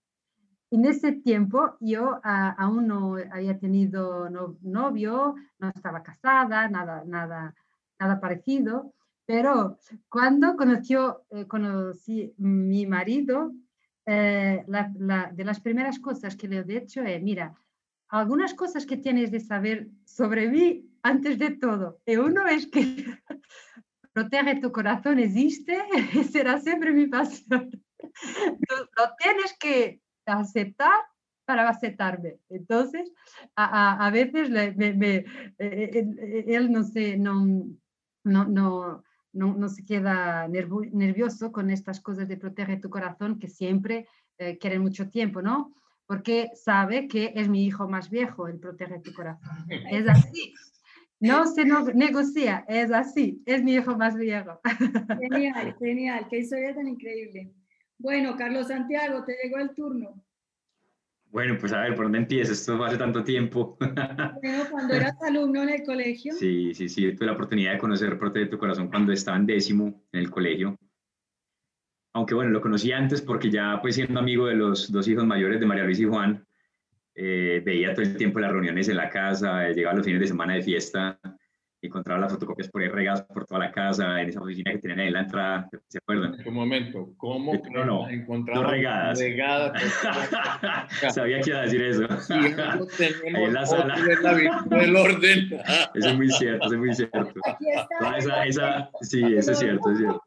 En 0.70 0.84
ese 0.84 1.12
tiempo 1.12 1.76
yo 1.80 2.20
aún 2.24 2.88
no 2.88 3.16
había 3.30 3.58
tenido 3.58 4.28
novio, 4.28 5.36
no 5.58 5.68
estaba 5.68 6.02
casada, 6.02 6.68
nada, 6.68 7.04
nada, 7.06 7.54
nada 8.00 8.20
parecido, 8.20 8.92
pero 9.26 9.78
cuando 10.08 10.56
conoció, 10.56 11.24
eh, 11.30 11.46
conocí 11.46 12.34
mi 12.38 12.86
marido, 12.86 13.52
eh, 14.06 14.64
de 14.66 15.44
las 15.44 15.60
primeras 15.60 15.98
cosas 15.98 16.36
que 16.36 16.48
le 16.48 16.58
he 16.58 16.64
dicho 16.64 17.02
es, 17.02 17.22
mira, 17.22 17.54
algunas 18.08 18.54
cosas 18.54 18.86
que 18.86 18.96
tienes 18.96 19.30
de 19.30 19.40
saber 19.40 19.88
sobre 20.04 20.48
mí 20.48 20.88
antes 21.02 21.38
de 21.38 21.50
todo. 21.50 22.00
Y 22.06 22.16
uno 22.16 22.46
es 22.46 22.66
que 22.66 22.82
protege 24.12 24.60
tu 24.60 24.72
corazón 24.72 25.18
existe, 25.18 25.78
será 26.30 26.60
siempre 26.60 26.92
mi 26.92 27.06
pasión. 27.06 27.70
Lo 28.96 29.14
tienes 29.18 29.56
que 29.58 30.00
aceptar 30.24 31.04
para 31.44 31.68
aceptarme. 31.68 32.38
Entonces, 32.48 33.12
a, 33.54 34.04
a, 34.04 34.10
veces 34.10 34.50
me, 34.50 35.16
eh, 35.16 35.24
eh, 35.58 36.44
él, 36.48 36.72
no, 36.72 36.82
se, 36.82 37.16
no, 37.16 37.46
no, 38.24 38.44
no, 38.44 39.04
no, 39.36 39.68
se 39.68 39.84
queda 39.84 40.48
nervioso 40.48 41.52
con 41.52 41.70
estas 41.70 42.00
cosas 42.00 42.28
de 42.28 42.36
proteger 42.36 42.80
tu 42.80 42.90
corazón 42.90 43.38
que 43.38 43.48
siempre 43.48 44.06
eh, 44.38 44.58
quieren 44.58 44.82
mucho 44.82 45.08
tiempo, 45.08 45.42
¿no? 45.42 45.74
Porque 46.06 46.50
sabe 46.54 47.08
que 47.08 47.32
es 47.34 47.48
mi 47.48 47.64
hijo 47.64 47.88
más 47.88 48.10
viejo, 48.10 48.48
el 48.48 48.58
protege 48.58 49.00
tu 49.00 49.12
corazón. 49.12 49.66
Es 49.68 50.08
así. 50.08 50.54
No 51.18 51.46
se 51.46 51.64
negocia, 51.64 52.64
es 52.68 52.92
así, 52.92 53.42
es 53.46 53.62
mi 53.62 53.74
hijo 53.74 53.96
más 53.96 54.16
viejo. 54.16 54.60
Genial, 55.18 55.74
genial, 55.78 56.26
qué 56.28 56.40
historia 56.40 56.74
tan 56.74 56.88
increíble. 56.88 57.52
Bueno, 57.98 58.36
Carlos 58.36 58.68
Santiago, 58.68 59.24
te 59.24 59.34
llegó 59.42 59.56
el 59.58 59.74
turno. 59.74 60.22
Bueno, 61.30 61.56
pues 61.58 61.72
a 61.72 61.80
ver, 61.80 61.94
¿por 61.94 62.06
dónde 62.06 62.18
empiezo? 62.18 62.52
Esto 62.52 62.82
hace 62.84 62.96
tanto 62.96 63.22
tiempo. 63.22 63.76
Bueno, 64.42 64.64
cuando 64.70 64.94
eras 64.94 65.20
alumno 65.22 65.62
en 65.62 65.70
el 65.70 65.82
colegio. 65.82 66.34
Sí, 66.34 66.72
sí, 66.74 66.88
sí, 66.88 67.12
tuve 67.14 67.26
la 67.26 67.32
oportunidad 67.32 67.72
de 67.72 67.78
conocer 67.78 68.18
Protege 68.18 68.46
tu 68.46 68.58
Corazón 68.58 68.88
cuando 68.88 69.12
estaba 69.12 69.36
en 69.36 69.46
décimo 69.46 70.04
en 70.12 70.20
el 70.20 70.30
colegio. 70.30 70.78
Aunque 72.14 72.34
bueno, 72.34 72.50
lo 72.50 72.60
conocí 72.60 72.92
antes 72.92 73.20
porque 73.20 73.50
ya 73.50 73.80
pues 73.82 73.96
siendo 73.96 74.20
amigo 74.20 74.46
de 74.46 74.54
los 74.54 74.90
dos 74.90 75.08
hijos 75.08 75.26
mayores 75.26 75.60
de 75.60 75.66
María 75.66 75.84
Luisa 75.84 76.02
y 76.02 76.06
Juan, 76.06 76.46
eh, 77.14 77.62
veía 77.64 77.92
todo 77.92 78.02
el 78.02 78.16
tiempo 78.16 78.40
las 78.40 78.52
reuniones 78.52 78.88
en 78.88 78.96
la 78.96 79.10
casa, 79.10 79.68
llegaba 79.70 79.96
los 79.96 80.04
fines 80.04 80.20
de 80.20 80.28
semana 80.28 80.54
de 80.54 80.62
fiesta 80.62 81.18
encontraba 81.86 82.20
las 82.20 82.32
fotocopias 82.32 82.68
por 82.68 82.82
ahí 82.82 82.88
regadas 82.88 83.22
por 83.22 83.46
toda 83.46 83.60
la 83.60 83.72
casa, 83.72 84.20
en 84.20 84.28
esa 84.28 84.40
oficina 84.40 84.72
que 84.72 84.78
tenían 84.78 85.00
ahí 85.00 85.06
en 85.08 85.12
la 85.12 85.20
entrada, 85.20 85.68
¿se 85.88 85.98
acuerdan? 85.98 86.36
Un 86.44 86.54
momento, 86.54 87.12
¿cómo 87.16 87.52
no, 87.72 87.84
no, 87.84 88.06
no 88.28 88.64
regadas? 88.64 89.18
regadas 89.18 89.82
Sabía 91.14 91.40
que 91.40 91.50
iba 91.50 91.60
a 91.60 91.62
decir 91.62 91.82
eso. 91.82 92.04
ahí 92.30 93.44
en 93.44 93.54
la 93.54 93.66
sala. 93.66 93.96
El 94.70 94.96
orden. 94.96 95.60
Eso 95.94 96.08
es 96.08 96.16
muy 96.16 96.30
cierto, 96.30 96.66
eso 96.66 96.74
es 96.74 96.80
muy 96.80 96.94
cierto. 96.94 97.40
esa, 98.16 98.46
esa, 98.46 98.90
sí, 99.00 99.22
eso 99.34 99.52
es 99.52 99.58
cierto, 99.58 99.90
es 99.90 99.98
cierto. 99.98 100.22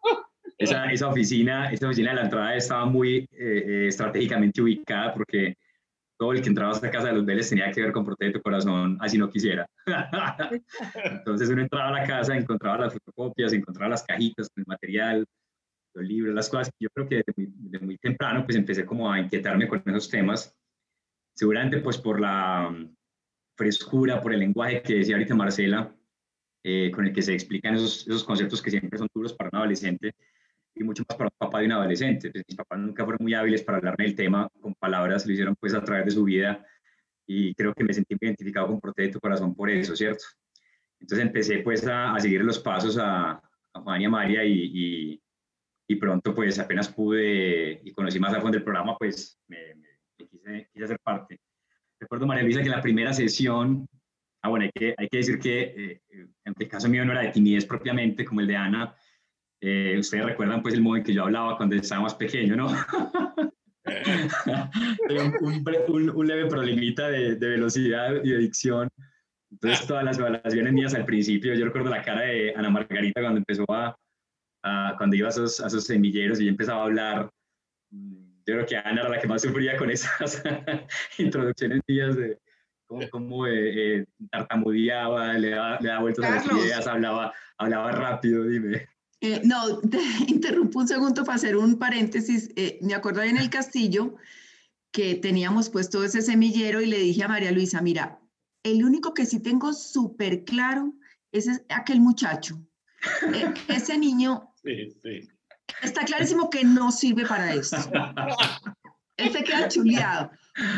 Esa, 0.58 0.92
esa, 0.92 1.08
oficina, 1.08 1.72
esa 1.72 1.88
oficina 1.88 2.10
de 2.10 2.16
la 2.18 2.24
entrada 2.24 2.56
estaba 2.56 2.86
muy 2.86 3.18
eh, 3.18 3.28
eh, 3.32 3.86
estratégicamente 3.88 4.62
ubicada 4.62 5.14
porque 5.14 5.56
todo 6.20 6.34
el 6.34 6.42
que 6.42 6.50
entraba 6.50 6.76
a 6.76 6.92
casa 6.92 7.08
de 7.08 7.14
los 7.14 7.26
Vélez 7.26 7.50
tenía 7.50 7.72
que 7.72 7.82
ver 7.82 7.94
con 7.94 8.04
Protege 8.04 8.34
tu 8.34 8.42
Corazón, 8.42 8.98
así 9.00 9.18
no 9.18 9.30
quisiera. 9.30 9.66
Entonces 11.06 11.50
uno 11.50 11.62
entraba 11.62 11.88
a 11.88 12.02
la 12.02 12.04
casa, 12.06 12.36
encontraba 12.36 12.78
las 12.78 12.94
fotocopias, 12.94 13.54
encontraba 13.54 13.92
las 13.92 14.04
cajitas 14.04 14.50
con 14.50 14.62
el 14.62 14.68
material, 14.68 15.26
los 15.94 16.06
libros, 16.06 16.36
las 16.36 16.50
cosas. 16.50 16.72
Yo 16.78 16.90
creo 16.94 17.08
que 17.08 17.24
desde 17.26 17.86
muy, 17.86 17.98
temprano 17.98 18.44
pues 18.44 18.58
empecé 18.58 18.86
como 18.86 19.10
a 19.10 19.18
inquietarme 19.18 19.70
con 19.70 19.82
esos 19.86 20.10
temas. 20.10 20.54
Seguramente 21.34 21.78
pues 21.78 21.98
por 21.98 22.20
la 22.20 22.70
mm, 22.70 22.94
frescura, 23.56 24.20
por 24.20 24.34
el 24.34 24.42
lenguaje 24.42 24.82
que 24.82 24.96
decía 24.96 25.16
ahorita 25.16 25.36
Marcela, 25.36 25.96
eh, 26.66 26.92
con 26.92 27.08
el 27.08 27.14
que 27.14 27.22
se 27.22 27.34
explican 27.34 27.76
esos, 27.76 28.06
esos 28.06 28.26
conceptos 28.26 28.62
que 28.62 28.72
siempre 28.72 29.00
son 29.00 29.08
duros 29.16 29.34
para 29.34 29.50
un 29.54 29.60
adolescente 29.60 30.14
y 30.76 30.84
mucho 30.84 31.04
más 31.08 31.18
para 31.18 31.28
un 31.28 31.38
papá 31.38 31.60
de 31.60 31.66
un 31.66 31.72
adolescente. 31.74 32.32
Pues, 32.32 32.44
mis 32.48 32.58
papás 32.58 32.80
nunca 32.80 33.04
fueron 33.04 33.20
muy 33.22 33.34
hábiles 33.34 33.64
para 33.64 33.78
hablarme 33.78 34.06
del 34.06 34.16
tema 34.16 34.48
con 34.62 34.74
palabras, 34.76 35.26
lo 35.26 35.34
hicieron 35.34 35.56
pues 35.56 35.74
a 35.74 35.84
través 35.84 36.06
de 36.06 36.12
su 36.12 36.24
vida 36.24 36.66
y 37.32 37.54
creo 37.54 37.74
que 37.76 37.84
me 37.84 37.94
sentí 37.94 38.16
identificado 38.20 38.68
con 38.68 38.80
Protege 38.80 39.12
tu 39.12 39.20
Corazón 39.20 39.54
por 39.54 39.70
eso, 39.70 39.96
¿cierto? 39.96 40.26
Entonces 41.00 41.28
empecé 41.28 41.60
pues 41.60 41.86
a, 41.86 42.16
a 42.16 42.20
seguir 42.20 42.42
los 42.42 42.60
pasos 42.60 42.98
a, 42.98 43.32
a, 43.32 43.82
Juan 43.82 44.02
y 44.02 44.06
a 44.06 44.10
María 44.10 44.44
y, 44.44 45.22
y, 45.88 45.96
pronto 45.98 46.34
pues 46.34 46.58
apenas 46.60 46.90
pude 46.90 47.82
y 47.84 47.92
conocí 47.92 48.20
más 48.20 48.34
a 48.34 48.42
fondo 48.42 48.58
el 48.58 48.64
programa, 48.64 48.98
pues 48.98 49.40
me, 49.48 49.76
quise, 50.18 50.70
quise, 50.74 50.86
hacer 50.86 51.00
parte. 51.00 51.40
Recuerdo, 52.00 52.26
María 52.26 52.44
Luisa, 52.44 52.64
que 52.64 52.70
la 52.70 52.82
primera 52.82 53.14
sesión, 53.14 53.88
ah 54.42 54.50
bueno, 54.50 54.66
hay 54.66 54.72
que, 54.74 54.96
hay 54.98 55.08
que 55.08 55.18
decir 55.18 55.40
que 55.40 55.62
eh, 55.62 56.02
en 56.10 56.54
el 56.58 56.68
caso 56.68 56.90
mío 56.90 57.06
no 57.06 57.12
era 57.12 57.22
de 57.22 57.32
timidez 57.32 57.66
propiamente 57.66 58.26
como 58.26 58.42
el 58.42 58.48
de 58.48 58.56
Ana, 58.56 58.96
eh, 59.62 59.98
ustedes 60.00 60.26
recuerdan 60.26 60.62
pues 60.62 60.74
el 60.74 60.82
modo 60.82 60.98
en 60.98 61.04
que 61.04 61.14
yo 61.14 61.24
hablaba 61.24 61.58
cuando 61.58 61.76
estaba 61.76 62.02
más 62.02 62.16
pequeño, 62.16 62.56
¿no? 62.56 62.68
un, 65.88 66.10
un, 66.16 66.28
leve 66.28 66.46
problemita 66.48 67.10
de, 67.10 67.36
de, 67.36 67.50
velocidad 67.50 68.24
y 68.24 68.30
de 68.30 68.38
dicción. 68.38 68.90
Entonces 69.52 69.88
todas 69.88 70.04
las 70.04 70.18
evaluaciones 70.20 70.74
mías 70.74 70.94
al 70.94 71.06
principio, 71.06 71.54
yo 71.56 71.66
recuerdo 71.66 71.90
la 71.90 72.02
cara 72.02 72.22
de 72.22 72.54
Ana 72.56 72.70
Margarita 72.70 73.22
cuando 73.22 73.40
empezó 73.40 73.66
a, 73.70 73.96
a 74.64 74.96
cuando 74.98 75.16
iba 75.16 75.28
a 75.28 75.32
esos, 75.32 75.60
a 75.60 75.68
esos 75.68 75.84
semilleros 75.84 76.40
y 76.40 76.48
empezaba 76.48 76.82
a 76.82 76.86
hablar. 76.86 77.30
Yo 77.92 78.56
creo 78.56 78.66
que 78.66 78.78
Ana 78.78 79.02
era 79.02 79.10
la 79.10 79.20
que 79.20 79.28
más 79.28 79.42
sufría 79.42 79.76
con 79.78 79.90
esas 79.92 80.44
introducciones 81.18 81.82
mías 81.88 82.16
de 82.16 82.38
cómo, 82.86 83.10
cómo 83.10 83.48
eh, 83.48 83.98
eh, 83.98 84.06
tartamudeaba, 84.32 85.34
le 85.34 85.50
daba, 85.50 85.80
le 85.80 85.88
daba 85.88 86.02
vueltas 86.02 86.26
a 86.26 86.36
las 86.36 86.46
ideas, 86.46 86.88
hablaba, 86.88 87.34
hablaba 87.58 87.92
rápido, 87.92 88.46
dime. 88.46 88.88
Eh, 89.22 89.42
no, 89.44 89.80
te 89.90 90.00
interrumpo 90.28 90.80
un 90.80 90.88
segundo 90.88 91.24
para 91.24 91.36
hacer 91.36 91.58
un 91.58 91.78
paréntesis. 91.78 92.50
Eh, 92.56 92.80
me 92.82 92.96
acuerdo 92.96 93.22
en 93.22 93.38
el 93.38 93.50
castillo 93.50 94.16
que 94.92 95.16
teníamos 95.16 95.70
puesto 95.70 96.04
ese 96.04 96.22
semillero 96.22 96.82
y 96.82 96.88
le 96.88 97.00
dije 97.00 97.24
a 97.24 97.28
María 97.28 97.52
Luisa, 97.52 97.82
mira, 97.82 98.20
el 98.64 98.84
único 98.84 99.14
que 99.14 99.26
sí 99.26 99.40
tengo 99.40 99.74
súper 99.74 100.44
claro 100.44 100.94
es 101.32 101.48
aquel 101.70 102.02
muchacho. 102.02 102.60
E, 103.34 103.54
ese 103.76 103.98
niño 103.98 104.54
está 105.84 106.04
clarísimo 106.06 106.50
que 106.50 106.64
no 106.64 106.92
sirve 106.92 107.26
para 107.26 107.54
esto. 107.54 107.78
Él 109.18 109.32
se 109.32 109.44
queda 109.44 109.68
chuleado. 109.68 110.32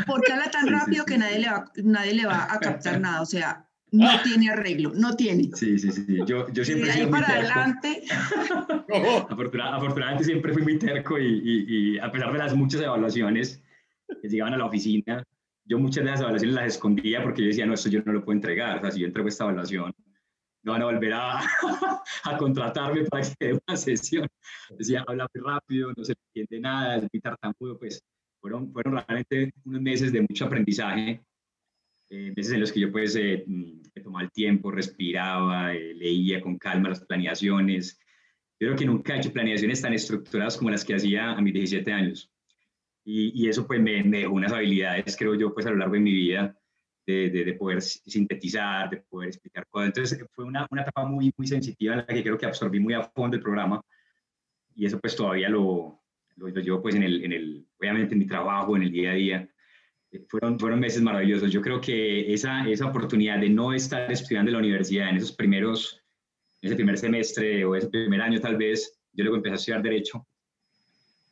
Porque 0.06 0.32
habla 0.32 0.51
tan 0.51 0.67
rápido 0.67 1.06
que 1.06 1.17
nadie 1.17 1.39
le, 1.39 1.49
va, 1.49 1.71
nadie 1.75 2.13
le 2.13 2.25
va 2.25 2.51
a 2.51 2.60
captar 2.60 2.99
nada. 2.99 3.21
O 3.21 3.25
sea, 3.25 3.67
no 3.91 4.10
tiene 4.23 4.49
arreglo, 4.49 4.93
no 4.95 5.15
tiene. 5.15 5.49
Sí, 5.54 5.77
sí, 5.77 5.91
sí. 5.91 6.19
Yo, 6.25 6.47
yo 6.51 6.63
siempre 6.63 6.89
he 6.89 6.93
sido 6.93 7.10
para 7.10 7.27
adelante. 7.27 8.04
afortunadamente 9.27 10.23
siempre 10.23 10.54
fui 10.54 10.63
muy 10.63 10.80
terco 10.80 11.19
y, 11.19 11.65
y, 11.67 11.99
a 11.99 12.10
pesar 12.12 12.32
de 12.32 12.39
las 12.39 12.56
muchas 12.56 12.82
evaluaciones 12.82 13.62
que 14.21 14.30
llegaban 14.30 14.54
a 14.54 14.58
la 14.58 14.65
oficina, 14.65 15.23
yo 15.65 15.77
muchas 15.77 16.06
de 16.06 16.12
las 16.12 16.21
evaluaciones 16.21 16.56
las 16.56 16.67
escondía 16.67 17.21
porque 17.21 17.41
yo 17.41 17.47
decía, 17.49 17.65
no, 17.65 17.73
esto 17.73 17.89
yo 17.89 18.01
no 18.06 18.13
lo 18.13 18.23
puedo 18.23 18.38
entregar. 18.38 18.77
O 18.77 18.82
sea, 18.82 18.91
si 18.91 19.01
yo 19.01 19.08
entrego 19.08 19.27
esta 19.27 19.43
evaluación, 19.43 19.93
no 20.63 20.71
van 20.71 20.82
a 20.82 20.86
volver 20.86 21.13
a, 21.13 21.39
a 22.23 22.38
contratarme 22.38 23.04
para 23.06 23.23
que 23.23 23.47
dé 23.47 23.60
una 23.67 23.75
sesión. 23.75 24.27
Decía, 24.77 25.04
habla 25.06 25.27
muy 25.34 25.43
rápido, 25.43 25.91
no 25.97 26.04
se 26.06 26.13
entiende 26.27 26.62
nada, 26.62 26.95
es 26.95 27.08
muy 27.12 27.21
tartamudo. 27.21 27.77
Pues 27.77 28.01
fueron, 28.39 28.71
fueron 28.71 28.93
realmente 28.93 29.54
unos 29.65 29.82
meses 29.82 30.13
de 30.13 30.21
mucho 30.21 30.45
aprendizaje 30.45 31.21
eh, 32.13 32.34
meses 32.36 32.52
en 32.52 32.60
los 32.60 32.74
que 32.74 32.82
yo 32.82 32.91
pues 32.91 33.15
eh, 33.15 33.45
mm, 33.47 33.84
tomaba 34.04 34.26
el 34.26 34.32
tiempo, 34.32 34.69
respiraba, 34.69 35.74
eh, 35.74 35.93
leía 35.93 36.41
con 36.41 36.58
calma 36.58 36.89
las 36.89 37.06
planeaciones. 37.06 37.97
Yo 38.60 38.67
creo 38.67 38.76
que 38.76 38.86
nunca 38.86 39.15
he 39.15 39.19
hecho 39.19 39.32
planeaciones 39.32 39.82
tan 39.82 39.93
estructuradas 39.93 40.58
como 40.58 40.71
las 40.71 40.84
que 40.84 40.93
hacía 40.93 41.32
a 41.32 41.41
mis 41.41 41.54
17 41.54 41.89
años. 41.89 42.30
Y, 43.06 43.32
y 43.41 43.47
eso 43.47 43.65
pues 43.65 43.80
me, 43.80 44.04
me, 44.04 44.19
dejó 44.19 44.34
unas 44.34 44.52
habilidades, 44.52 45.15
creo 45.15 45.36
yo, 45.36 45.54
pues 45.54 45.65
a 45.65 45.69
lo 45.69 45.78
largo 45.78 45.93
de 45.93 46.02
mi 46.02 46.12
vida, 46.12 46.54
de, 47.08 47.30
de, 47.30 47.54
poder 47.54 47.82
sintetizar, 47.82 48.89
de 48.89 48.97
poder 48.97 49.30
explicar 49.30 49.65
cosas. 49.69 49.88
Entonces 49.88 50.26
fue 50.34 50.43
una, 50.43 50.67
una 50.69 50.82
etapa 50.82 51.06
muy, 51.06 51.34
muy 51.38 51.47
sensitiva 51.47 51.93
en 51.93 52.00
la 52.00 52.06
que 52.08 52.24
creo 52.24 52.38
que 52.38 52.45
absorbí 52.45 52.82
muy 52.82 52.93
a 52.93 53.04
fondo 53.04 53.38
el 53.38 53.41
programa 53.41 53.82
y 54.76 54.86
eso 54.86 55.00
pues 55.00 55.15
todavía 55.15 55.47
lo, 55.47 56.02
lo, 56.36 56.50
llevo 56.50 56.82
pues 56.82 56.95
en 56.95 57.04
el, 57.04 57.24
en 57.24 57.32
el, 57.32 57.67
obviamente 57.80 58.15
en 58.15 58.19
mi 58.19 58.28
trabajo, 58.28 58.76
en 58.76 58.84
el 58.84 58.91
día 58.91 59.12
a 59.12 59.15
día. 59.15 59.50
Fueron, 60.28 60.60
fueron 60.60 60.80
meses 60.80 61.02
maravillosos. 61.02 61.52
Yo 61.52 61.62
creo 61.62 61.80
que 61.80 62.34
esa, 62.34 62.67
esa 62.67 62.86
oportunidad 62.86 63.39
de 63.39 63.50
no 63.50 63.74
estar 63.74 64.12
estudiando 64.12 64.50
en 64.50 64.54
la 64.54 64.60
universidad 64.60 65.10
en 65.10 65.17
esos 65.17 65.32
primeros, 65.32 66.02
ese 66.62 66.76
primer 66.76 66.97
semestre 66.97 67.63
o 67.63 67.76
ese 67.76 67.88
primer 67.88 68.21
año 68.21 68.39
tal 68.41 68.58
vez, 68.58 69.00
yo 69.13 69.24
luego 69.24 69.38
empecé 69.38 69.54
a 69.54 69.56
estudiar 69.56 69.82
Derecho, 69.82 70.28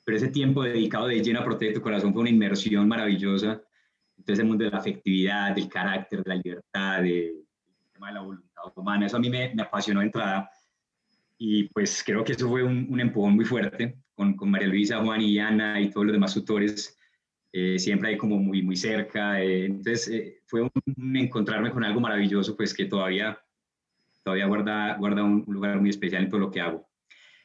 pero 0.05 0.17
ese 0.17 0.29
tiempo 0.29 0.63
dedicado 0.63 1.07
de 1.07 1.21
lleno 1.21 1.41
a 1.41 1.43
proteger 1.43 1.75
tu 1.75 1.81
corazón 1.81 2.13
fue 2.13 2.21
una 2.21 2.31
inmersión 2.31 2.87
maravillosa. 2.87 3.61
Entonces, 4.17 4.39
el 4.39 4.47
mundo 4.47 4.63
de 4.63 4.71
la 4.71 4.79
afectividad, 4.79 5.55
del 5.55 5.69
carácter, 5.69 6.23
de 6.23 6.29
la 6.29 6.35
libertad, 6.35 7.01
de, 7.03 7.35
tema 7.93 8.07
de 8.07 8.13
la 8.13 8.21
voluntad 8.21 8.63
humana, 8.75 9.05
eso 9.05 9.17
a 9.17 9.19
mí 9.19 9.29
me, 9.29 9.53
me 9.53 9.61
apasionó 9.61 9.99
de 9.99 10.07
entrada. 10.07 10.49
Y 11.37 11.65
pues 11.69 12.03
creo 12.05 12.23
que 12.23 12.33
eso 12.33 12.49
fue 12.49 12.63
un, 12.63 12.87
un 12.89 12.99
empujón 12.99 13.35
muy 13.35 13.45
fuerte 13.45 13.97
con, 14.15 14.35
con, 14.35 14.49
María 14.49 14.67
Luisa, 14.67 15.01
Juan 15.03 15.21
y 15.21 15.39
Ana 15.39 15.79
y 15.79 15.89
todos 15.89 16.07
los 16.07 16.13
demás 16.13 16.33
tutores. 16.33 16.98
Eh, 17.51 17.79
siempre 17.79 18.09
hay 18.09 18.17
como 18.17 18.37
muy, 18.37 18.61
muy 18.61 18.75
cerca. 18.75 19.41
Eh, 19.41 19.65
entonces 19.65 20.07
eh, 20.09 20.41
fue 20.45 20.61
un, 20.61 21.15
encontrarme 21.17 21.71
con 21.71 21.83
algo 21.83 21.99
maravilloso, 21.99 22.55
pues 22.55 22.73
que 22.73 22.85
todavía, 22.85 23.39
todavía 24.23 24.45
guarda, 24.45 24.97
guarda 24.97 25.23
un, 25.23 25.45
lugar 25.47 25.79
muy 25.79 25.89
especial 25.89 26.23
en 26.23 26.29
todo 26.29 26.41
lo 26.41 26.51
que 26.51 26.61
hago. 26.61 26.87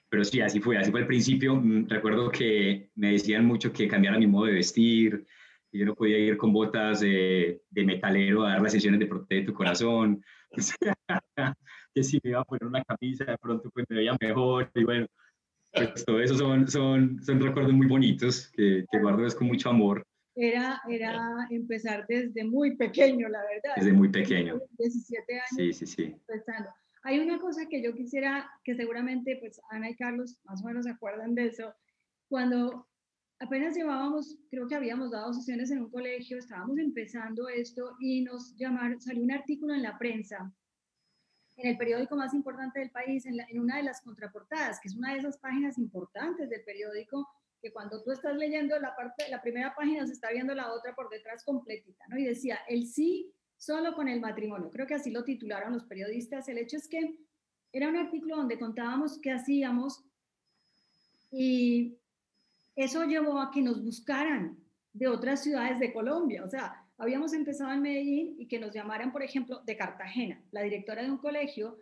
Pero 0.09 0.25
sí, 0.25 0.41
así 0.41 0.61
fue, 0.61 0.79
así 0.79 0.91
fue 0.91 1.01
al 1.01 1.07
principio. 1.07 1.57
Mm, 1.57 1.89
recuerdo 1.89 2.31
que 2.31 2.91
me 2.95 3.13
decían 3.13 3.45
mucho 3.47 3.73
que 3.73 3.89
cambiara 3.89 4.19
mi 4.19 4.27
modo 4.27 4.47
de 4.47 4.55
vestir, 4.55 5.27
que 5.71 5.79
yo 5.79 5.87
no 5.87 5.95
podía 5.95 6.19
ir 6.19 6.37
con 6.37 6.53
botas 6.53 7.01
de 7.01 7.61
metalero 7.73 8.45
a 8.45 8.51
dar 8.51 8.63
las 8.63 8.73
sesiones 8.73 9.01
de 9.01 9.07
Protege 9.07 9.47
tu 9.47 9.55
Corazón. 9.55 10.23
que 11.95 12.03
si 12.03 12.21
me 12.23 12.31
iba 12.31 12.41
a 12.41 12.45
poner 12.45 12.67
una 12.67 12.85
camisa, 12.85 13.25
de 13.25 13.39
pronto 13.39 13.71
pues 13.71 13.87
me 13.89 13.97
veía 13.97 14.17
mejor. 14.21 14.71
Y 14.75 14.85
bueno, 14.85 15.07
pues 15.75 16.05
todo 16.05 16.21
eso 16.21 16.37
son, 16.37 16.69
son, 16.69 17.23
son 17.23 17.41
recuerdos 17.41 17.73
muy 17.73 17.87
bonitos 17.87 18.51
que, 18.53 18.85
que 18.91 18.99
guardo 19.01 19.27
es 19.27 19.35
con 19.35 19.49
mucho 19.49 19.71
amor. 19.71 20.07
Era, 20.37 20.81
era 20.89 21.47
empezar 21.51 22.07
desde 22.09 22.45
muy 22.45 22.77
pequeño, 22.77 23.29
la 23.29 23.41
verdad. 23.43 23.77
Desde 23.77 23.93
muy 23.93 24.09
pequeño. 24.09 24.61
17 24.79 25.33
años. 25.33 25.47
Sí, 25.57 25.73
sí, 25.73 25.87
sí. 25.87 26.03
Empezando. 26.29 26.71
Hay 27.05 27.21
una 27.21 27.39
cosa 27.39 27.67
que 27.69 27.83
yo 27.83 27.95
quisiera, 27.95 28.51
que 28.65 28.75
seguramente 28.75 29.37
pues 29.37 29.61
Ana 29.71 29.91
y 29.91 29.97
Carlos 29.97 30.39
más 30.45 30.63
o 30.63 30.67
menos 30.67 30.85
se 30.87 30.91
acuerdan 30.91 31.35
de 31.35 31.47
eso. 31.47 31.73
Cuando 32.29 32.89
apenas 33.39 33.77
llevábamos, 33.77 34.39
creo 34.51 34.67
que 34.67 34.75
habíamos 34.75 35.11
dado 35.11 35.33
sesiones 35.33 35.71
en 35.71 35.81
un 35.81 35.91
colegio, 35.91 36.39
estábamos 36.39 36.79
empezando 36.79 37.49
esto 37.49 37.95
y 38.01 38.23
nos 38.23 38.57
llamaron, 38.57 39.01
salió 39.01 39.23
un 39.23 39.33
artículo 39.33 39.75
en 39.75 39.83
la 39.83 39.99
prensa 39.99 40.53
en 41.57 41.69
el 41.69 41.77
periódico 41.77 42.17
más 42.17 42.35
importante 42.35 42.81
del 42.81 42.91
país, 42.91 43.25
en, 43.27 43.61
una 43.61 43.77
de 43.77 43.85
las 43.85 44.01
contraportadas, 44.01 44.81
que 44.81 44.89
es 44.89 44.97
una 44.97 45.13
de 45.13 45.21
esas 45.21 45.39
páginas 45.39 45.79
importantes 45.79 46.51
del 46.51 46.65
periódico, 46.65 47.29
que 47.61 47.73
cuando 47.73 48.03
tú 48.03 48.11
estás 48.11 48.37
leyendo 48.37 48.79
la, 48.79 48.95
parte, 48.95 49.29
la 49.31 49.41
primera 49.41 49.75
página 49.75 50.07
se 50.07 50.13
está 50.13 50.31
viendo 50.31 50.55
la 50.55 50.73
otra 50.73 50.95
por 50.95 51.09
detrás 51.09 51.45
completita, 51.45 52.05
¿no? 52.09 52.19
Y 52.19 52.25
decía, 52.25 52.59
el 52.69 52.87
sí 52.87 53.33
solo 53.57 53.95
con 53.95 54.09
el 54.09 54.21
matrimonio. 54.21 54.71
Creo 54.71 54.87
que 54.87 54.95
así 54.95 55.11
lo 55.11 55.25
titularon 55.25 55.73
los 55.73 55.85
periodistas. 55.85 56.49
El 56.49 56.59
hecho 56.59 56.77
es 56.77 56.89
que 56.89 57.19
era 57.73 57.89
un 57.89 57.97
artículo 57.97 58.37
donde 58.37 58.59
contábamos 58.59 59.19
qué 59.21 59.33
hacíamos 59.33 60.05
y 61.31 61.97
eso 62.77 63.05
llevó 63.05 63.41
a 63.41 63.51
que 63.51 63.63
nos 63.63 63.83
buscaran 63.83 64.59
de 64.93 65.09
otras 65.09 65.43
ciudades 65.43 65.79
de 65.81 65.93
Colombia. 65.93 66.45
O 66.45 66.49
sea, 66.49 66.84
habíamos 66.99 67.33
empezado 67.33 67.73
en 67.73 67.83
Medellín 67.83 68.37
y 68.39 68.47
que 68.47 68.59
nos 68.59 68.73
llamaran, 68.73 69.13
por 69.13 69.23
ejemplo, 69.23 69.61
de 69.65 69.77
Cartagena, 69.77 70.43
la 70.51 70.63
directora 70.63 71.03
de 71.03 71.11
un 71.11 71.19
colegio 71.19 71.79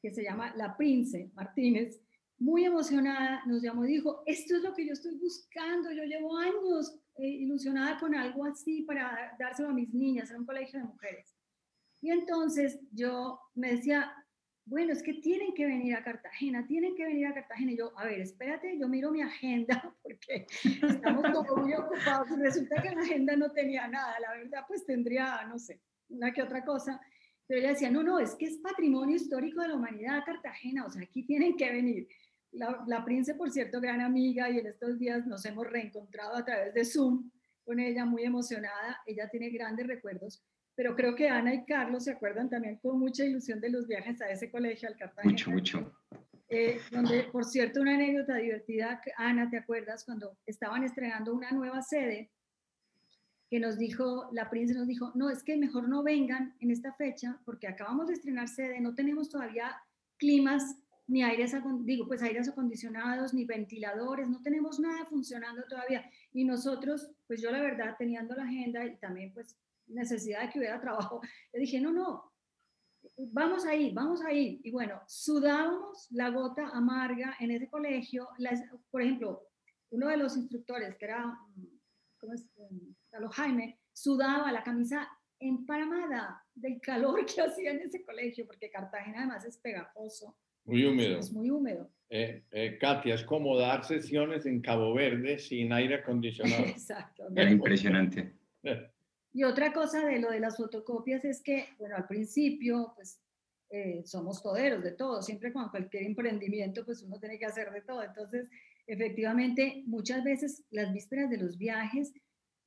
que 0.00 0.10
se 0.10 0.22
llama 0.22 0.54
La 0.56 0.76
Prince 0.76 1.30
Martínez, 1.34 2.00
muy 2.38 2.64
emocionada, 2.64 3.42
nos 3.46 3.62
llamó 3.62 3.84
y 3.84 3.92
dijo, 3.92 4.22
esto 4.26 4.56
es 4.56 4.62
lo 4.62 4.74
que 4.74 4.86
yo 4.86 4.92
estoy 4.92 5.16
buscando, 5.16 5.92
yo 5.92 6.04
llevo 6.04 6.36
años 6.36 6.98
eh, 7.16 7.28
ilusionada 7.28 7.98
con 7.98 8.14
algo 8.14 8.44
así 8.44 8.82
para 8.82 9.34
dárselo 9.38 9.70
a 9.70 9.74
mis 9.74 9.94
niñas 9.94 10.30
en 10.30 10.38
un 10.38 10.46
colegio 10.46 10.78
de 10.78 10.86
mujeres. 10.86 11.34
Y 12.00 12.10
entonces 12.10 12.80
yo 12.92 13.40
me 13.54 13.70
decía, 13.76 14.12
bueno, 14.66 14.92
es 14.92 15.02
que 15.02 15.14
tienen 15.14 15.52
que 15.54 15.66
venir 15.66 15.94
a 15.94 16.02
Cartagena, 16.02 16.66
tienen 16.66 16.94
que 16.94 17.04
venir 17.04 17.26
a 17.26 17.34
Cartagena. 17.34 17.72
Y 17.72 17.76
yo, 17.76 17.92
a 17.98 18.06
ver, 18.06 18.20
espérate, 18.20 18.78
yo 18.78 18.88
miro 18.88 19.10
mi 19.10 19.20
agenda 19.20 19.94
porque 20.02 20.46
estamos 20.56 21.32
todos 21.32 21.56
muy 21.58 21.74
ocupados. 21.74 22.28
resulta 22.38 22.80
que 22.82 22.94
la 22.94 23.02
agenda 23.02 23.36
no 23.36 23.50
tenía 23.52 23.86
nada, 23.88 24.18
la 24.20 24.32
verdad, 24.32 24.64
pues 24.66 24.86
tendría, 24.86 25.44
no 25.46 25.58
sé, 25.58 25.80
una 26.08 26.32
que 26.32 26.42
otra 26.42 26.64
cosa. 26.64 27.00
Pero 27.46 27.60
ella 27.60 27.70
decía, 27.70 27.90
no, 27.90 28.02
no, 28.02 28.18
es 28.18 28.34
que 28.36 28.46
es 28.46 28.56
patrimonio 28.56 29.16
histórico 29.16 29.60
de 29.60 29.68
la 29.68 29.74
humanidad 29.74 30.24
Cartagena, 30.24 30.86
o 30.86 30.90
sea, 30.90 31.02
aquí 31.02 31.24
tienen 31.24 31.56
que 31.56 31.70
venir. 31.70 32.08
La, 32.52 32.84
la 32.86 33.04
Prince, 33.04 33.34
por 33.34 33.50
cierto, 33.50 33.80
gran 33.80 34.00
amiga, 34.00 34.48
y 34.48 34.58
en 34.58 34.66
estos 34.66 34.98
días 34.98 35.26
nos 35.26 35.44
hemos 35.44 35.66
reencontrado 35.66 36.36
a 36.36 36.44
través 36.44 36.72
de 36.72 36.84
Zoom 36.84 37.30
con 37.64 37.80
ella, 37.80 38.04
muy 38.04 38.22
emocionada. 38.22 39.00
Ella 39.06 39.28
tiene 39.28 39.50
grandes 39.50 39.86
recuerdos 39.86 40.42
pero 40.76 40.94
creo 40.96 41.14
que 41.14 41.28
Ana 41.28 41.54
y 41.54 41.64
Carlos 41.64 42.04
se 42.04 42.12
acuerdan 42.12 42.50
también 42.50 42.76
con 42.76 42.98
mucha 42.98 43.24
ilusión 43.24 43.60
de 43.60 43.70
los 43.70 43.86
viajes 43.86 44.20
a 44.20 44.30
ese 44.30 44.50
colegio, 44.50 44.88
al 44.88 44.96
Cartagena. 44.96 45.32
Mucho, 45.32 45.50
mucho. 45.50 45.92
Eh, 46.48 46.80
donde, 46.90 47.24
por 47.24 47.44
cierto, 47.44 47.80
una 47.80 47.94
anécdota 47.94 48.36
divertida, 48.36 49.00
Ana, 49.16 49.50
¿te 49.50 49.58
acuerdas? 49.58 50.04
Cuando 50.04 50.36
estaban 50.46 50.84
estrenando 50.84 51.34
una 51.34 51.50
nueva 51.50 51.82
sede, 51.82 52.30
que 53.50 53.60
nos 53.60 53.78
dijo, 53.78 54.28
la 54.32 54.50
princesa 54.50 54.80
nos 54.80 54.88
dijo, 54.88 55.12
no, 55.14 55.30
es 55.30 55.42
que 55.42 55.56
mejor 55.56 55.88
no 55.88 56.02
vengan 56.02 56.54
en 56.60 56.70
esta 56.70 56.92
fecha, 56.94 57.38
porque 57.44 57.68
acabamos 57.68 58.08
de 58.08 58.14
estrenar 58.14 58.48
sede, 58.48 58.80
no 58.80 58.94
tenemos 58.94 59.28
todavía 59.28 59.76
climas 60.16 60.76
ni 61.06 61.22
aires, 61.22 61.54
digo, 61.80 62.06
pues 62.06 62.22
aires 62.22 62.48
acondicionados, 62.48 63.34
ni 63.34 63.44
ventiladores, 63.44 64.28
no 64.28 64.40
tenemos 64.42 64.80
nada 64.80 65.04
funcionando 65.04 65.62
todavía. 65.68 66.10
Y 66.32 66.44
nosotros, 66.44 67.10
pues 67.26 67.42
yo 67.42 67.50
la 67.50 67.60
verdad, 67.60 67.94
teniendo 67.98 68.34
la 68.34 68.44
agenda 68.44 68.84
y 68.86 68.96
también 68.96 69.32
pues 69.32 69.56
necesidad 69.86 70.42
de 70.42 70.50
que 70.50 70.58
hubiera 70.58 70.80
trabajo. 70.80 71.20
Le 71.52 71.60
dije, 71.60 71.80
no, 71.80 71.92
no, 71.92 72.32
vamos 73.32 73.64
ahí, 73.66 73.92
vamos 73.92 74.22
ahí. 74.22 74.60
Y 74.64 74.70
bueno, 74.70 75.00
sudábamos 75.06 76.08
la 76.10 76.30
gota 76.30 76.68
amarga 76.68 77.36
en 77.40 77.50
ese 77.50 77.68
colegio. 77.68 78.28
por 78.90 79.02
ejemplo, 79.02 79.48
uno 79.90 80.08
de 80.08 80.16
los 80.16 80.36
instructores, 80.36 80.96
que 80.96 81.04
era, 81.04 81.38
¿cómo 82.18 82.34
es? 82.34 82.48
Carlos 83.10 83.34
Jaime, 83.34 83.78
sudaba 83.92 84.50
la 84.52 84.62
camisa 84.62 85.08
emparamada 85.38 86.42
del 86.54 86.80
calor 86.80 87.24
que 87.26 87.40
hacía 87.42 87.72
en 87.72 87.80
ese 87.80 88.02
colegio, 88.02 88.46
porque 88.46 88.70
Cartagena 88.70 89.18
además 89.18 89.44
es 89.44 89.58
pegajoso. 89.58 90.36
Muy 90.64 90.84
húmedo. 90.84 91.18
Es 91.18 91.30
muy 91.30 91.50
húmedo. 91.50 91.90
Eh, 92.08 92.44
eh, 92.50 92.78
Katia, 92.80 93.14
es 93.14 93.24
como 93.24 93.58
dar 93.58 93.84
sesiones 93.84 94.46
en 94.46 94.60
Cabo 94.62 94.94
Verde 94.94 95.38
sin 95.38 95.72
aire 95.72 95.96
acondicionado. 95.96 96.64
Exacto. 96.66 97.24
Era 97.34 97.50
impresionante. 97.50 98.34
Y 99.34 99.42
otra 99.42 99.72
cosa 99.72 100.06
de 100.06 100.20
lo 100.20 100.30
de 100.30 100.38
las 100.38 100.56
fotocopias 100.56 101.24
es 101.24 101.42
que, 101.42 101.66
bueno, 101.76 101.96
al 101.96 102.06
principio, 102.06 102.92
pues 102.94 103.20
eh, 103.68 104.02
somos 104.06 104.40
toderos 104.40 104.84
de 104.84 104.92
todo, 104.92 105.20
siempre 105.22 105.52
con 105.52 105.70
cualquier 105.70 106.04
emprendimiento, 106.04 106.84
pues 106.84 107.02
uno 107.02 107.18
tiene 107.18 107.36
que 107.36 107.46
hacer 107.46 107.72
de 107.72 107.82
todo. 107.82 108.04
Entonces, 108.04 108.48
efectivamente, 108.86 109.82
muchas 109.86 110.22
veces 110.22 110.62
las 110.70 110.92
vísperas 110.92 111.28
de 111.30 111.38
los 111.38 111.58
viajes, 111.58 112.14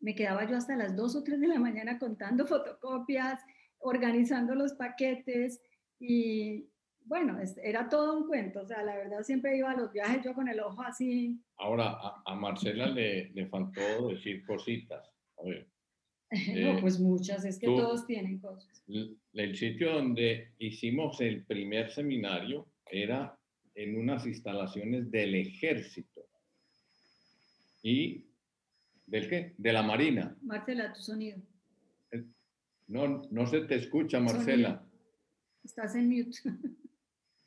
me 0.02 0.14
quedaba 0.14 0.46
yo 0.46 0.58
hasta 0.58 0.76
las 0.76 0.94
2 0.94 1.16
o 1.16 1.24
3 1.24 1.40
de 1.40 1.48
la 1.48 1.58
mañana 1.58 1.98
contando 1.98 2.46
fotocopias, 2.48 3.40
organizando 3.80 4.54
los 4.54 4.74
paquetes 4.74 5.62
y 6.00 6.70
bueno, 7.06 7.40
era 7.64 7.88
todo 7.88 8.18
un 8.18 8.28
cuento, 8.28 8.64
o 8.64 8.66
sea, 8.66 8.84
la 8.84 8.98
verdad 8.98 9.24
siempre 9.24 9.56
iba 9.56 9.72
a 9.72 9.78
los 9.78 9.94
viajes 9.94 10.22
yo 10.26 10.34
con 10.34 10.50
el 10.50 10.60
ojo 10.60 10.82
así. 10.82 11.42
Ahora, 11.56 11.92
a, 11.92 12.22
a 12.26 12.36
Marcela 12.36 12.88
le, 12.88 13.30
le 13.30 13.48
faltó 13.48 14.10
decir 14.10 14.46
cositas. 14.46 15.10
A 15.38 15.44
ver. 15.46 15.70
no, 16.56 16.82
pues 16.82 17.00
muchas, 17.00 17.46
es 17.46 17.58
que 17.58 17.68
todos 17.68 18.06
tienen 18.06 18.40
cosas. 18.40 18.84
El 19.34 19.56
sitio 19.56 19.94
donde 19.94 20.52
hicimos 20.60 21.22
el 21.22 21.46
primer 21.46 21.92
seminario 21.92 22.68
era 22.86 23.38
en 23.76 23.98
unas 23.98 24.26
instalaciones 24.26 25.10
del 25.12 25.36
ejército. 25.36 26.28
¿Y 27.82 28.26
del 29.06 29.30
qué? 29.30 29.54
De 29.58 29.72
la 29.72 29.84
Marina. 29.84 30.36
Marcela, 30.42 30.92
tu 30.94 31.02
sonido. 31.02 31.38
Eh, 32.12 32.24
no, 32.88 33.28
no 33.30 33.48
se 33.48 33.62
te 33.62 33.76
escucha, 33.76 34.20
Marcela. 34.20 34.84
Estás 35.64 35.96
en 35.96 36.10
mute. 36.10 36.38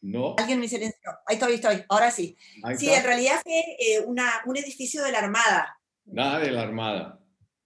No. 0.03 0.35
Alguien 0.39 0.61
me 0.61 0.67
silenció. 0.67 1.11
Ahí 1.27 1.35
estoy, 1.35 1.53
estoy. 1.57 1.85
Ahora 1.91 2.11
sí. 2.11 2.35
sí, 2.79 2.89
en 2.89 3.05
realidad 3.05 3.35
fue 3.43 3.61
eh, 3.79 4.01
una, 4.07 4.41
un 4.47 4.57
edificio 4.57 5.03
de 5.03 5.13
la 5.13 5.19
Armada. 5.19 5.79
Nada 6.07 6.39
de 6.39 6.51
la 6.51 6.63
Armada. 6.63 7.20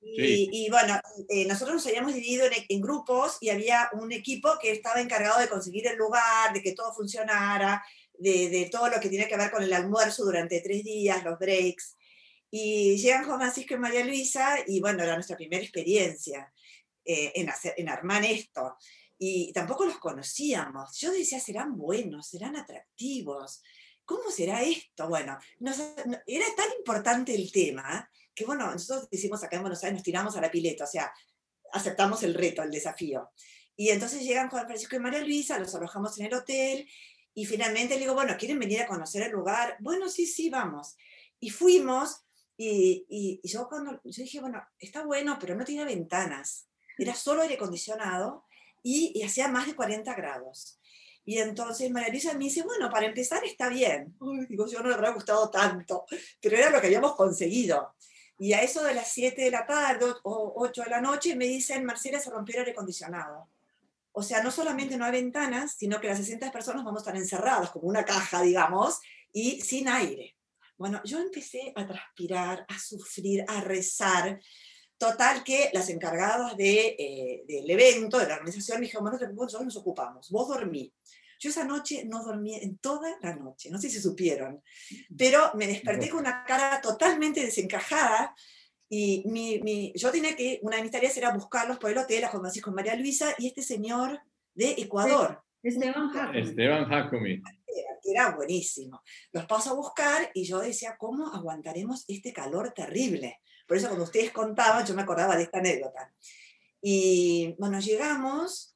Y, 0.06 0.68
bueno, 0.70 1.00
eh, 1.28 1.46
nosotros 1.46 1.76
nos 1.76 1.86
habíamos 1.86 2.14
dividido 2.14 2.46
en, 2.68 2.80
grupos 2.80 3.38
y 3.40 3.48
había 3.48 3.88
un 3.94 4.12
equipo 4.12 4.50
que 4.60 4.70
estaba 4.70 5.00
encargado 5.00 5.40
de 5.40 5.48
conseguir 5.48 5.86
el 5.86 5.96
lugar, 5.96 6.52
de 6.52 6.62
que 6.62 6.72
todo 6.72 6.92
funcionara, 6.92 7.82
de, 8.12 8.68
todo 8.70 8.88
lo 8.88 9.00
que 9.00 9.08
tiene 9.08 9.26
que 9.26 9.36
ver 9.36 9.50
con 9.50 9.62
el 9.62 9.72
almuerzo 9.72 10.24
durante 10.24 10.60
tres 10.60 10.84
días, 10.84 11.24
los 11.24 11.38
breaks. 11.38 11.96
Y 12.50 12.96
llegan 12.98 13.24
Juan 13.24 13.40
Francisco 13.40 13.74
y 13.74 13.78
María 13.78 14.04
Luisa 14.04 14.58
y 14.66 14.80
bueno, 14.80 15.02
era 15.02 15.14
nuestra 15.14 15.36
primera 15.36 15.62
experiencia. 15.62 16.52
eh, 17.04 17.32
en, 17.34 17.50
hacer, 17.50 17.74
en 17.76 17.88
armar 17.88 18.24
esto. 18.24 18.76
Y 19.18 19.52
tampoco 19.52 19.84
los 19.84 19.98
conocíamos. 19.98 20.98
Yo 20.98 21.12
decía, 21.12 21.38
serán 21.38 21.76
buenos, 21.76 22.28
serán 22.28 22.56
atractivos. 22.56 23.62
¿Cómo 24.04 24.30
será 24.30 24.62
esto? 24.62 25.08
Bueno, 25.08 25.38
era 26.26 26.46
tan 26.56 26.66
importante 26.78 27.34
el 27.34 27.50
tema 27.50 28.10
que, 28.34 28.44
bueno, 28.44 28.70
nosotros 28.70 29.08
decimos 29.10 29.42
acá 29.42 29.56
en 29.56 29.62
Buenos 29.62 29.82
Aires, 29.82 29.94
nos 29.94 30.02
tiramos 30.02 30.36
a 30.36 30.40
la 30.40 30.50
pileta, 30.50 30.84
o 30.84 30.86
sea, 30.86 31.12
aceptamos 31.72 32.22
el 32.22 32.34
reto, 32.34 32.62
el 32.62 32.70
desafío. 32.70 33.30
Y 33.76 33.90
entonces 33.90 34.22
llegan 34.22 34.50
Juan 34.50 34.66
Francisco 34.66 34.96
y 34.96 35.00
María 35.00 35.20
Luisa, 35.20 35.58
los 35.58 35.74
alojamos 35.74 36.18
en 36.18 36.26
el 36.26 36.34
hotel 36.34 36.88
y 37.34 37.44
finalmente 37.46 37.94
le 37.94 38.00
digo, 38.00 38.14
bueno, 38.14 38.36
¿quieren 38.38 38.58
venir 38.58 38.82
a 38.82 38.86
conocer 38.86 39.22
el 39.22 39.32
lugar? 39.32 39.76
Bueno, 39.80 40.08
sí, 40.08 40.26
sí, 40.26 40.50
vamos. 40.50 40.96
Y 41.40 41.50
fuimos 41.50 42.24
y, 42.56 43.04
y, 43.08 43.48
yo 43.48 43.68
cuando 43.68 44.00
yo 44.04 44.22
dije, 44.22 44.40
bueno, 44.40 44.62
está 44.78 45.04
bueno, 45.04 45.36
pero 45.40 45.56
no 45.56 45.64
tiene 45.64 45.84
ventanas. 45.84 46.68
Era 46.96 47.14
solo 47.14 47.42
aire 47.42 47.54
acondicionado 47.54 48.44
y, 48.82 49.10
y 49.14 49.22
hacía 49.24 49.48
más 49.48 49.66
de 49.66 49.74
40 49.74 50.14
grados. 50.14 50.78
Y 51.24 51.38
entonces 51.38 51.90
María 51.90 52.10
Luisa 52.10 52.32
me 52.34 52.44
dice, 52.44 52.62
bueno, 52.62 52.90
para 52.90 53.06
empezar 53.06 53.44
está 53.44 53.68
bien. 53.68 54.16
digo, 54.48 54.66
yo 54.66 54.80
no 54.80 54.88
me 54.88 54.94
habrá 54.94 55.10
gustado 55.10 55.50
tanto, 55.50 56.04
pero 56.40 56.56
era 56.56 56.70
lo 56.70 56.80
que 56.80 56.86
habíamos 56.86 57.16
conseguido. 57.16 57.96
Y 58.38 58.52
a 58.52 58.62
eso 58.62 58.82
de 58.82 58.94
las 58.94 59.12
7 59.12 59.42
de 59.42 59.50
la 59.50 59.66
tarde 59.66 60.06
o 60.22 60.54
8 60.56 60.82
de 60.82 60.90
la 60.90 61.00
noche 61.00 61.36
me 61.36 61.46
dicen, 61.46 61.84
Marcela, 61.84 62.18
se 62.18 62.30
rompió 62.30 62.54
el 62.56 62.60
aire 62.60 62.72
acondicionado. 62.72 63.48
O 64.12 64.22
sea, 64.22 64.42
no 64.42 64.50
solamente 64.50 64.96
no 64.96 65.04
hay 65.04 65.12
ventanas, 65.12 65.74
sino 65.76 66.00
que 66.00 66.08
las 66.08 66.18
60 66.18 66.52
personas 66.52 66.84
vamos 66.84 67.00
a 67.00 67.02
estar 67.02 67.16
encerradas 67.16 67.70
como 67.70 67.88
una 67.88 68.04
caja, 68.04 68.42
digamos, 68.42 69.00
y 69.32 69.60
sin 69.60 69.88
aire. 69.88 70.36
Bueno, 70.76 71.00
yo 71.04 71.20
empecé 71.20 71.72
a 71.76 71.86
transpirar, 71.86 72.64
a 72.68 72.78
sufrir, 72.78 73.44
a 73.48 73.60
rezar. 73.60 74.40
Total 74.98 75.42
que 75.42 75.70
las 75.72 75.88
encargadas 75.88 76.56
de, 76.56 76.96
eh, 76.98 77.44
del 77.46 77.68
evento, 77.70 78.18
de 78.18 78.28
la 78.28 78.34
organización, 78.34 78.78
me 78.78 78.86
dijeron, 78.86 79.04
bueno, 79.04 79.18
nosotros 79.18 79.64
nos 79.64 79.76
ocupamos, 79.76 80.30
vos 80.30 80.48
dormí. 80.48 80.92
Yo 81.38 81.50
esa 81.50 81.64
noche 81.64 82.04
no 82.06 82.24
dormí 82.24 82.54
en 82.54 82.78
toda 82.78 83.16
la 83.22 83.34
noche, 83.36 83.70
no 83.70 83.78
sé 83.78 83.90
si 83.90 84.00
supieron, 84.00 84.62
pero 85.16 85.52
me 85.54 85.66
desperté 85.66 86.08
con 86.08 86.20
una 86.20 86.44
cara 86.44 86.80
totalmente 86.80 87.40
desencajada 87.40 88.34
y 88.88 89.24
mi, 89.26 89.60
mi, 89.60 89.92
yo 89.96 90.10
tenía 90.10 90.36
que, 90.36 90.60
una 90.62 90.76
de 90.76 90.82
mis 90.82 90.92
tareas 90.92 91.16
era 91.16 91.34
buscarlos 91.34 91.78
por 91.78 91.90
el 91.90 91.98
hotel, 91.98 92.24
a 92.24 92.28
Juan 92.28 92.42
Francisco 92.42 92.70
María 92.70 92.94
Luisa 92.94 93.34
y 93.38 93.48
este 93.48 93.62
señor 93.62 94.20
de 94.54 94.72
Ecuador. 94.78 95.42
Esteban 95.62 96.10
Jacome. 96.10 96.40
Esteban 96.40 96.88
Jacome. 96.88 97.42
Era 98.04 98.36
buenísimo. 98.36 99.02
Los 99.32 99.46
paso 99.46 99.70
a 99.70 99.74
buscar 99.74 100.30
y 100.34 100.44
yo 100.44 100.60
decía, 100.60 100.96
¿cómo 100.98 101.32
aguantaremos 101.32 102.04
este 102.06 102.32
calor 102.32 102.72
terrible? 102.74 103.40
Por 103.66 103.78
eso 103.78 103.88
cuando 103.88 104.04
ustedes 104.04 104.30
contaban, 104.30 104.84
yo 104.86 104.94
me 104.94 105.02
acordaba 105.02 105.36
de 105.36 105.44
esta 105.44 105.58
anécdota. 105.58 106.12
Y 106.82 107.56
bueno, 107.58 107.80
llegamos 107.80 108.73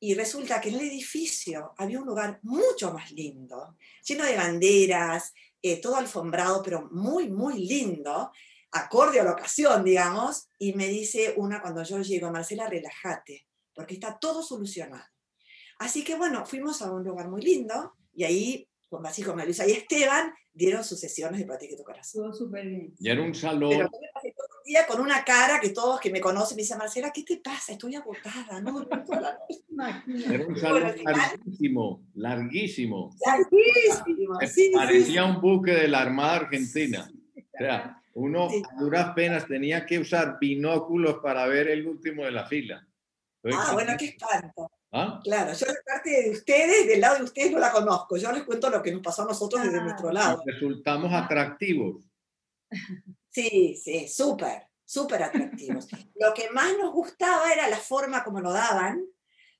y 0.00 0.14
resulta 0.14 0.60
que 0.60 0.68
en 0.68 0.76
el 0.76 0.82
edificio 0.82 1.72
había 1.76 2.00
un 2.00 2.06
lugar 2.06 2.38
mucho 2.42 2.92
más 2.92 3.10
lindo, 3.12 3.76
lleno 4.06 4.24
de 4.24 4.36
banderas, 4.36 5.32
eh, 5.62 5.80
todo 5.80 5.96
alfombrado, 5.96 6.62
pero 6.62 6.88
muy, 6.90 7.30
muy 7.30 7.66
lindo, 7.66 8.30
acorde 8.72 9.20
a 9.20 9.24
la 9.24 9.32
ocasión, 9.32 9.84
digamos, 9.84 10.48
y 10.58 10.74
me 10.74 10.88
dice 10.88 11.34
una 11.36 11.62
cuando 11.62 11.82
yo 11.82 12.00
llego, 12.02 12.30
Marcela, 12.30 12.68
relájate, 12.68 13.46
porque 13.74 13.94
está 13.94 14.18
todo 14.18 14.42
solucionado. 14.42 15.04
Así 15.78 16.04
que 16.04 16.16
bueno, 16.16 16.44
fuimos 16.44 16.82
a 16.82 16.92
un 16.92 17.04
lugar 17.04 17.28
muy 17.28 17.42
lindo 17.42 17.94
y 18.14 18.24
ahí 18.24 18.68
con 18.88 19.02
Francisco, 19.02 19.34
Luisa 19.34 19.66
y 19.66 19.72
Esteban 19.72 20.32
dieron 20.52 20.84
sus 20.84 21.00
sesiones 21.00 21.40
de 21.40 21.46
Protege 21.46 21.76
tu 21.76 21.82
Corazón. 21.82 22.22
Todo 22.22 22.32
súper 22.32 22.66
bien. 22.66 22.94
Y 22.98 23.10
era 23.10 23.22
un 23.22 23.34
salón. 23.34 23.70
Pero 23.70 23.90
día 24.64 24.86
con 24.86 25.00
una 25.00 25.24
cara 25.24 25.60
que 25.60 25.70
todos 25.70 26.00
que 26.00 26.10
me 26.10 26.20
conocen 26.20 26.56
me 26.56 26.62
dicen, 26.62 26.78
Marcela, 26.78 27.12
¿qué 27.12 27.22
te 27.22 27.36
pasa? 27.36 27.72
Estoy 27.72 27.94
agotada, 27.94 28.60
¿no? 28.60 28.86
Era 30.30 30.46
un 30.46 30.56
salón 30.56 30.94
larguísimo, 31.04 32.02
larguísimo. 32.14 33.14
Larguísimo. 33.24 34.38
Sí, 34.48 34.72
Parecía 34.74 35.24
un 35.24 35.40
buque 35.40 35.72
de 35.72 35.88
la 35.88 36.00
Armada 36.00 36.36
Argentina. 36.36 37.10
O 37.36 37.58
sea, 37.58 38.02
uno 38.14 38.48
a 38.48 38.80
duras 38.80 39.12
penas 39.14 39.46
tenía 39.46 39.84
que 39.84 39.98
usar 39.98 40.38
binóculos 40.40 41.18
para 41.22 41.46
ver 41.46 41.68
el 41.68 41.86
último 41.86 42.24
de 42.24 42.30
la 42.30 42.46
fila. 42.46 42.86
ah, 43.52 43.70
bueno, 43.72 43.92
qué 43.98 44.06
espanto. 44.06 44.70
¿Ah? 44.92 45.20
Claro, 45.24 45.52
yo 45.52 45.66
la 45.66 45.74
parte 45.84 46.22
de 46.22 46.30
ustedes, 46.30 46.86
del 46.86 47.00
lado 47.00 47.18
de 47.18 47.24
ustedes 47.24 47.50
no 47.50 47.58
la 47.58 47.72
conozco. 47.72 48.16
Yo 48.16 48.30
les 48.30 48.44
cuento 48.44 48.70
lo 48.70 48.80
que 48.80 48.92
nos 48.92 49.02
pasó 49.02 49.22
a 49.22 49.26
nosotros 49.26 49.62
desde 49.64 49.82
nuestro 49.82 50.12
lado. 50.12 50.42
Resultamos 50.46 51.12
atractivos. 51.12 52.08
Sí, 53.34 53.76
sí, 53.82 54.06
súper, 54.06 54.68
súper 54.84 55.24
atractivos. 55.24 55.88
lo 56.14 56.32
que 56.32 56.50
más 56.50 56.72
nos 56.78 56.92
gustaba 56.92 57.52
era 57.52 57.68
la 57.68 57.78
forma 57.78 58.22
como 58.22 58.40
lo 58.40 58.52
daban, 58.52 59.04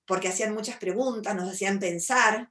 porque 0.07 0.29
hacían 0.29 0.55
muchas 0.55 0.77
preguntas, 0.77 1.35
nos 1.35 1.51
hacían 1.51 1.81
pensar. 1.81 2.51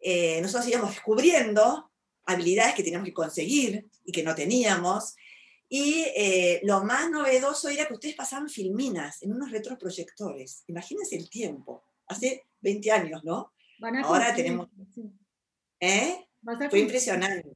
Eh, 0.00 0.40
nosotros 0.42 0.68
íbamos 0.68 0.90
descubriendo 0.90 1.90
habilidades 2.26 2.74
que 2.74 2.82
teníamos 2.82 3.06
que 3.06 3.14
conseguir 3.14 3.88
y 4.04 4.12
que 4.12 4.22
no 4.22 4.34
teníamos. 4.34 5.16
Y 5.66 6.04
eh, 6.14 6.60
lo 6.64 6.84
más 6.84 7.10
novedoso 7.10 7.68
era 7.68 7.86
que 7.86 7.94
ustedes 7.94 8.16
pasaban 8.16 8.50
filminas 8.50 9.22
en 9.22 9.32
unos 9.32 9.50
retroproyectores. 9.50 10.64
Imagínense 10.66 11.16
el 11.16 11.30
tiempo 11.30 11.84
hace 12.06 12.44
20 12.60 12.90
años, 12.90 13.24
¿no? 13.24 13.54
Ahora 14.04 14.34
tenemos... 14.34 14.68
¿Eh? 15.78 16.26
Fue 16.68 16.80
impresionante. 16.80 17.48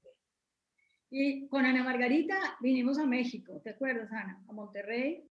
Y 1.16 1.46
con 1.46 1.64
Ana 1.64 1.84
Margarita 1.84 2.34
vinimos 2.60 2.98
a 2.98 3.06
México, 3.06 3.60
¿te 3.62 3.70
acuerdas, 3.70 4.10
Ana? 4.10 4.44
A 4.48 4.52
Monterrey. 4.52 5.30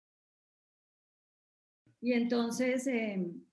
Y 2.01 2.11
entonces, 2.11 2.85
em, 2.87 3.45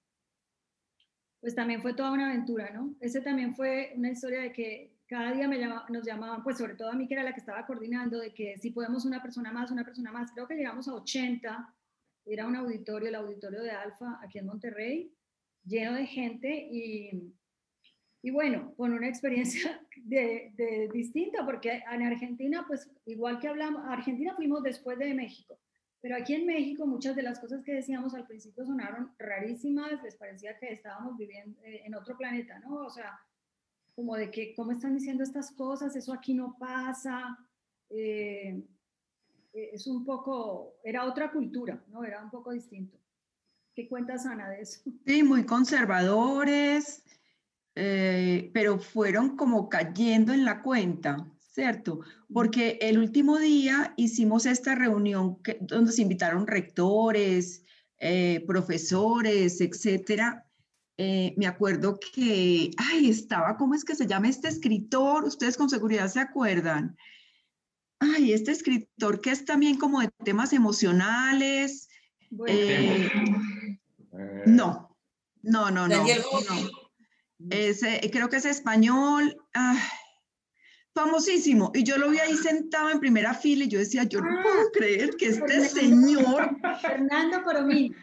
pues 1.40 1.54
también 1.54 1.80
fue 1.80 1.94
toda 1.94 2.10
una 2.10 2.28
aventura, 2.28 2.70
¿no? 2.70 2.96
Ese 2.98 3.20
también 3.20 3.54
fue 3.54 3.92
una 3.94 4.10
historia 4.10 4.40
de 4.40 4.52
que 4.52 4.96
cada 5.06 5.30
día 5.30 5.46
me 5.46 5.64
nos 5.88 6.04
llamaban, 6.04 6.42
pues 6.42 6.58
sobre 6.58 6.74
todo 6.74 6.90
a 6.90 6.96
mí 6.96 7.06
que 7.06 7.14
era 7.14 7.22
la 7.22 7.32
que 7.32 7.38
estaba 7.38 7.64
coordinando, 7.64 8.18
de 8.18 8.34
que 8.34 8.58
si 8.58 8.72
podemos 8.72 9.04
una 9.04 9.22
persona 9.22 9.52
más, 9.52 9.70
una 9.70 9.84
persona 9.84 10.10
más, 10.10 10.32
creo 10.32 10.48
que 10.48 10.56
llegamos 10.56 10.88
a 10.88 10.94
80, 10.94 11.76
era 12.24 12.44
un 12.44 12.56
auditorio, 12.56 13.08
el 13.08 13.14
auditorio 13.14 13.62
de 13.62 13.70
Alfa 13.70 14.18
aquí 14.20 14.38
en 14.38 14.46
Monterrey, 14.46 15.14
lleno 15.64 15.94
de 15.94 16.06
gente 16.06 16.48
y, 16.72 17.36
y 18.26 18.32
bueno, 18.32 18.74
con 18.76 18.92
una 18.92 19.06
experiencia 19.06 19.80
de, 19.98 20.52
de, 20.56 20.90
distinta, 20.92 21.44
porque 21.44 21.80
en 21.88 22.02
Argentina, 22.02 22.64
pues 22.66 22.90
igual 23.04 23.38
que 23.38 23.46
hablamos, 23.46 23.84
Argentina 23.86 24.34
fuimos 24.34 24.64
después 24.64 24.98
de 24.98 25.14
México, 25.14 25.60
pero 26.00 26.16
aquí 26.16 26.34
en 26.34 26.44
México 26.44 26.88
muchas 26.88 27.14
de 27.14 27.22
las 27.22 27.38
cosas 27.38 27.62
que 27.62 27.74
decíamos 27.74 28.14
al 28.14 28.26
principio 28.26 28.66
sonaron 28.66 29.14
rarísimas, 29.20 30.02
les 30.02 30.16
parecía 30.16 30.58
que 30.58 30.72
estábamos 30.72 31.16
viviendo 31.16 31.56
eh, 31.62 31.82
en 31.84 31.94
otro 31.94 32.16
planeta, 32.16 32.58
¿no? 32.58 32.86
O 32.86 32.90
sea, 32.90 33.16
como 33.94 34.16
de 34.16 34.28
que, 34.32 34.56
¿cómo 34.56 34.72
están 34.72 34.94
diciendo 34.94 35.22
estas 35.22 35.52
cosas? 35.52 35.94
Eso 35.94 36.12
aquí 36.12 36.34
no 36.34 36.56
pasa. 36.58 37.38
Eh, 37.90 38.60
eh, 39.52 39.70
es 39.72 39.86
un 39.86 40.04
poco, 40.04 40.80
era 40.82 41.04
otra 41.04 41.30
cultura, 41.30 41.80
¿no? 41.92 42.02
Era 42.02 42.24
un 42.24 42.30
poco 42.30 42.50
distinto. 42.50 42.98
¿Qué 43.72 43.86
cuentas, 43.88 44.26
Ana, 44.26 44.48
de 44.48 44.62
eso? 44.62 44.80
Sí, 45.06 45.22
muy 45.22 45.46
conservadores, 45.46 47.04
eh, 47.78 48.50
pero 48.54 48.78
fueron 48.78 49.36
como 49.36 49.68
cayendo 49.68 50.32
en 50.32 50.46
la 50.46 50.62
cuenta, 50.62 51.30
¿cierto? 51.52 52.00
Porque 52.32 52.78
el 52.80 52.98
último 52.98 53.38
día 53.38 53.92
hicimos 53.98 54.46
esta 54.46 54.74
reunión 54.74 55.42
que, 55.42 55.58
donde 55.60 55.92
se 55.92 56.00
invitaron 56.00 56.46
rectores, 56.46 57.64
eh, 57.98 58.42
profesores, 58.46 59.60
etcétera. 59.60 60.46
Eh, 60.96 61.34
me 61.36 61.46
acuerdo 61.46 62.00
que, 62.00 62.70
ay, 62.78 63.10
estaba, 63.10 63.58
¿cómo 63.58 63.74
es 63.74 63.84
que 63.84 63.94
se 63.94 64.06
llama 64.06 64.30
este 64.30 64.48
escritor? 64.48 65.24
Ustedes 65.24 65.58
con 65.58 65.68
seguridad 65.68 66.08
se 66.08 66.20
acuerdan. 66.20 66.96
Ay, 67.98 68.32
este 68.32 68.52
escritor 68.52 69.20
que 69.20 69.32
es 69.32 69.44
también 69.44 69.76
como 69.76 70.00
de 70.00 70.10
temas 70.24 70.54
emocionales. 70.54 71.90
Eh, 72.46 73.10
no, 74.46 74.96
no, 75.42 75.70
no, 75.70 75.88
no. 75.88 76.04
Ese, 77.50 78.00
creo 78.10 78.28
que 78.28 78.36
es 78.36 78.46
español, 78.46 79.36
famosísimo. 80.94 81.70
Y 81.74 81.84
yo 81.84 81.98
lo 81.98 82.10
vi 82.10 82.18
ahí 82.18 82.36
sentado 82.36 82.90
en 82.90 83.00
primera 83.00 83.34
fila 83.34 83.64
y 83.64 83.68
yo 83.68 83.78
decía, 83.78 84.04
yo 84.04 84.20
no 84.20 84.42
puedo 84.42 84.60
ah, 84.60 84.70
creer 84.72 85.10
que 85.16 85.26
este 85.28 85.68
señor... 85.68 86.56
Fernando 86.80 87.42
Coromín. 87.42 87.94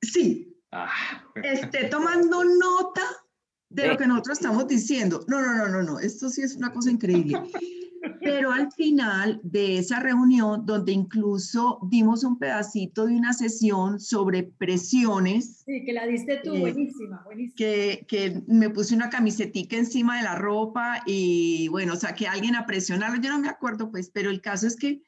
Sí, 0.00 0.56
ah. 0.70 1.24
esté 1.42 1.84
tomando 1.88 2.44
nota 2.44 3.02
de 3.68 3.88
lo 3.88 3.96
que 3.96 4.06
nosotros 4.06 4.38
estamos 4.38 4.66
diciendo. 4.68 5.24
No, 5.26 5.40
no, 5.40 5.56
no, 5.56 5.68
no, 5.68 5.82
no, 5.82 5.98
esto 5.98 6.30
sí 6.30 6.42
es 6.42 6.54
una 6.54 6.72
cosa 6.72 6.90
increíble. 6.90 7.42
Pero 8.20 8.52
al 8.52 8.70
final 8.72 9.40
de 9.42 9.78
esa 9.78 10.00
reunión, 10.00 10.64
donde 10.66 10.92
incluso 10.92 11.78
dimos 11.90 12.24
un 12.24 12.38
pedacito 12.38 13.06
de 13.06 13.16
una 13.16 13.32
sesión 13.32 14.00
sobre 14.00 14.44
presiones. 14.44 15.64
Sí, 15.66 15.84
que 15.84 15.92
la 15.92 16.06
diste 16.06 16.40
tú, 16.42 16.54
eh, 16.54 16.60
buenísima, 16.60 17.22
buenísima. 17.24 17.56
Que, 17.56 18.06
que, 18.08 18.42
me 18.46 18.70
puse 18.70 18.94
una 18.94 19.10
camisetica 19.10 19.76
encima 19.76 20.18
de 20.18 20.24
la 20.24 20.34
ropa 20.34 21.02
y 21.06 21.68
bueno, 21.68 21.94
o 21.94 21.96
sea, 21.96 22.14
que 22.14 22.26
alguien 22.26 22.54
a 22.54 22.66
presionarlo, 22.66 23.20
yo 23.20 23.30
no 23.30 23.38
me 23.38 23.48
acuerdo 23.48 23.90
pues, 23.90 24.10
pero 24.10 24.30
el 24.30 24.40
caso 24.40 24.66
es 24.66 24.76
que 24.76 25.02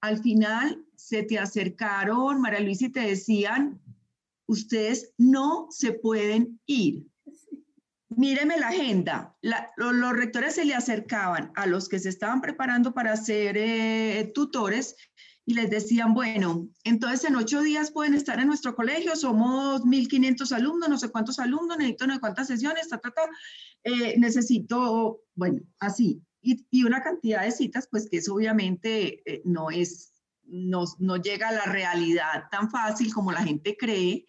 al 0.00 0.18
final 0.18 0.84
se 0.96 1.22
te 1.22 1.38
acercaron, 1.38 2.40
María 2.40 2.60
Luisa, 2.60 2.86
y 2.86 2.90
te 2.90 3.00
decían, 3.00 3.80
ustedes 4.46 5.12
no 5.18 5.66
se 5.70 5.92
pueden 5.92 6.60
ir. 6.66 7.06
Míreme 8.08 8.56
la 8.58 8.68
agenda. 8.68 9.36
los, 9.42 10.12
rectores 10.12 10.54
se 10.54 10.64
le 10.64 10.74
acercaban 10.74 11.50
a 11.56 11.66
los 11.66 11.88
que 11.88 11.98
se 11.98 12.08
estaban 12.08 12.40
preparando 12.40 12.94
para 12.94 13.16
ser 13.16 13.56
eh, 13.56 14.30
tutores 14.34 14.96
y 15.48 15.54
les 15.54 15.70
decían, 15.70 16.12
bueno, 16.12 16.68
entonces 16.82 17.24
en 17.24 17.36
ocho 17.36 17.62
días 17.62 17.92
pueden 17.92 18.14
estar 18.14 18.40
en 18.40 18.48
nuestro 18.48 18.74
colegio, 18.74 19.14
somos 19.14 19.82
1.500 19.82 20.52
alumnos, 20.52 20.88
no 20.88 20.98
sé 20.98 21.10
cuántos 21.10 21.38
alumnos, 21.38 21.78
necesito 21.78 22.06
no 22.06 22.14
sé 22.14 22.20
cuántas 22.20 22.48
sesiones, 22.48 22.88
ta, 22.88 22.98
ta, 22.98 23.12
ta. 23.12 23.22
Eh, 23.84 24.18
necesito, 24.18 25.20
bueno, 25.36 25.60
así. 25.78 26.20
Y, 26.42 26.84
una 26.84 27.02
cantidad 27.02 27.42
de 27.42 27.52
citas, 27.52 27.88
pues 27.90 28.08
que 28.08 28.18
eso 28.18 28.34
obviamente 28.34 29.22
eh, 29.24 29.42
no 29.44 29.70
es, 29.70 30.12
no, 30.44 30.84
no 30.98 31.16
llega 31.16 31.48
a 31.48 31.52
la 31.52 31.64
realidad 31.64 32.44
tan 32.50 32.70
fácil 32.70 33.12
como 33.14 33.32
la 33.32 33.42
gente 33.42 33.76
cree, 33.76 34.26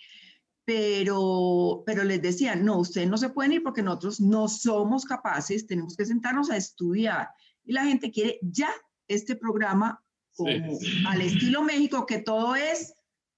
pero, 0.67 1.81
pero 1.85 2.03
les 2.03 2.21
decían, 2.21 2.65
no, 2.65 2.79
ustedes 2.79 3.07
no 3.07 3.17
se 3.17 3.29
pueden 3.29 3.53
ir 3.53 3.63
porque 3.63 3.81
nosotros 3.81 4.19
no 4.19 4.49
somos 4.49 5.05
capaces, 5.05 5.65
tenemos 5.65 5.95
que 5.95 6.05
sentarnos 6.05 6.49
a 6.49 6.57
estudiar. 6.57 7.29
Y 7.63 7.71
la 7.71 7.85
gente 7.85 8.11
quiere 8.11 8.37
ya 8.41 8.69
este 9.07 9.37
programa 9.37 10.03
como 10.35 10.77
al 11.07 11.21
estilo 11.21 11.63
México, 11.63 12.05
que 12.05 12.17
todo 12.17 12.53
es 12.57 12.93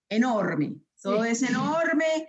enorme, 0.09 0.77
todo 1.03 1.23
es 1.23 1.43
enorme, 1.43 2.27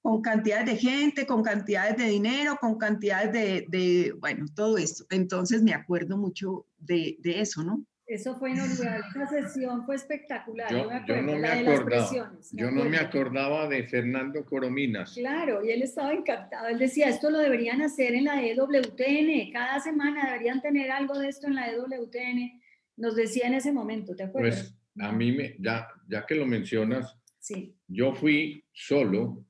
con 0.00 0.22
cantidades 0.22 0.64
de 0.64 0.76
gente, 0.78 1.26
con 1.26 1.42
cantidades 1.42 1.98
de 1.98 2.04
dinero, 2.04 2.56
con 2.58 2.78
cantidades 2.78 3.30
de, 3.34 3.66
de 3.68 4.14
bueno, 4.18 4.46
todo 4.54 4.78
esto. 4.78 5.04
Entonces 5.10 5.62
me 5.62 5.74
acuerdo 5.74 6.16
mucho 6.16 6.64
de, 6.78 7.18
de 7.20 7.42
eso, 7.42 7.62
¿no? 7.62 7.84
Eso 8.08 8.36
fue 8.36 8.52
inolvidable, 8.52 9.04
esa 9.10 9.26
sesión 9.26 9.84
fue 9.84 9.96
espectacular. 9.96 10.70
Yo, 10.70 11.20
no 11.20 11.36
me 11.36 11.48
acordaba, 11.48 12.10
yo 12.52 12.70
no 12.70 12.84
me 12.84 12.96
acordaba 12.96 13.68
de 13.68 13.86
Fernando 13.86 14.44
Corominas. 14.46 15.12
Claro, 15.12 15.62
y 15.62 15.70
él 15.70 15.82
estaba 15.82 16.14
encantado. 16.14 16.68
Él 16.68 16.78
decía, 16.78 17.08
esto 17.08 17.30
lo 17.30 17.38
deberían 17.38 17.82
hacer 17.82 18.14
en 18.14 18.24
la 18.24 18.42
EWTN, 18.42 19.52
cada 19.52 19.78
semana 19.80 20.24
deberían 20.32 20.62
tener 20.62 20.90
algo 20.90 21.18
de 21.18 21.28
esto 21.28 21.48
en 21.48 21.56
la 21.56 21.70
EWTN 21.70 22.62
nos 22.98 23.14
decía 23.16 23.46
en 23.46 23.54
ese 23.54 23.72
momento, 23.72 24.14
¿te 24.14 24.24
acuerdas? 24.24 24.76
Pues 24.94 25.08
a 25.08 25.12
mí, 25.12 25.32
me, 25.32 25.56
ya, 25.58 25.88
ya 26.08 26.26
que 26.26 26.34
lo 26.34 26.46
mencionas, 26.46 27.16
sí. 27.38 27.74
yo 27.86 28.12
fui 28.12 28.64
solo 28.72 29.44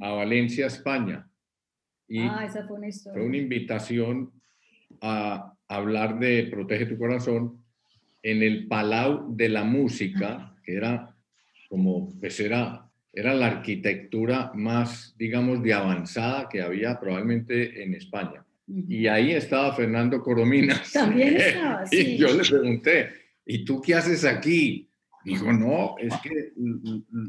a 0.00 0.12
Valencia, 0.12 0.66
España. 0.66 1.28
Y 2.06 2.20
ah, 2.20 2.44
esa 2.46 2.66
fue 2.66 2.76
una 2.76 2.88
historia. 2.88 3.18
Fue 3.18 3.26
una 3.26 3.38
invitación 3.38 4.32
a 5.00 5.54
hablar 5.66 6.18
de 6.18 6.48
Protege 6.50 6.86
tu 6.86 6.98
Corazón 6.98 7.63
en 8.24 8.42
el 8.42 8.66
Palau 8.66 9.36
de 9.36 9.50
la 9.50 9.64
Música, 9.64 10.56
que 10.64 10.74
era 10.74 11.14
como, 11.68 12.10
pues 12.18 12.40
era, 12.40 12.90
era 13.12 13.34
la 13.34 13.46
arquitectura 13.48 14.50
más, 14.54 15.14
digamos, 15.18 15.62
de 15.62 15.74
avanzada 15.74 16.48
que 16.48 16.62
había 16.62 16.98
probablemente 16.98 17.82
en 17.82 17.94
España. 17.94 18.42
Y 18.66 19.06
ahí 19.08 19.32
estaba 19.32 19.74
Fernando 19.74 20.22
Corominas. 20.22 20.90
También 20.92 21.36
estaba, 21.38 21.86
sí. 21.86 22.14
Y 22.14 22.16
yo 22.16 22.34
le 22.34 22.48
pregunté, 22.48 23.10
¿y 23.44 23.62
tú 23.62 23.82
qué 23.82 23.94
haces 23.94 24.24
aquí? 24.24 24.88
Dijo, 25.22 25.52
no, 25.52 25.96
es 25.98 26.14
que 26.22 26.52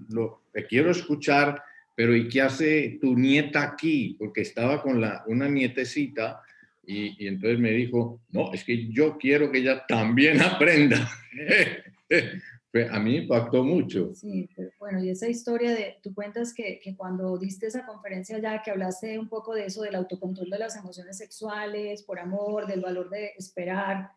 lo, 0.10 0.43
te 0.54 0.66
quiero 0.66 0.91
escuchar, 0.91 1.62
pero 1.93 2.16
¿y 2.16 2.30
qué 2.30 2.41
hace 2.41 3.00
tu 3.02 3.18
nieta 3.18 3.64
aquí? 3.64 4.16
Porque 4.18 4.41
estaba 4.41 4.82
con 4.82 5.02
la, 5.02 5.26
una 5.28 5.50
nietecita 5.50 6.41
y, 6.88 7.23
y 7.23 7.27
entonces 7.27 7.59
me 7.59 7.71
dijo, 7.71 8.21
no, 8.31 8.53
es 8.53 8.63
que 8.63 8.88
yo 8.91 9.17
quiero 9.17 9.51
que 9.51 9.59
ella 9.59 9.86
también 9.88 10.41
aprenda. 10.41 11.09
a 12.91 12.99
mí 12.99 13.17
impactó 13.17 13.63
mucho. 13.63 14.13
Sí, 14.13 14.49
bueno, 14.79 15.03
y 15.03 15.09
esa 15.09 15.29
historia 15.29 15.71
de, 15.71 15.95
tú 16.01 16.13
cuentas 16.13 16.53
que, 16.53 16.79
que, 16.83 16.95
cuando 16.95 17.38
diste 17.38 17.67
esa 17.67 17.86
conferencia 17.86 18.38
ya 18.39 18.61
que 18.61 18.71
hablaste 18.71 19.17
un 19.17 19.29
poco 19.29 19.53
de 19.53 19.65
eso, 19.65 19.81
del 19.81 19.95
autocontrol 19.95 20.49
de 20.49 20.59
las 20.59 20.75
emociones 20.75 21.17
sexuales, 21.17 22.03
por 22.03 22.19
amor, 22.19 22.67
del 22.67 22.81
valor 22.81 23.09
de 23.09 23.31
esperar, 23.38 24.09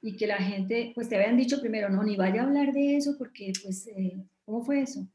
y 0.00 0.16
que 0.16 0.26
la 0.26 0.38
gente, 0.38 0.92
pues 0.94 1.08
te 1.08 1.16
habían 1.16 1.36
dicho 1.36 1.60
primero, 1.60 1.88
no, 1.90 2.02
ni 2.02 2.16
vaya 2.16 2.42
a 2.42 2.46
hablar 2.46 2.72
de 2.72 2.96
eso, 2.96 3.16
porque, 3.18 3.52
pues, 3.62 3.86
eh, 3.88 4.16
¿cómo 4.44 4.64
fue 4.64 4.82
eso? 4.82 5.06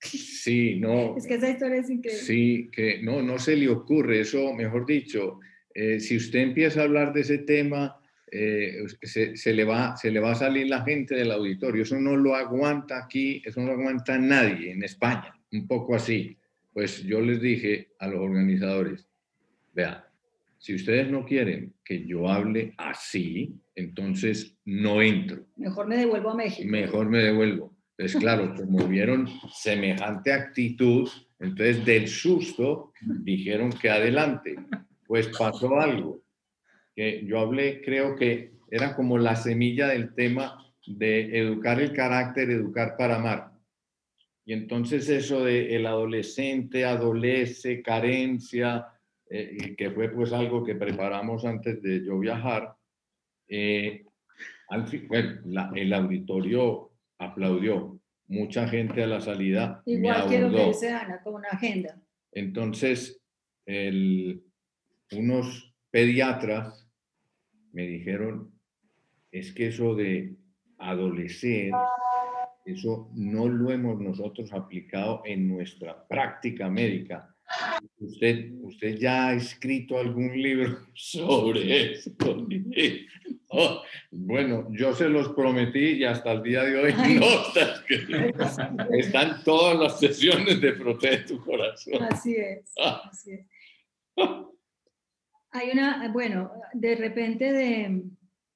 Sí, 0.00 0.76
no. 0.80 1.14
Es 1.16 1.26
que 1.26 1.34
esa 1.34 1.50
historia 1.50 1.76
es 1.76 1.90
increíble. 1.90 2.24
Sí, 2.24 2.70
que 2.72 3.02
no, 3.02 3.22
no 3.22 3.38
se 3.38 3.54
le 3.54 3.68
ocurre, 3.68 4.20
eso, 4.20 4.52
mejor 4.54 4.86
dicho, 4.86 5.38
eh, 5.74 6.00
si 6.00 6.16
usted 6.16 6.40
empieza 6.40 6.80
a 6.80 6.84
hablar 6.84 7.12
de 7.12 7.20
ese 7.20 7.38
tema, 7.38 7.96
eh, 8.30 8.84
se, 9.02 9.52
le 9.52 9.64
va, 9.64 9.96
se 9.96 10.10
le 10.10 10.20
va 10.20 10.32
a 10.32 10.36
salir 10.36 10.68
la 10.68 10.82
gente 10.82 11.14
del 11.14 11.32
auditorio. 11.32 11.82
Eso 11.82 11.98
no 11.98 12.16
lo 12.16 12.34
aguanta 12.34 12.98
aquí, 13.04 13.42
eso 13.44 13.60
no 13.60 13.68
lo 13.68 13.80
aguanta 13.80 14.18
nadie 14.18 14.72
en 14.72 14.82
España, 14.84 15.34
un 15.52 15.66
poco 15.66 15.94
así. 15.94 16.36
Pues 16.72 17.02
yo 17.02 17.20
les 17.20 17.40
dije 17.40 17.88
a 17.98 18.06
los 18.06 18.20
organizadores, 18.20 19.08
vea, 19.72 20.06
si 20.58 20.74
ustedes 20.74 21.10
no 21.10 21.24
quieren 21.24 21.74
que 21.84 22.06
yo 22.06 22.28
hable 22.28 22.74
así, 22.76 23.58
entonces 23.74 24.56
no 24.64 25.00
entro. 25.02 25.46
Mejor 25.56 25.86
me 25.86 25.96
devuelvo 25.96 26.30
a 26.30 26.34
México. 26.34 26.68
Mejor 26.68 27.08
me 27.08 27.18
devuelvo. 27.18 27.74
Entonces, 27.96 28.20
claro, 28.20 28.54
como 28.54 28.86
vieron 28.86 29.28
semejante 29.52 30.32
actitud, 30.32 31.08
entonces 31.38 31.84
del 31.84 32.08
susto 32.08 32.92
dijeron 33.00 33.70
que 33.72 33.90
adelante. 33.90 34.56
Pues 35.10 35.26
pasó 35.36 35.80
algo 35.80 36.22
que 36.94 37.26
yo 37.26 37.40
hablé, 37.40 37.82
creo 37.82 38.14
que 38.14 38.52
era 38.70 38.94
como 38.94 39.18
la 39.18 39.34
semilla 39.34 39.88
del 39.88 40.14
tema 40.14 40.72
de 40.86 41.36
educar 41.36 41.80
el 41.80 41.92
carácter, 41.92 42.48
educar 42.48 42.94
para 42.96 43.16
amar. 43.16 43.50
Y 44.44 44.52
entonces 44.52 45.08
eso 45.08 45.44
de 45.44 45.74
el 45.74 45.86
adolescente, 45.86 46.84
adolece, 46.84 47.82
carencia, 47.82 48.86
eh, 49.28 49.74
que 49.76 49.90
fue 49.90 50.10
pues 50.10 50.32
algo 50.32 50.62
que 50.62 50.76
preparamos 50.76 51.44
antes 51.44 51.82
de 51.82 52.04
yo 52.04 52.16
viajar, 52.20 52.72
eh, 53.48 54.04
bueno, 55.08 55.40
el 55.74 55.92
auditorio 55.92 56.92
aplaudió, 57.18 57.98
mucha 58.28 58.68
gente 58.68 59.02
a 59.02 59.08
la 59.08 59.20
salida. 59.20 59.82
Igual 59.86 60.28
que 60.28 60.38
lo 60.38 60.52
que 60.52 60.66
dice 60.66 60.92
Ana, 60.92 61.20
con 61.20 61.34
una 61.34 61.48
agenda. 61.48 62.00
Entonces, 62.30 63.20
el, 63.66 64.44
unos 65.12 65.74
pediatras 65.90 66.86
me 67.72 67.86
dijeron, 67.86 68.52
es 69.30 69.52
que 69.52 69.68
eso 69.68 69.94
de 69.94 70.36
adolecer, 70.78 71.72
eso 72.64 73.10
no 73.14 73.48
lo 73.48 73.70
hemos 73.70 74.00
nosotros 74.00 74.52
aplicado 74.52 75.22
en 75.24 75.48
nuestra 75.48 76.06
práctica 76.06 76.68
médica. 76.68 77.34
¿Usted, 77.98 78.52
usted 78.62 78.96
ya 78.96 79.28
ha 79.28 79.34
escrito 79.34 79.98
algún 79.98 80.40
libro 80.40 80.86
sobre 80.94 81.92
eso? 81.92 82.12
Oh, 83.48 83.82
bueno, 84.12 84.68
yo 84.70 84.94
se 84.94 85.08
los 85.08 85.30
prometí 85.30 85.94
y 85.94 86.04
hasta 86.04 86.32
el 86.32 86.42
día 86.42 86.62
de 86.62 86.76
hoy 86.76 86.94
no 87.18 87.26
está 87.26 88.86
Están 88.96 89.42
todas 89.42 89.78
las 89.78 89.98
sesiones 89.98 90.60
de 90.60 90.72
Protege 90.74 91.24
tu 91.24 91.44
Corazón. 91.44 92.02
Así 92.04 92.36
es. 92.36 92.72
Así 92.78 93.32
es. 93.32 93.46
Hay 95.52 95.70
una, 95.72 96.08
bueno, 96.12 96.52
de 96.72 96.94
repente 96.94 97.52
de 97.52 98.04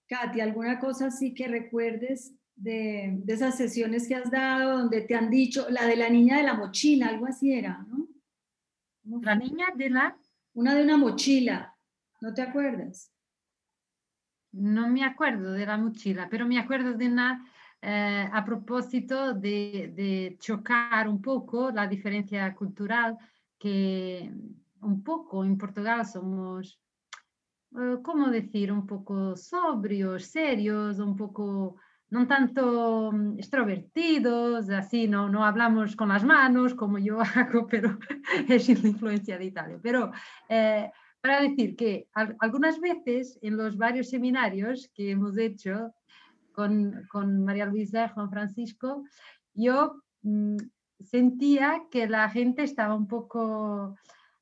Katy, 0.08 0.40
alguna 0.40 0.78
cosa 0.78 1.06
así 1.06 1.34
que 1.34 1.48
recuerdes 1.48 2.34
de, 2.54 3.18
de, 3.24 3.32
esas 3.32 3.56
sesiones 3.56 4.06
que 4.06 4.14
has 4.14 4.30
dado, 4.30 4.78
donde 4.78 5.00
te 5.02 5.14
han 5.14 5.28
dicho, 5.28 5.66
la 5.70 5.86
de 5.86 5.96
la 5.96 6.08
niña 6.08 6.36
de 6.36 6.44
la 6.44 6.54
mochila, 6.54 7.08
algo 7.08 7.26
así 7.26 7.52
era, 7.52 7.84
¿no? 7.88 8.08
La 9.22 9.34
niña 9.34 9.66
de 9.74 9.90
la... 9.90 10.16
Una 10.54 10.74
de 10.74 10.84
una 10.84 10.96
mochila, 10.96 11.76
¿no 12.20 12.32
te 12.32 12.42
acuerdas? 12.42 13.12
No 14.52 14.88
me 14.88 15.04
acuerdo 15.04 15.52
de 15.52 15.66
la 15.66 15.76
mochila, 15.76 16.28
pero 16.30 16.46
me 16.46 16.60
acuerdo 16.60 16.92
de 16.92 17.08
una, 17.08 17.44
eh, 17.82 18.28
a 18.32 18.44
propósito 18.44 19.34
de, 19.34 19.92
de 19.96 20.36
chocar 20.38 21.08
un 21.08 21.20
poco 21.20 21.72
la 21.72 21.88
diferencia 21.88 22.54
cultural, 22.54 23.18
que 23.58 24.32
un 24.80 25.02
poco 25.02 25.44
en 25.44 25.58
Portugal 25.58 26.06
somos 26.06 26.78
¿cómo 28.02 28.28
decir? 28.28 28.70
Un 28.72 28.86
poco 28.86 29.36
sobrios, 29.36 30.26
serios, 30.26 30.98
un 30.98 31.16
poco 31.16 31.76
no 32.10 32.28
tanto 32.28 33.10
mm, 33.12 33.38
extrovertidos, 33.38 34.70
así, 34.70 35.08
no, 35.08 35.28
no 35.28 35.44
hablamos 35.44 35.96
con 35.96 36.08
las 36.08 36.24
manos 36.24 36.74
como 36.74 36.98
yo 36.98 37.18
hago, 37.34 37.66
pero 37.66 37.98
es 38.48 38.68
la 38.82 38.88
influencia 38.88 39.38
de 39.38 39.46
Italia. 39.46 39.78
Pero 39.82 40.12
eh, 40.48 40.90
para 41.20 41.40
decir 41.40 41.74
que 41.74 42.06
algunas 42.12 42.78
veces 42.80 43.38
en 43.42 43.56
los 43.56 43.76
varios 43.76 44.10
seminarios 44.10 44.90
que 44.94 45.10
hemos 45.10 45.36
hecho 45.38 45.92
con, 46.52 47.06
con 47.10 47.44
María 47.44 47.66
Luisa, 47.66 48.10
Juan 48.10 48.30
Francisco, 48.30 49.04
yo 49.54 50.02
mm, 50.22 50.58
sentía 51.00 51.82
que 51.90 52.06
la 52.06 52.28
gente 52.30 52.62
estaba 52.62 52.94
un 52.94 53.08
poco, 53.08 53.96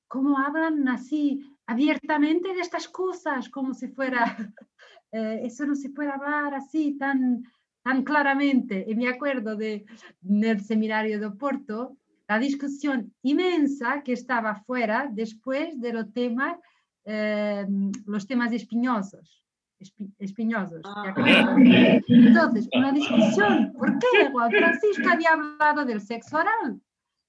¿cómo 0.09 0.39
hablan 0.39 0.89
así? 0.89 1.51
Abiertamente 1.66 2.54
de 2.54 2.60
estas 2.60 2.88
cosas, 2.88 3.48
como 3.48 3.74
si 3.74 3.88
fuera, 3.88 4.36
eh, 5.12 5.40
eso 5.44 5.66
no 5.66 5.74
se 5.74 5.90
puede 5.90 6.10
hablar 6.10 6.54
así 6.54 6.96
tan, 6.98 7.44
tan 7.82 8.02
claramente. 8.02 8.84
Y 8.88 8.94
me 8.94 9.08
acuerdo 9.08 9.56
de, 9.56 9.84
el 10.28 10.60
seminario 10.60 11.18
de 11.18 11.26
Oporto, 11.26 11.96
la 12.28 12.38
discusión 12.38 13.12
inmensa 13.22 14.02
que 14.02 14.12
estaba 14.12 14.56
fuera 14.56 15.08
después 15.10 15.78
de 15.80 15.92
los 15.92 16.12
temas, 16.12 16.58
eh, 17.04 17.66
los 18.06 18.26
temas 18.26 18.52
espinosos. 18.52 19.44
espinosos. 20.18 20.80
Ah. 20.84 21.14
Entonces, 22.06 22.68
una 22.72 22.92
discusión. 22.92 23.72
¿Por 23.76 23.98
qué? 23.98 24.30
Juan 24.30 24.50
Francisco 24.50 25.08
había 25.10 25.30
hablado 25.32 25.84
del 25.84 26.00
sexo 26.00 26.38
oral, 26.38 26.80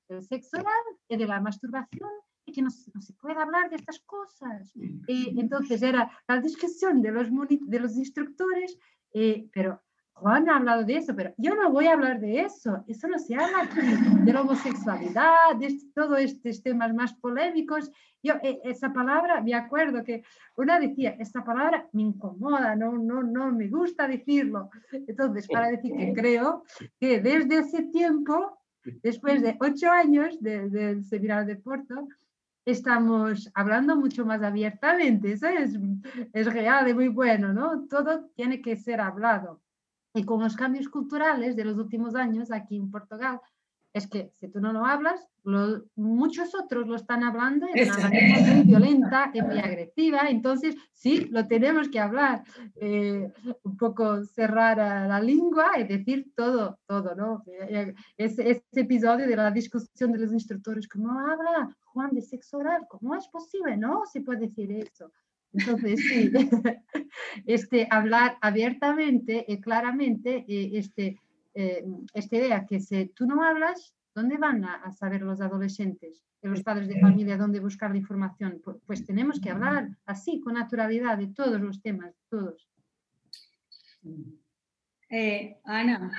del 0.07 0.21
sexo 0.23 0.57
oral 0.57 0.83
y 1.09 1.17
de 1.17 1.27
la 1.27 1.41
masturbación 1.41 2.09
que 2.53 2.61
no, 2.61 2.69
no, 2.93 3.01
se 3.01 3.13
puede 3.13 3.41
hablar 3.41 3.69
de 3.69 3.75
estas 3.75 3.99
cosas. 3.99 4.71
Y 5.07 5.39
entonces 5.39 5.81
era 5.81 6.09
la 6.27 6.39
discusión 6.39 7.01
de 7.01 7.11
los, 7.11 7.27
de 7.29 7.79
los 7.79 7.97
instructores, 7.97 8.77
eh, 9.13 9.49
pero 9.51 9.81
Juan 10.15 10.47
ha 10.49 10.57
hablado 10.57 10.83
de 10.83 10.97
eso, 10.97 11.15
pero 11.15 11.33
yo 11.37 11.55
no 11.55 11.71
voy 11.71 11.87
a 11.87 11.93
hablar 11.93 12.19
de 12.19 12.41
eso. 12.41 12.83
Eso 12.87 13.07
no 13.07 13.17
se 13.19 13.35
habla 13.35 13.63
aquí, 13.63 13.79
de 14.23 14.33
la 14.33 14.41
homosexualidad, 14.41 15.55
de 15.59 15.77
todos 15.93 16.19
estos 16.19 16.61
temas 16.61 16.93
más 16.93 17.13
polémicos. 17.15 17.91
Yo, 18.21 18.35
e, 18.41 18.61
esa 18.63 18.93
palabra, 18.93 19.41
me 19.41 19.53
acuerdo 19.53 20.03
que 20.03 20.23
una 20.55 20.79
decía, 20.79 21.15
esta 21.19 21.43
palabra 21.43 21.89
me 21.91 22.03
incomoda, 22.03 22.75
no, 22.75 22.93
no, 22.93 23.23
no 23.23 23.51
me 23.51 23.67
gusta 23.67 24.07
decirlo. 24.07 24.69
Entonces, 24.91 25.47
para 25.47 25.69
decir 25.69 25.93
que 25.93 26.13
creo 26.13 26.63
que 26.99 27.19
desde 27.19 27.59
ese 27.59 27.83
tiempo, 27.83 28.59
después 29.01 29.41
de 29.41 29.57
ocho 29.59 29.89
años 29.89 30.39
del 30.41 30.71
de 30.71 31.03
seminario 31.03 31.47
de 31.47 31.55
Porto, 31.57 32.07
estamos 32.65 33.51
hablando 33.53 33.95
mucho 33.95 34.25
más 34.25 34.41
abiertamente. 34.41 35.33
Eso 35.33 35.47
es, 35.47 35.77
es 36.33 36.53
real 36.53 36.87
y 36.87 36.93
muy 36.93 37.07
bueno, 37.09 37.53
¿no? 37.53 37.87
Todo 37.87 38.29
tiene 38.35 38.61
que 38.61 38.75
ser 38.75 39.01
hablado. 39.01 39.61
Y 40.13 40.23
con 40.25 40.41
los 40.41 40.55
cambios 40.55 40.89
culturales 40.89 41.55
de 41.55 41.65
los 41.65 41.77
últimos 41.77 42.15
años 42.15 42.51
aquí 42.51 42.77
en 42.77 42.91
Portugal, 42.91 43.41
es 43.93 44.07
que 44.07 44.31
si 44.39 44.47
tú 44.47 44.59
no 44.59 44.73
lo 44.73 44.85
hablas, 44.85 45.29
muchos 45.95 46.55
otros 46.55 46.87
lo 46.87 46.95
están 46.95 47.23
hablando 47.23 47.67
de 47.67 47.83
una 47.83 47.97
manera 47.97 48.53
muy 48.53 48.63
violenta 48.63 49.31
y 49.33 49.41
muy 49.41 49.59
agresiva. 49.59 50.29
Entonces, 50.29 50.75
sí, 50.93 51.27
lo 51.29 51.47
tenemos 51.47 51.89
que 51.89 51.99
hablar. 51.99 52.43
Eh, 52.77 53.31
un 53.63 53.77
poco 53.77 54.23
cerrar 54.23 54.77
la 54.77 55.19
lengua 55.19 55.71
y 55.77 55.83
decir 55.83 56.33
todo, 56.35 56.79
todo, 56.87 57.13
¿no? 57.13 57.43
Ese, 58.17 58.49
ese, 58.49 58.63
episodio 58.73 59.27
de 59.27 59.35
la 59.35 59.51
discusión 59.51 60.11
de 60.11 60.19
los 60.19 60.33
instructores, 60.33 60.87
¿cómo 60.87 61.19
habla 61.19 61.75
Juan 61.83 62.11
de 62.13 62.21
sexo 62.21 62.57
oral? 62.57 62.87
¿Cómo 62.89 63.15
es 63.15 63.27
posible? 63.27 63.77
No 63.77 64.03
se 64.05 64.21
puede 64.21 64.47
decir 64.47 64.71
eso. 64.71 65.11
Entonces, 65.53 65.99
sí, 65.99 66.31
este, 67.45 67.87
hablar 67.91 68.37
abiertamente 68.41 69.45
y 69.47 69.61
claramente, 69.61 70.45
eh, 70.47 70.71
este, 70.73 71.19
eh, 71.53 71.85
esta 72.13 72.35
idea 72.35 72.65
que 72.65 72.79
si 72.79 73.05
tú 73.07 73.25
no 73.25 73.43
hablas, 73.43 73.93
¿dónde 74.15 74.37
van 74.37 74.65
a, 74.65 74.91
saber 74.91 75.21
los 75.21 75.41
adolescentes 75.41 76.23
y 76.41 76.47
los 76.47 76.63
padres 76.63 76.87
de 76.87 76.99
familia 76.99 77.37
dónde 77.37 77.59
buscar 77.59 77.91
la 77.91 77.97
información? 77.97 78.61
Pues, 78.63 78.77
pues, 78.85 79.05
tenemos 79.05 79.39
que 79.39 79.49
hablar 79.49 79.89
así, 80.05 80.39
con 80.41 80.55
naturalidad, 80.55 81.17
de 81.17 81.27
todos 81.27 81.59
los 81.61 81.81
temas, 81.81 82.13
todos. 82.29 82.67
Eh, 85.09 85.57
Ana, 85.63 86.11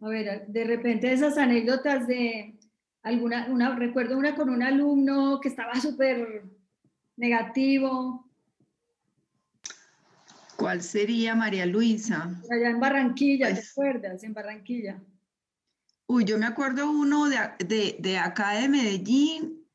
a 0.00 0.08
ver, 0.08 0.46
de 0.48 0.64
repente 0.64 1.12
esas 1.12 1.38
anécdotas 1.38 2.06
de 2.06 2.58
alguna, 3.02 3.46
una, 3.48 3.74
recuerdo 3.76 4.18
una 4.18 4.34
con 4.34 4.50
un 4.50 4.62
alumno 4.62 5.40
que 5.40 5.48
estaba 5.48 5.74
súper 5.76 6.44
negativo, 7.16 8.25
¿Cuál 10.56 10.82
sería 10.82 11.34
María 11.34 11.66
Luisa? 11.66 12.30
Allá 12.50 12.70
en 12.70 12.80
Barranquilla, 12.80 13.48
¿te 13.48 13.54
pues 13.54 13.70
acuerdas? 13.72 14.22
En 14.22 14.32
Barranquilla. 14.32 15.02
Uy, 16.08 16.24
yo 16.24 16.38
me 16.38 16.46
acuerdo 16.46 16.90
uno 16.90 17.28
de, 17.28 17.36
de, 17.66 17.96
de, 17.98 18.18
acá 18.18 18.52
de 18.52 18.68
Medellín, 18.68 19.66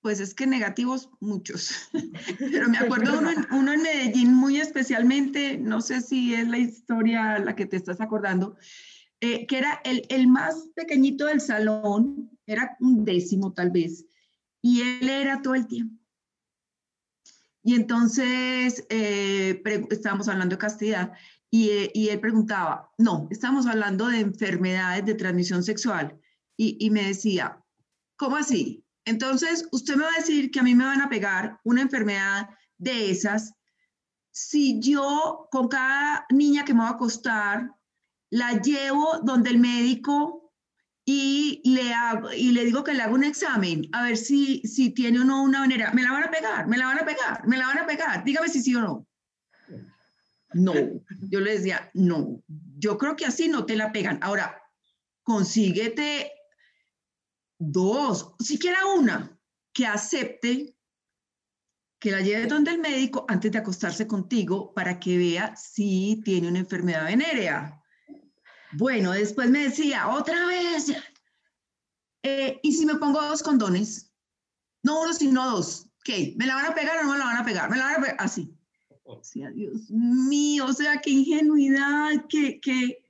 pues 0.00 0.20
es 0.20 0.34
que 0.34 0.46
negativos 0.46 1.10
muchos, 1.20 1.90
pero 2.38 2.68
me 2.68 2.78
acuerdo 2.78 3.18
uno, 3.18 3.30
uno, 3.50 3.72
en 3.72 3.82
Medellín 3.82 4.32
muy 4.34 4.58
especialmente, 4.60 5.58
no 5.58 5.80
sé 5.80 6.00
si 6.00 6.34
es 6.34 6.46
la 6.46 6.58
historia 6.58 7.38
la 7.38 7.56
que 7.56 7.66
te 7.66 7.76
estás 7.76 8.00
acordando, 8.00 8.56
eh, 9.20 9.46
que 9.46 9.58
era 9.58 9.80
el, 9.84 10.06
el 10.10 10.28
más 10.28 10.68
pequeñito 10.74 11.26
del 11.26 11.40
salón, 11.40 12.30
era 12.46 12.76
un 12.80 13.04
décimo 13.04 13.52
tal 13.52 13.70
vez, 13.70 14.06
y 14.62 14.80
él 14.82 15.08
era 15.08 15.42
todo 15.42 15.54
el 15.54 15.66
tiempo 15.66 16.03
y 17.64 17.74
entonces 17.74 18.86
eh, 18.90 19.62
estábamos 19.90 20.28
hablando 20.28 20.54
de 20.54 20.60
castidad 20.60 21.12
y, 21.50 21.70
eh, 21.70 21.90
y, 21.94 22.08
él 22.08 22.20
preguntaba, 22.20 22.90
no, 22.98 23.26
estamos 23.30 23.66
hablando 23.66 24.08
de 24.08 24.20
enfermedades 24.20 25.06
de 25.06 25.14
transmisión 25.14 25.62
sexual. 25.62 26.18
Y, 26.56 26.76
y, 26.84 26.90
me 26.90 27.04
decía, 27.04 27.64
¿cómo 28.16 28.36
así? 28.36 28.84
Entonces, 29.04 29.68
usted 29.70 29.94
me 29.94 30.04
va 30.04 30.10
a 30.10 30.20
decir 30.20 30.50
que 30.50 30.60
a 30.60 30.64
mí 30.64 30.74
me 30.74 30.84
van 30.84 31.00
a 31.00 31.08
pegar 31.08 31.60
una 31.64 31.82
enfermedad 31.82 32.48
de 32.76 33.10
esas 33.10 33.54
si 34.34 34.80
yo 34.80 35.46
con 35.50 35.68
cada 35.68 36.26
niña 36.30 36.64
que 36.64 36.74
me 36.74 36.80
va 36.80 36.88
a 36.88 36.92
acostar 36.92 37.70
la 38.30 38.60
llevo 38.60 39.20
donde 39.22 39.50
el 39.50 39.58
médico 39.58 40.43
y 41.04 41.60
le, 41.64 41.92
hago, 41.92 42.32
y 42.32 42.52
le 42.52 42.64
digo 42.64 42.82
que 42.82 42.94
le 42.94 43.02
hago 43.02 43.14
un 43.14 43.24
examen, 43.24 43.88
a 43.92 44.04
ver 44.04 44.16
si, 44.16 44.62
si 44.62 44.90
tiene 44.90 45.20
o 45.20 45.24
no 45.24 45.42
una 45.42 45.60
manera. 45.60 45.92
Me 45.92 46.02
la 46.02 46.12
van 46.12 46.24
a 46.24 46.30
pegar, 46.30 46.66
me 46.66 46.78
la 46.78 46.86
van 46.86 46.98
a 47.00 47.04
pegar, 47.04 47.46
me 47.46 47.58
la 47.58 47.66
van 47.66 47.78
a 47.78 47.86
pegar. 47.86 48.24
Dígame 48.24 48.48
si 48.48 48.62
sí 48.62 48.74
o 48.74 48.80
no. 48.80 49.06
No, 50.54 50.72
yo 51.28 51.40
le 51.40 51.58
decía, 51.58 51.90
no, 51.94 52.40
yo 52.78 52.96
creo 52.96 53.16
que 53.16 53.26
así 53.26 53.48
no 53.48 53.66
te 53.66 53.76
la 53.76 53.92
pegan. 53.92 54.18
Ahora, 54.22 54.62
consíguete 55.24 56.30
dos, 57.58 58.34
siquiera 58.38 58.86
una, 58.86 59.36
que 59.72 59.86
acepte 59.86 60.76
que 61.98 62.10
la 62.10 62.20
lleve 62.20 62.46
donde 62.46 62.70
el 62.70 62.78
médico 62.78 63.24
antes 63.28 63.50
de 63.50 63.58
acostarse 63.58 64.06
contigo 64.06 64.72
para 64.74 65.00
que 65.00 65.18
vea 65.18 65.56
si 65.56 66.20
tiene 66.24 66.48
una 66.48 66.60
enfermedad 66.60 67.06
venérea. 67.06 67.82
Bueno, 68.76 69.12
después 69.12 69.50
me 69.50 69.64
decía, 69.64 70.08
otra 70.08 70.46
vez, 70.46 70.92
eh, 72.22 72.58
¿y 72.62 72.72
si 72.72 72.86
me 72.86 72.96
pongo 72.96 73.22
dos 73.22 73.42
condones? 73.42 74.12
No 74.82 75.02
uno, 75.02 75.12
sino 75.12 75.50
dos. 75.50 75.88
¿Qué? 76.02 76.34
¿Me 76.36 76.46
la 76.46 76.56
van 76.56 76.66
a 76.66 76.74
pegar 76.74 76.98
o 76.98 77.04
no 77.04 77.12
me 77.12 77.18
la 77.18 77.24
van 77.24 77.36
a 77.36 77.44
pegar? 77.44 77.70
Me 77.70 77.76
la 77.76 77.84
van 77.84 77.94
a 77.94 78.00
pegar 78.00 78.16
así. 78.18 78.54
Dios 79.54 79.90
mío, 79.90 80.66
o 80.66 80.72
sea, 80.72 81.00
qué 81.00 81.10
ingenuidad, 81.10 82.26
qué, 82.28 82.58
qué, 82.60 83.04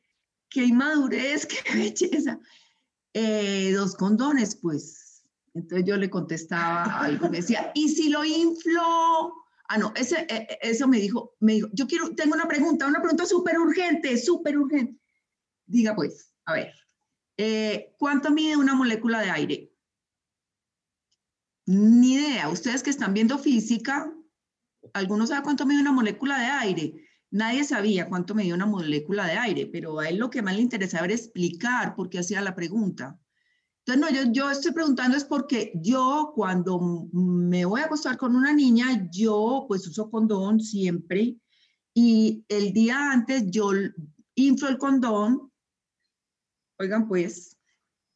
qué 0.51 0.65
inmadurez, 0.65 1.47
qué 1.47 1.57
belleza. 1.75 2.39
Eh, 3.13 3.73
dos 3.73 3.95
condones, 3.95 4.57
pues. 4.57 5.25
Entonces 5.55 5.87
yo 5.87 5.97
le 5.97 6.11
contestaba 6.11 7.01
algo, 7.01 7.29
me 7.31 7.37
decía, 7.37 7.71
¿y 7.75 7.89
si 7.89 8.09
lo 8.09 8.25
inflo? 8.25 8.83
Ah, 9.69 9.79
no, 9.79 9.93
ese, 9.95 10.27
eh, 10.29 10.59
eso 10.63 10.89
me 10.89 10.99
dijo, 10.99 11.37
me 11.39 11.55
dijo, 11.55 11.69
yo 11.73 11.87
quiero, 11.87 12.13
tengo 12.15 12.35
una 12.35 12.49
pregunta, 12.49 12.87
una 12.87 13.01
pregunta 13.01 13.25
súper 13.25 13.59
urgente, 13.59 14.19
súper 14.19 14.59
urgente. 14.59 15.01
Diga 15.67 15.95
pues, 15.95 16.35
a 16.45 16.53
ver, 16.53 16.73
eh, 17.37 17.95
¿cuánto 17.99 18.31
mide 18.31 18.57
una 18.57 18.75
molécula 18.75 19.21
de 19.21 19.31
aire? 19.31 19.73
Ni 21.67 22.15
idea. 22.15 22.49
Ustedes 22.49 22.83
que 22.83 22.91
están 22.91 23.15
viendo 23.15 23.39
física, 23.39 24.13
¿algunos 24.93 25.31
saben 25.31 25.45
cuánto 25.45 25.67
mide 25.67 25.81
una 25.81 25.93
molécula 25.93 26.39
de 26.39 26.47
aire? 26.47 27.09
Nadie 27.31 27.65
sabía 27.65 28.09
cuánto 28.09 28.35
medía 28.35 28.55
una 28.55 28.67
molécula 28.67 29.27
de 29.27 29.33
aire, 29.33 29.67
pero 29.67 29.99
a 29.99 30.09
él 30.09 30.19
lo 30.19 30.31
que 30.31 30.43
más 30.43 30.55
le 30.55 30.63
interesaba 30.63 31.07
era 31.07 31.15
explicar 31.15 31.97
por 31.97 32.09
qué 32.09 32.21
hacía 32.21 32.41
la 32.41 32.55
pregunta. 32.55 33.19
Entonces, 33.87 34.01
no, 34.01 34.25
yo, 34.25 34.33
yo 34.33 34.51
estoy 34.51 34.73
preguntando 34.73 35.17
es 35.17 35.25
porque 35.25 35.73
yo 35.75 36.33
cuando 36.35 37.09
me 37.13 37.65
voy 37.65 37.81
a 37.81 37.87
acostar 37.87 38.17
con 38.17 38.37
una 38.37 38.53
niña, 38.53 39.09
yo 39.11 39.65
pues 39.69 39.87
uso 39.87 40.11
condón 40.11 40.61
siempre 40.61 41.37
y 41.93 42.45
el 42.49 42.73
día 42.73 43.13
antes 43.13 43.45
yo 43.51 43.73
inflo 44.35 44.69
el 44.69 44.79
condón 44.79 45.53
oigan 46.79 47.09
pues, 47.09 47.57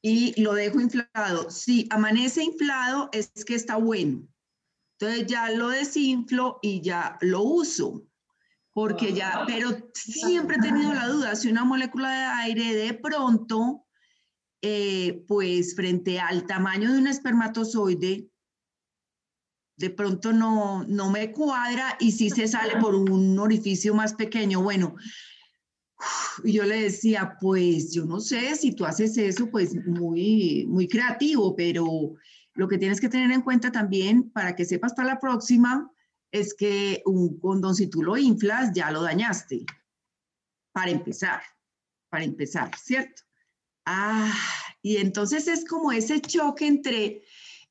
y 0.03 0.41
lo 0.41 0.55
dejo 0.55 0.81
inflado. 0.81 1.51
Si 1.51 1.87
amanece 1.91 2.43
inflado 2.43 3.09
es 3.13 3.31
que 3.45 3.55
está 3.55 3.77
bueno. 3.77 4.27
Entonces 4.99 5.27
ya 5.27 5.51
lo 5.51 5.69
desinflo 5.69 6.59
y 6.63 6.81
ya 6.81 7.19
lo 7.21 7.43
uso. 7.43 8.05
Porque 8.73 9.13
ya, 9.13 9.43
pero 9.47 9.71
siempre 9.95 10.57
he 10.57 10.61
tenido 10.61 10.95
la 10.95 11.09
duda, 11.09 11.35
si 11.35 11.49
una 11.49 11.65
molécula 11.65 12.11
de 12.11 12.25
aire 12.45 12.75
de 12.77 12.95
pronto, 12.95 13.85
eh, 14.63 15.25
pues 15.27 15.75
frente 15.75 16.21
al 16.21 16.47
tamaño 16.47 16.93
de 16.93 16.99
un 16.99 17.09
espermatozoide, 17.09 18.29
de 19.79 19.91
pronto 19.91 20.33
no, 20.33 20.85
no 20.85 21.11
me 21.11 21.33
cuadra 21.33 21.97
y 21.99 22.13
si 22.13 22.31
se 22.31 22.47
sale 22.47 22.77
por 22.77 22.95
un 22.95 23.39
orificio 23.39 23.95
más 23.95 24.15
pequeño. 24.15 24.63
Bueno, 24.63 24.97
y 26.45 26.53
yo 26.53 26.65
le 26.65 26.83
decía, 26.83 27.37
pues 27.41 27.93
yo 27.93 28.05
no 28.05 28.21
sé 28.21 28.55
si 28.57 28.73
tú 28.73 28.85
haces 28.85 29.17
eso, 29.19 29.51
pues 29.51 29.75
muy, 29.87 30.67
muy 30.69 30.89
creativo, 30.89 31.57
pero 31.57 32.15
lo 32.55 32.69
que 32.69 32.79
tienes 32.79 33.01
que 33.01 33.09
tener 33.09 33.31
en 33.33 33.43
cuenta 33.43 33.73
también 33.73 34.31
para 34.31 34.55
que 34.55 34.65
sepas 34.65 34.95
para 34.95 35.09
la 35.09 35.21
próxima 35.21 35.91
es 36.31 36.55
que 36.55 37.03
un 37.07 37.39
condón, 37.39 37.75
si 37.75 37.87
tú 37.87 38.03
lo 38.03 38.17
inflas, 38.17 38.73
ya 38.75 38.91
lo 38.91 39.03
dañaste. 39.03 39.65
Para 40.73 40.91
empezar, 40.91 41.41
para 42.11 42.25
empezar, 42.25 42.71
¿cierto? 42.77 43.23
Ah, 43.85 44.33
Y 44.83 44.99
entonces 44.99 45.49
es 45.49 45.65
como 45.65 45.93
ese 45.93 46.21
choque 46.21 46.67
entre, 46.67 47.23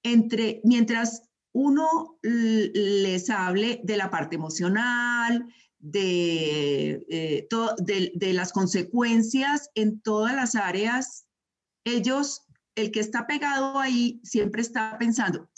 entre 0.04 0.62
mientras 0.64 1.24
uno 1.54 2.20
les 2.22 3.30
hable 3.30 3.82
de 3.84 3.98
la 3.98 4.10
parte 4.10 4.36
emocional, 4.36 5.48
de, 5.80 7.06
eh, 7.10 7.48
de, 7.78 8.12
de, 8.16 8.34
las 8.34 8.52
consecuencias 8.52 9.70
en 9.76 10.02
todas 10.02 10.36
las 10.36 10.56
áreas, 10.56 11.28
ellos, 11.84 12.46
el 12.76 12.92
que 12.92 13.00
está 13.00 13.28
pegado 13.28 13.80
ahí, 13.80 14.20
siempre 14.24 14.62
está 14.62 14.98
pensando, 14.98 15.50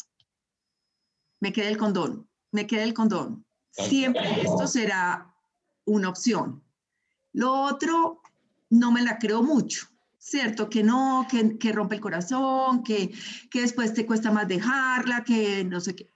me 1.40 1.54
queda 1.54 1.70
el 1.70 1.78
condón, 1.78 2.30
me 2.52 2.68
queda 2.68 2.84
el 2.84 2.94
condón. 2.94 3.46
Siempre 3.72 4.42
esto 4.42 4.68
será 4.68 5.34
una 5.86 6.10
opción. 6.10 6.64
Lo 7.32 7.54
otro, 7.62 8.22
no 8.70 8.92
me 8.92 9.02
la 9.02 9.20
creo 9.20 9.42
mucho, 9.42 9.88
¿cierto? 10.18 10.70
Que 10.70 10.84
no, 10.84 11.26
que, 11.30 11.58
que 11.58 11.72
rompe 11.72 11.96
el 11.96 12.02
corazón, 12.02 12.84
que, 12.84 13.12
que 13.50 13.62
después 13.62 13.94
te 13.94 14.06
cuesta 14.06 14.32
más 14.32 14.48
dejarla, 14.48 15.24
que 15.24 15.64
no 15.64 15.80
sé 15.80 15.96
qué. 15.96 16.12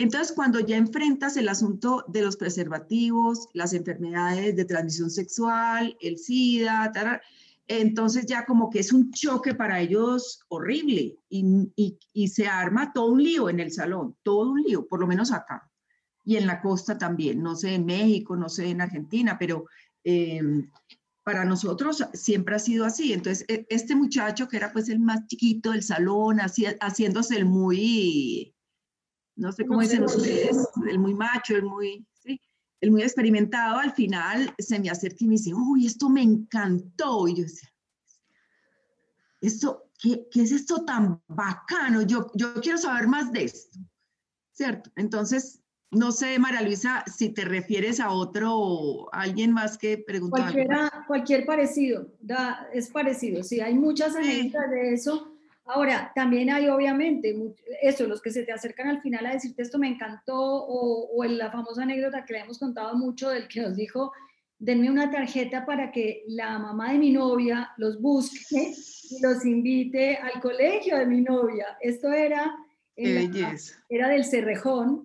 Entonces, 0.00 0.32
cuando 0.32 0.60
ya 0.60 0.78
enfrentas 0.78 1.36
el 1.36 1.46
asunto 1.50 2.06
de 2.08 2.22
los 2.22 2.38
preservativos, 2.38 3.50
las 3.52 3.74
enfermedades 3.74 4.56
de 4.56 4.64
transmisión 4.64 5.10
sexual, 5.10 5.94
el 6.00 6.16
SIDA, 6.16 6.90
entonces 7.68 8.24
ya 8.24 8.46
como 8.46 8.70
que 8.70 8.78
es 8.78 8.94
un 8.94 9.12
choque 9.12 9.54
para 9.54 9.78
ellos 9.78 10.40
horrible 10.48 11.18
y, 11.28 11.98
y, 12.14 12.28
se 12.28 12.46
arma 12.46 12.94
todo 12.94 13.12
un 13.12 13.22
lío 13.22 13.50
en 13.50 13.60
el 13.60 13.72
salón, 13.72 14.16
todo 14.22 14.52
un 14.52 14.62
lío, 14.62 14.88
por 14.88 15.00
lo 15.00 15.06
menos 15.06 15.32
acá. 15.32 15.70
Y 16.24 16.36
en 16.36 16.46
la 16.46 16.62
costa 16.62 16.96
también, 16.96 17.42
no 17.42 17.54
sé 17.54 17.74
en 17.74 17.84
México, 17.84 18.36
no 18.36 18.48
sé 18.48 18.70
en 18.70 18.80
Argentina, 18.80 19.36
pero 19.38 19.66
em, 20.02 20.70
para 21.22 21.44
nosotros 21.44 22.06
siempre 22.14 22.54
ha 22.54 22.58
sido 22.58 22.86
así. 22.86 23.12
Entonces, 23.12 23.44
e, 23.48 23.66
este 23.68 23.94
muchacho 23.94 24.48
que 24.48 24.56
era 24.56 24.72
pues 24.72 24.88
el 24.88 24.98
más 24.98 25.26
chiquito 25.26 25.72
del 25.72 25.82
salón, 25.82 26.38
haciéndose 26.38 27.36
el 27.36 27.44
muy 27.44 28.54
no 29.40 29.52
sé 29.52 29.66
cómo 29.66 29.80
dicen 29.80 30.04
ustedes, 30.04 30.68
el 30.88 30.98
muy 30.98 31.14
macho, 31.14 31.56
el 31.56 31.64
muy, 31.64 32.06
¿sí? 32.12 32.38
el 32.80 32.90
muy 32.90 33.02
experimentado, 33.02 33.78
al 33.78 33.92
final 33.92 34.54
se 34.58 34.78
me 34.78 34.90
acerca 34.90 35.16
y 35.20 35.26
me 35.28 35.32
dice, 35.32 35.54
uy, 35.54 35.86
esto 35.86 36.10
me 36.10 36.22
encantó. 36.22 37.26
Y 37.26 37.36
yo 37.36 37.42
decía, 37.44 37.72
esto, 39.40 39.90
¿qué, 39.98 40.28
¿qué, 40.30 40.42
es 40.42 40.52
esto 40.52 40.84
tan 40.84 41.22
bacano? 41.26 42.02
Yo, 42.02 42.30
yo 42.34 42.52
quiero 42.60 42.76
saber 42.76 43.08
más 43.08 43.32
de 43.32 43.44
esto, 43.44 43.78
¿cierto? 44.52 44.90
Entonces, 44.96 45.62
no 45.90 46.12
sé, 46.12 46.38
María 46.38 46.60
Luisa, 46.60 47.02
si 47.06 47.30
te 47.30 47.46
refieres 47.46 47.98
a 47.98 48.10
otro, 48.10 49.08
alguien 49.10 49.52
más 49.52 49.78
que 49.78 49.96
preguntar. 49.96 50.52
Cualquier 51.06 51.46
parecido, 51.46 52.12
da, 52.20 52.68
es 52.74 52.90
parecido, 52.90 53.42
sí, 53.42 53.60
hay 53.60 53.74
muchas 53.74 54.14
anécdotas 54.14 54.70
de 54.70 54.92
eso 54.92 55.29
Ahora, 55.72 56.10
también 56.14 56.50
hay 56.50 56.68
obviamente 56.68 57.36
eso, 57.80 58.06
los 58.06 58.20
que 58.20 58.32
se 58.32 58.42
te 58.42 58.52
acercan 58.52 58.88
al 58.88 59.00
final 59.00 59.24
a 59.26 59.32
decirte 59.32 59.62
esto 59.62 59.78
me 59.78 59.88
encantó 59.88 60.36
o, 60.36 61.16
o 61.16 61.24
la 61.24 61.50
famosa 61.50 61.82
anécdota 61.82 62.24
que 62.24 62.32
le 62.32 62.40
hemos 62.40 62.58
contado 62.58 62.96
mucho 62.96 63.30
del 63.30 63.46
que 63.46 63.60
nos 63.60 63.76
dijo, 63.76 64.12
denme 64.58 64.90
una 64.90 65.10
tarjeta 65.10 65.64
para 65.64 65.92
que 65.92 66.24
la 66.26 66.58
mamá 66.58 66.92
de 66.92 66.98
mi 66.98 67.12
novia 67.12 67.70
los 67.76 68.00
busque 68.00 68.74
y 69.10 69.22
los 69.22 69.44
invite 69.46 70.16
al 70.16 70.40
colegio 70.40 70.98
de 70.98 71.06
mi 71.06 71.20
novia. 71.20 71.78
Esto 71.80 72.12
era, 72.12 72.52
era 72.96 74.08
del 74.08 74.24
Cerrejón 74.24 75.04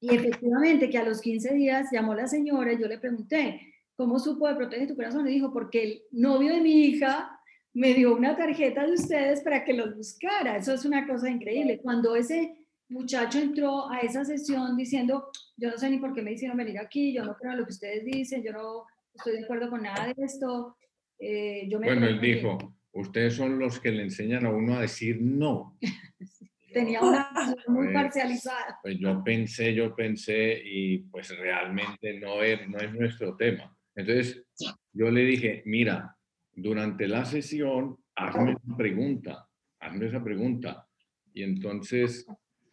y 0.00 0.14
efectivamente 0.14 0.90
que 0.90 0.98
a 0.98 1.04
los 1.04 1.20
15 1.20 1.54
días 1.54 1.88
llamó 1.92 2.14
la 2.14 2.26
señora 2.26 2.72
y 2.72 2.80
yo 2.80 2.88
le 2.88 2.98
pregunté, 2.98 3.60
¿cómo 3.96 4.18
supo 4.18 4.48
de 4.48 4.56
Protege 4.56 4.86
tu 4.86 4.96
Corazón? 4.96 5.26
Y 5.28 5.32
dijo, 5.32 5.52
porque 5.52 5.82
el 5.82 6.02
novio 6.10 6.52
de 6.52 6.60
mi 6.60 6.84
hija 6.84 7.37
me 7.78 7.94
dio 7.94 8.12
una 8.12 8.36
tarjeta 8.36 8.84
de 8.84 8.94
ustedes 8.94 9.40
para 9.42 9.64
que 9.64 9.72
los 9.72 9.94
buscara. 9.94 10.56
Eso 10.56 10.74
es 10.74 10.84
una 10.84 11.06
cosa 11.06 11.30
increíble. 11.30 11.78
Cuando 11.78 12.16
ese 12.16 12.56
muchacho 12.88 13.38
entró 13.38 13.88
a 13.88 14.00
esa 14.00 14.24
sesión 14.24 14.76
diciendo, 14.76 15.30
yo 15.56 15.70
no 15.70 15.78
sé 15.78 15.88
ni 15.88 15.98
por 15.98 16.12
qué 16.12 16.20
me 16.20 16.32
hicieron 16.32 16.56
venir 16.56 16.80
aquí, 16.80 17.12
yo 17.12 17.24
no 17.24 17.36
creo 17.36 17.52
en 17.52 17.58
lo 17.58 17.64
que 17.64 17.72
ustedes 17.72 18.04
dicen, 18.04 18.42
yo 18.42 18.52
no 18.52 18.84
estoy 19.14 19.34
de 19.34 19.44
acuerdo 19.44 19.70
con 19.70 19.82
nada 19.82 20.06
de 20.06 20.24
esto. 20.24 20.76
Eh, 21.20 21.68
yo 21.68 21.78
me 21.78 21.86
bueno, 21.86 22.08
él 22.08 22.20
dijo, 22.20 22.58
ustedes 22.94 23.34
son 23.34 23.60
los 23.60 23.78
que 23.78 23.92
le 23.92 24.02
enseñan 24.02 24.44
a 24.44 24.50
uno 24.50 24.74
a 24.74 24.80
decir 24.80 25.22
no. 25.22 25.78
Tenía 26.72 27.00
una 27.00 27.30
muy 27.68 27.92
parcializada. 27.92 28.80
Pues 28.82 28.98
yo 28.98 29.22
pensé, 29.22 29.72
yo 29.72 29.94
pensé 29.94 30.60
y 30.64 30.98
pues 30.98 31.28
realmente 31.38 32.18
no 32.18 32.42
es, 32.42 32.68
no 32.68 32.78
es 32.78 32.92
nuestro 32.92 33.36
tema. 33.36 33.72
Entonces 33.94 34.44
yo 34.92 35.12
le 35.12 35.22
dije, 35.22 35.62
mira, 35.64 36.17
durante 36.60 37.06
la 37.08 37.24
sesión, 37.24 37.96
hazme 38.14 38.56
una 38.64 38.76
pregunta, 38.76 39.48
hazme 39.80 40.06
esa 40.06 40.22
pregunta. 40.22 40.86
Y 41.32 41.42
entonces 41.42 42.26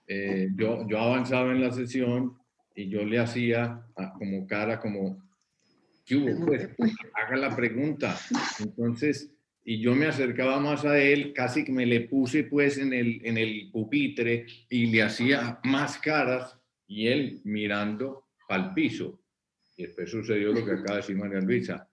eh, 0.07 0.49
yo, 0.55 0.87
yo 0.87 0.99
avanzaba 0.99 1.51
en 1.51 1.61
la 1.61 1.71
sesión 1.71 2.37
y 2.75 2.89
yo 2.89 3.03
le 3.03 3.19
hacía 3.19 3.85
como 4.17 4.45
cara, 4.45 4.79
como, 4.79 5.23
¿qué 6.05 6.15
hubo? 6.15 6.45
Pues, 6.45 6.69
haga 7.13 7.37
la 7.37 7.55
pregunta. 7.55 8.17
Entonces, 8.59 9.31
y 9.63 9.79
yo 9.79 9.95
me 9.95 10.05
acercaba 10.05 10.59
más 10.59 10.85
a 10.85 10.99
él, 10.99 11.33
casi 11.33 11.63
que 11.63 11.71
me 11.71 11.85
le 11.85 12.01
puse 12.01 12.43
pues 12.43 12.77
en 12.77 12.93
el, 12.93 13.19
en 13.23 13.37
el 13.37 13.69
pupitre 13.71 14.45
y 14.69 14.87
le 14.87 15.01
hacía 15.01 15.59
más 15.63 15.97
caras 15.97 16.59
y 16.87 17.07
él 17.07 17.41
mirando 17.45 18.25
al 18.47 18.73
piso. 18.73 19.21
Y 19.75 19.83
después 19.83 20.11
sucedió 20.11 20.53
lo 20.53 20.63
que 20.63 20.71
acaba 20.71 20.91
de 20.91 20.97
decir 20.97 21.17
María 21.17 21.41
Luisa. 21.41 21.89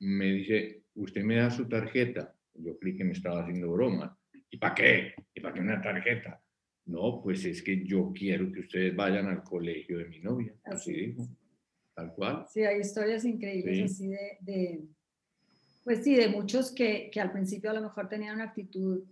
Me 0.00 0.26
dice, 0.26 0.79
usted 1.02 1.22
me 1.22 1.36
da 1.36 1.50
su 1.50 1.68
tarjeta. 1.68 2.34
Yo 2.54 2.78
creí 2.78 2.96
que 2.96 3.04
me 3.04 3.12
estaba 3.12 3.42
haciendo 3.42 3.72
broma. 3.72 4.16
¿Y 4.50 4.58
para 4.58 4.74
qué? 4.74 5.14
¿Y 5.34 5.40
para 5.40 5.54
qué 5.54 5.60
una 5.60 5.80
tarjeta? 5.80 6.42
No, 6.86 7.20
pues 7.22 7.44
es 7.44 7.62
que 7.62 7.84
yo 7.84 8.12
quiero 8.14 8.50
que 8.52 8.60
ustedes 8.60 8.94
vayan 8.94 9.26
al 9.28 9.42
colegio 9.42 9.98
de 9.98 10.06
mi 10.06 10.20
novia. 10.20 10.54
Así, 10.64 10.92
dijo. 10.92 11.28
Tal 11.94 12.12
cual. 12.14 12.46
Sí, 12.50 12.64
hay 12.64 12.80
historias 12.80 13.24
increíbles 13.24 13.92
así 13.92 14.08
de, 14.40 14.84
pues 15.84 16.02
sí, 16.02 16.16
de 16.16 16.28
muchos 16.28 16.72
que, 16.72 17.10
que, 17.12 17.20
al 17.20 17.32
principio 17.32 17.70
a 17.70 17.74
lo 17.74 17.82
mejor 17.82 18.08
tenían 18.08 18.36
una 18.36 18.44
actitud 18.44 19.04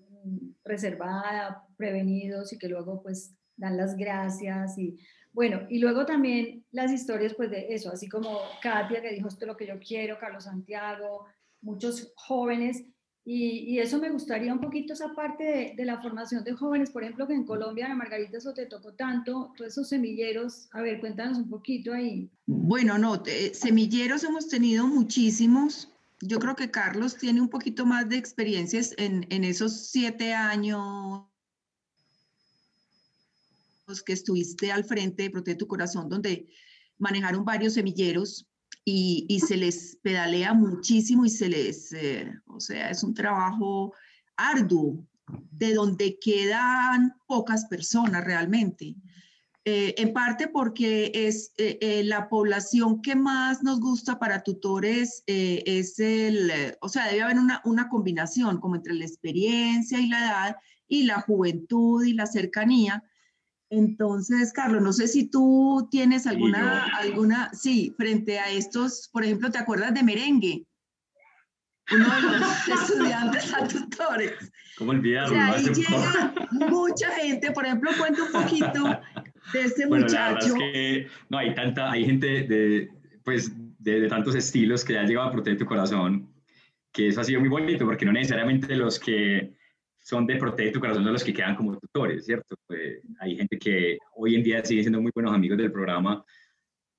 reservada, 0.64 1.64
prevenidos 1.76 2.52
y 2.52 2.58
que 2.58 2.68
luego 2.68 3.02
pues 3.02 3.34
dan 3.56 3.76
las 3.76 3.96
gracias 3.96 4.78
y 4.78 4.98
bueno, 5.32 5.66
y 5.68 5.78
luego 5.78 6.04
también 6.04 6.64
las 6.72 6.90
historias 6.90 7.34
pues 7.34 7.50
de 7.50 7.72
eso, 7.72 7.92
así 7.92 8.08
como 8.08 8.40
Katia 8.62 9.02
que 9.02 9.12
dijo 9.12 9.28
esto 9.28 9.44
es 9.44 9.48
lo 9.48 9.56
que 9.56 9.66
yo 9.66 9.78
quiero, 9.78 10.18
Carlos 10.18 10.44
Santiago, 10.44 11.26
muchos 11.60 12.12
jóvenes. 12.16 12.84
Y, 13.24 13.78
eso 13.78 13.98
me 13.98 14.08
gustaría 14.08 14.54
un 14.54 14.60
poquito 14.60 14.94
esa 14.94 15.14
parte 15.14 15.74
de, 15.76 15.84
la 15.84 16.00
formación 16.00 16.44
de 16.44 16.54
jóvenes, 16.54 16.90
por 16.90 17.02
ejemplo, 17.02 17.26
que 17.26 17.34
en 17.34 17.44
Colombia, 17.44 17.84
Ana 17.84 17.94
Margarita, 17.94 18.38
eso 18.38 18.54
te 18.54 18.64
tocó 18.64 18.94
tanto, 18.94 19.52
todos 19.54 19.72
esos 19.72 19.88
semilleros, 19.90 20.68
a 20.72 20.80
ver, 20.80 20.98
cuéntanos 20.98 21.36
un 21.36 21.50
poquito 21.50 21.92
ahí. 21.92 22.30
Bueno, 22.46 22.96
no, 22.96 23.22
semilleros 23.52 24.24
hemos 24.24 24.48
tenido 24.48 24.86
muchísimos. 24.86 25.92
Yo 26.22 26.38
creo 26.38 26.56
que 26.56 26.70
Carlos 26.70 27.16
tiene 27.16 27.42
un 27.42 27.50
poquito 27.50 27.84
más 27.84 28.08
de 28.08 28.16
experiencias 28.16 28.94
en, 28.96 29.26
en 29.28 29.44
esos 29.44 29.88
siete 29.88 30.32
años 30.32 31.26
que 34.06 34.12
estuviste 34.14 34.72
al 34.72 34.84
frente 34.84 35.24
de 35.24 35.30
Protege 35.30 35.56
tu 35.56 35.66
Corazón, 35.66 36.08
donde 36.08 36.48
manejaron 36.98 37.44
varios 37.44 37.74
semilleros 37.74 38.46
y, 38.90 39.40
se 39.40 39.56
les 39.56 39.98
pedalea 40.02 40.54
muchísimo 40.54 41.26
y 41.26 41.30
se 41.30 41.48
les, 41.48 41.92
eh, 41.92 42.32
o 42.46 42.58
sea, 42.58 42.90
es 42.90 43.02
un 43.02 43.12
trabajo 43.12 43.92
arduo, 44.36 45.04
de 45.50 45.74
donde 45.74 46.18
quedan 46.18 47.14
pocas 47.26 47.66
personas 47.66 48.24
realmente. 48.24 48.96
Eh, 49.66 49.94
en 49.98 50.14
parte 50.14 50.48
porque 50.48 51.12
es 51.12 51.52
eh, 51.58 52.00
la 52.02 52.30
población 52.30 53.02
que 53.02 53.14
más 53.14 53.62
nos 53.62 53.78
gusta 53.78 54.18
para 54.18 54.42
tutores 54.42 55.22
es 55.26 55.98
el, 55.98 56.50
o 56.80 56.88
sea, 56.88 57.08
debe 57.08 57.22
haber 57.22 57.38
una, 57.38 57.60
una 57.66 57.90
combinación 57.90 58.58
como 58.58 58.76
entre 58.76 58.94
la 58.94 59.04
experiencia 59.04 60.00
y 60.00 60.08
la 60.08 60.20
edad 60.20 60.56
y 60.86 61.02
la 61.02 61.20
juventud 61.20 62.02
y 62.04 62.14
la 62.14 62.24
cercanía, 62.24 63.04
entonces, 63.70 64.52
Carlos, 64.52 64.82
no 64.82 64.92
sé 64.92 65.08
si 65.08 65.28
tú 65.28 65.88
tienes 65.90 66.26
alguna, 66.26 66.86
alguna, 66.96 67.50
sí, 67.52 67.94
frente 67.98 68.38
a 68.38 68.50
estos, 68.50 69.10
por 69.12 69.24
ejemplo, 69.24 69.50
¿te 69.50 69.58
acuerdas 69.58 69.92
de 69.92 70.02
Merengue? 70.02 70.64
Uno 71.92 72.04
de 72.04 72.38
los 72.38 72.68
estudiantes 72.82 73.52
a 73.54 73.68
tutores. 73.68 74.32
¿Cómo 74.78 74.92
olvidarlo? 74.92 75.36
O 75.36 75.40
ahí 75.40 75.64
llega 75.64 76.34
mucha 76.50 77.10
gente, 77.16 77.50
por 77.50 77.66
ejemplo, 77.66 77.90
cuenta 77.98 78.22
un 78.22 78.32
poquito 78.32 78.84
de 79.52 79.62
este 79.62 79.86
muchacho. 79.86 80.54
no, 81.28 81.38
hay 81.38 81.54
tanta, 81.54 81.90
hay 81.90 82.06
gente 82.06 82.44
de, 82.44 82.90
pues, 83.22 83.52
de, 83.78 84.00
de 84.00 84.08
tantos 84.08 84.34
estilos 84.34 84.82
que 84.84 84.94
ya 84.94 85.02
llegado 85.02 85.28
a 85.28 85.32
proteger 85.32 85.58
tu 85.58 85.66
corazón, 85.66 86.32
que 86.92 87.08
eso 87.08 87.20
ha 87.20 87.24
sido 87.24 87.40
muy 87.40 87.50
bonito, 87.50 87.84
porque 87.84 88.06
no 88.06 88.12
necesariamente 88.12 88.74
los 88.76 88.98
que 88.98 89.57
son 89.98 90.26
de 90.26 90.36
Protege 90.36 90.72
tu 90.72 90.80
Corazón 90.80 91.04
son 91.04 91.12
los 91.12 91.24
que 91.24 91.34
quedan 91.34 91.56
como 91.56 91.78
tutores, 91.78 92.24
¿cierto? 92.24 92.56
Eh, 92.70 93.02
hay 93.20 93.36
gente 93.36 93.58
que 93.58 93.98
hoy 94.16 94.34
en 94.34 94.42
día 94.42 94.64
sigue 94.64 94.82
siendo 94.82 95.00
muy 95.00 95.10
buenos 95.14 95.34
amigos 95.34 95.58
del 95.58 95.72
programa, 95.72 96.24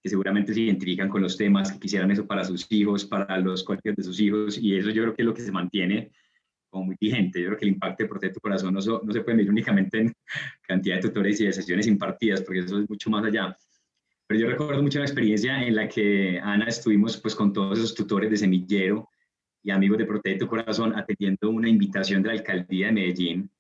que 0.02 0.10
seguramente 0.10 0.54
se 0.54 0.62
identifican 0.62 1.10
con 1.10 1.22
los 1.22 1.36
temas, 1.36 1.72
que 1.72 1.80
quisieran 1.80 2.12
eso 2.12 2.26
para 2.26 2.44
sus 2.44 2.66
hijos, 2.72 3.06
para 3.06 3.38
los 3.40 3.64
colegios 3.64 3.96
de 3.96 4.04
sus 4.04 4.20
hijos, 4.20 4.58
y 4.58 4.76
eso 4.76 4.90
yo 4.92 5.04
creo 5.04 5.16
que 5.16 5.22
es 5.24 5.26
lo 5.26 5.34
que 5.34 5.42
se 5.42 5.52
mantiene 5.52 6.12
como 6.70 6.86
muy 6.86 6.96
vigente. 7.00 7.42
Yo 7.42 7.48
creo 7.48 7.58
que 7.58 7.66
el 7.66 7.74
impacto 7.74 8.04
de 8.04 8.10
Protege 8.10 8.34
tu 8.34 8.40
Corazón 8.40 8.74
no, 8.74 8.80
no, 8.80 9.14
se 9.14 9.22
puede 9.22 9.38
medir 9.38 9.50
únicamente 9.50 10.00
en 10.00 10.14
cantidad 10.62 10.96
de 10.96 11.02
tutores 11.02 11.42
y 11.42 11.46
de 11.46 11.54
sesiones 11.54 11.88
impartidas, 11.88 12.42
porque 12.42 12.60
eso 12.60 12.80
es 12.80 12.90
mucho 12.90 13.10
más 13.10 13.26
allá. 13.26 13.58
Pero 14.28 14.42
yo 14.42 14.48
recuerdo 14.48 14.84
mucho 14.84 15.00
una 15.00 15.08
experiencia 15.08 15.64
en 15.64 15.76
la 15.76 15.88
que 15.88 16.40
Ana 16.40 16.66
estuvimos 16.66 17.18
pues 17.18 17.34
con 17.34 17.52
todos 17.52 17.80
esos 17.80 17.96
tutores 17.96 18.30
de 18.30 18.38
semillero 18.38 19.10
y 19.64 19.72
amigos 19.72 19.98
de 19.98 20.06
Protege 20.06 20.40
tu 20.40 20.48
Corazón 20.48 20.96
atendiendo 20.96 21.50
una 21.50 21.70
invitación 21.70 22.22
de 22.22 22.28
la 22.28 22.34
alcaldía 22.34 22.88
de 22.88 22.94
Medellín, 22.94 23.52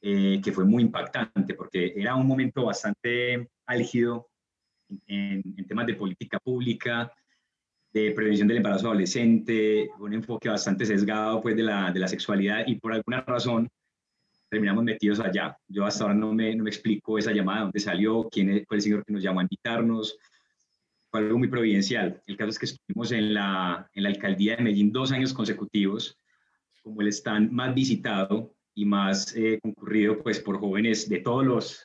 eh, 0.00 0.40
que 0.42 0.52
fue 0.52 0.64
muy 0.64 0.84
impactante 0.84 1.54
porque 1.54 1.92
era 1.96 2.14
un 2.14 2.26
momento 2.26 2.64
bastante 2.64 3.48
álgido 3.66 4.28
en, 5.06 5.42
temas 5.66 5.86
de 5.86 5.94
política 5.94 6.38
pública, 6.38 7.12
de 7.92 8.12
prevención 8.12 8.46
del 8.46 8.58
embarazo 8.58 8.88
adolescente, 8.88 9.90
un 9.98 10.14
enfoque 10.14 10.48
bastante 10.48 10.86
sesgado 10.86 11.40
pues 11.40 11.56
de 11.56 11.62
la, 11.62 11.90
de 11.90 12.00
la 12.00 12.08
sexualidad 12.08 12.64
y 12.66 12.76
por 12.76 12.92
alguna 12.92 13.22
razón 13.22 13.68
terminamos 14.48 14.84
metidos 14.84 15.20
allá. 15.20 15.56
Yo 15.66 15.84
hasta 15.84 16.04
ahora 16.04 16.14
no 16.14 16.32
me, 16.32 16.54
no 16.54 16.64
me 16.64 16.70
explico 16.70 17.18
esa 17.18 17.32
llamada, 17.32 17.62
dónde 17.62 17.80
salió, 17.80 18.28
quién 18.30 18.64
fue 18.66 18.76
el 18.76 18.82
señor 18.82 19.04
que 19.04 19.12
nos 19.12 19.22
llamó 19.22 19.40
a 19.40 19.44
invitarnos. 19.44 20.16
Fue 21.10 21.20
algo 21.20 21.38
muy 21.38 21.48
providencial. 21.48 22.22
El 22.26 22.36
caso 22.36 22.50
es 22.50 22.58
que 22.58 22.66
estuvimos 22.66 23.12
en 23.12 23.34
la, 23.34 23.88
en 23.94 24.02
la 24.02 24.08
alcaldía 24.10 24.56
de 24.56 24.62
Medellín 24.62 24.92
dos 24.92 25.12
años 25.12 25.32
consecutivos 25.32 26.18
como 26.82 27.02
el 27.02 27.08
stand 27.08 27.50
más 27.50 27.74
visitado 27.74 28.54
y 28.74 28.84
más 28.84 29.34
eh, 29.36 29.58
concurrido 29.62 30.22
pues 30.22 30.40
por 30.40 30.58
jóvenes 30.58 31.08
de 31.08 31.20
todos 31.20 31.44
los 31.44 31.84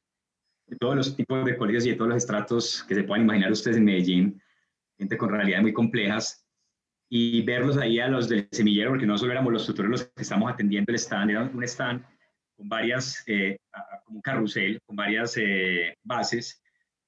de 0.68 0.78
todos 0.78 0.96
los 0.96 1.16
tipos 1.16 1.44
de 1.44 1.58
colegios 1.58 1.86
y 1.86 1.90
de 1.90 1.96
todos 1.96 2.10
los 2.10 2.18
estratos 2.18 2.86
que 2.88 2.96
se 2.96 3.04
puedan 3.04 3.26
imaginar 3.26 3.52
ustedes 3.52 3.78
en 3.78 3.84
Medellín 3.84 4.42
gente 4.98 5.18
con 5.18 5.30
realidades 5.30 5.62
muy 5.62 5.74
complejas, 5.74 6.46
y 7.10 7.42
verlos 7.44 7.78
ahí 7.78 8.00
a 8.00 8.08
los 8.08 8.28
del 8.28 8.48
semillero, 8.52 8.92
porque 8.92 9.06
no 9.06 9.18
solo 9.18 9.34
éramos 9.34 9.54
los 9.54 9.66
tutores 9.68 9.92
los 9.92 10.04
que 10.06 10.24
estamos 10.24 10.52
atendiendo 10.52 10.92
el 10.92 10.98
stand, 10.98 11.32
era 11.32 11.44
un 11.44 11.64
stand 11.64 12.04
con 12.56 12.68
varias, 12.68 13.24
eh, 13.28 13.58
como 14.04 14.18
un 14.18 14.22
carrusel, 14.22 14.80
con 14.84 14.96
varias 14.96 15.38
eh, 15.38 15.96
bases, 16.04 16.63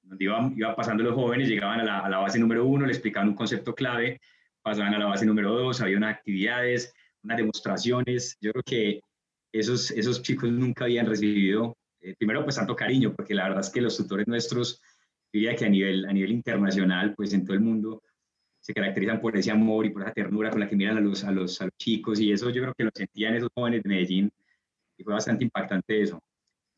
donde 0.06 0.24
iban, 0.24 0.54
iba 0.56 0.74
pasando 0.74 1.02
los 1.02 1.14
jóvenes, 1.14 1.48
llegaban 1.48 1.80
a 1.80 1.84
la, 1.84 1.98
a 2.00 2.08
la, 2.08 2.18
base 2.18 2.38
número 2.38 2.64
uno, 2.64 2.86
le 2.86 2.92
explicaban 2.92 3.28
un 3.28 3.34
concepto 3.34 3.74
clave, 3.74 4.20
pasaban 4.62 4.94
a 4.94 4.98
la 4.98 5.06
base 5.06 5.26
número 5.26 5.52
dos, 5.52 5.80
había 5.80 5.96
unas 5.96 6.14
actividades, 6.16 6.94
unas 7.22 7.36
demostraciones. 7.36 8.36
Yo 8.40 8.52
creo 8.52 8.62
que 8.64 9.00
esos, 9.52 9.90
esos 9.90 10.22
chicos 10.22 10.50
nunca 10.50 10.84
habían 10.84 11.06
recibido, 11.06 11.76
eh, 12.00 12.14
primero 12.18 12.44
pues 12.44 12.56
tanto 12.56 12.76
cariño, 12.76 13.14
porque 13.14 13.34
la 13.34 13.44
verdad 13.44 13.60
es 13.60 13.70
que 13.70 13.80
los 13.80 13.96
tutores 13.96 14.26
nuestros 14.26 14.80
diría 15.32 15.54
que 15.54 15.64
a 15.64 15.68
nivel, 15.68 16.06
a 16.06 16.12
nivel 16.12 16.32
internacional, 16.32 17.14
pues 17.14 17.32
en 17.32 17.44
todo 17.44 17.54
el 17.54 17.60
mundo, 17.60 18.02
se 18.60 18.74
caracterizan 18.74 19.20
por 19.20 19.36
ese 19.36 19.50
amor 19.50 19.86
y 19.86 19.90
por 19.90 20.02
esa 20.02 20.12
ternura 20.12 20.50
con 20.50 20.60
la 20.60 20.68
que 20.68 20.76
miran 20.76 20.96
a 20.96 21.00
los, 21.00 21.22
a 21.24 21.30
los, 21.30 21.60
a 21.60 21.66
los 21.66 21.76
chicos 21.76 22.18
y 22.18 22.32
eso 22.32 22.50
yo 22.50 22.62
creo 22.62 22.74
que 22.74 22.84
lo 22.84 22.90
sentían 22.92 23.34
esos 23.34 23.48
jóvenes 23.54 23.82
de 23.82 23.88
Medellín 23.88 24.32
y 24.96 25.04
fue 25.04 25.14
bastante 25.14 25.44
impactante 25.44 26.02
eso. 26.02 26.20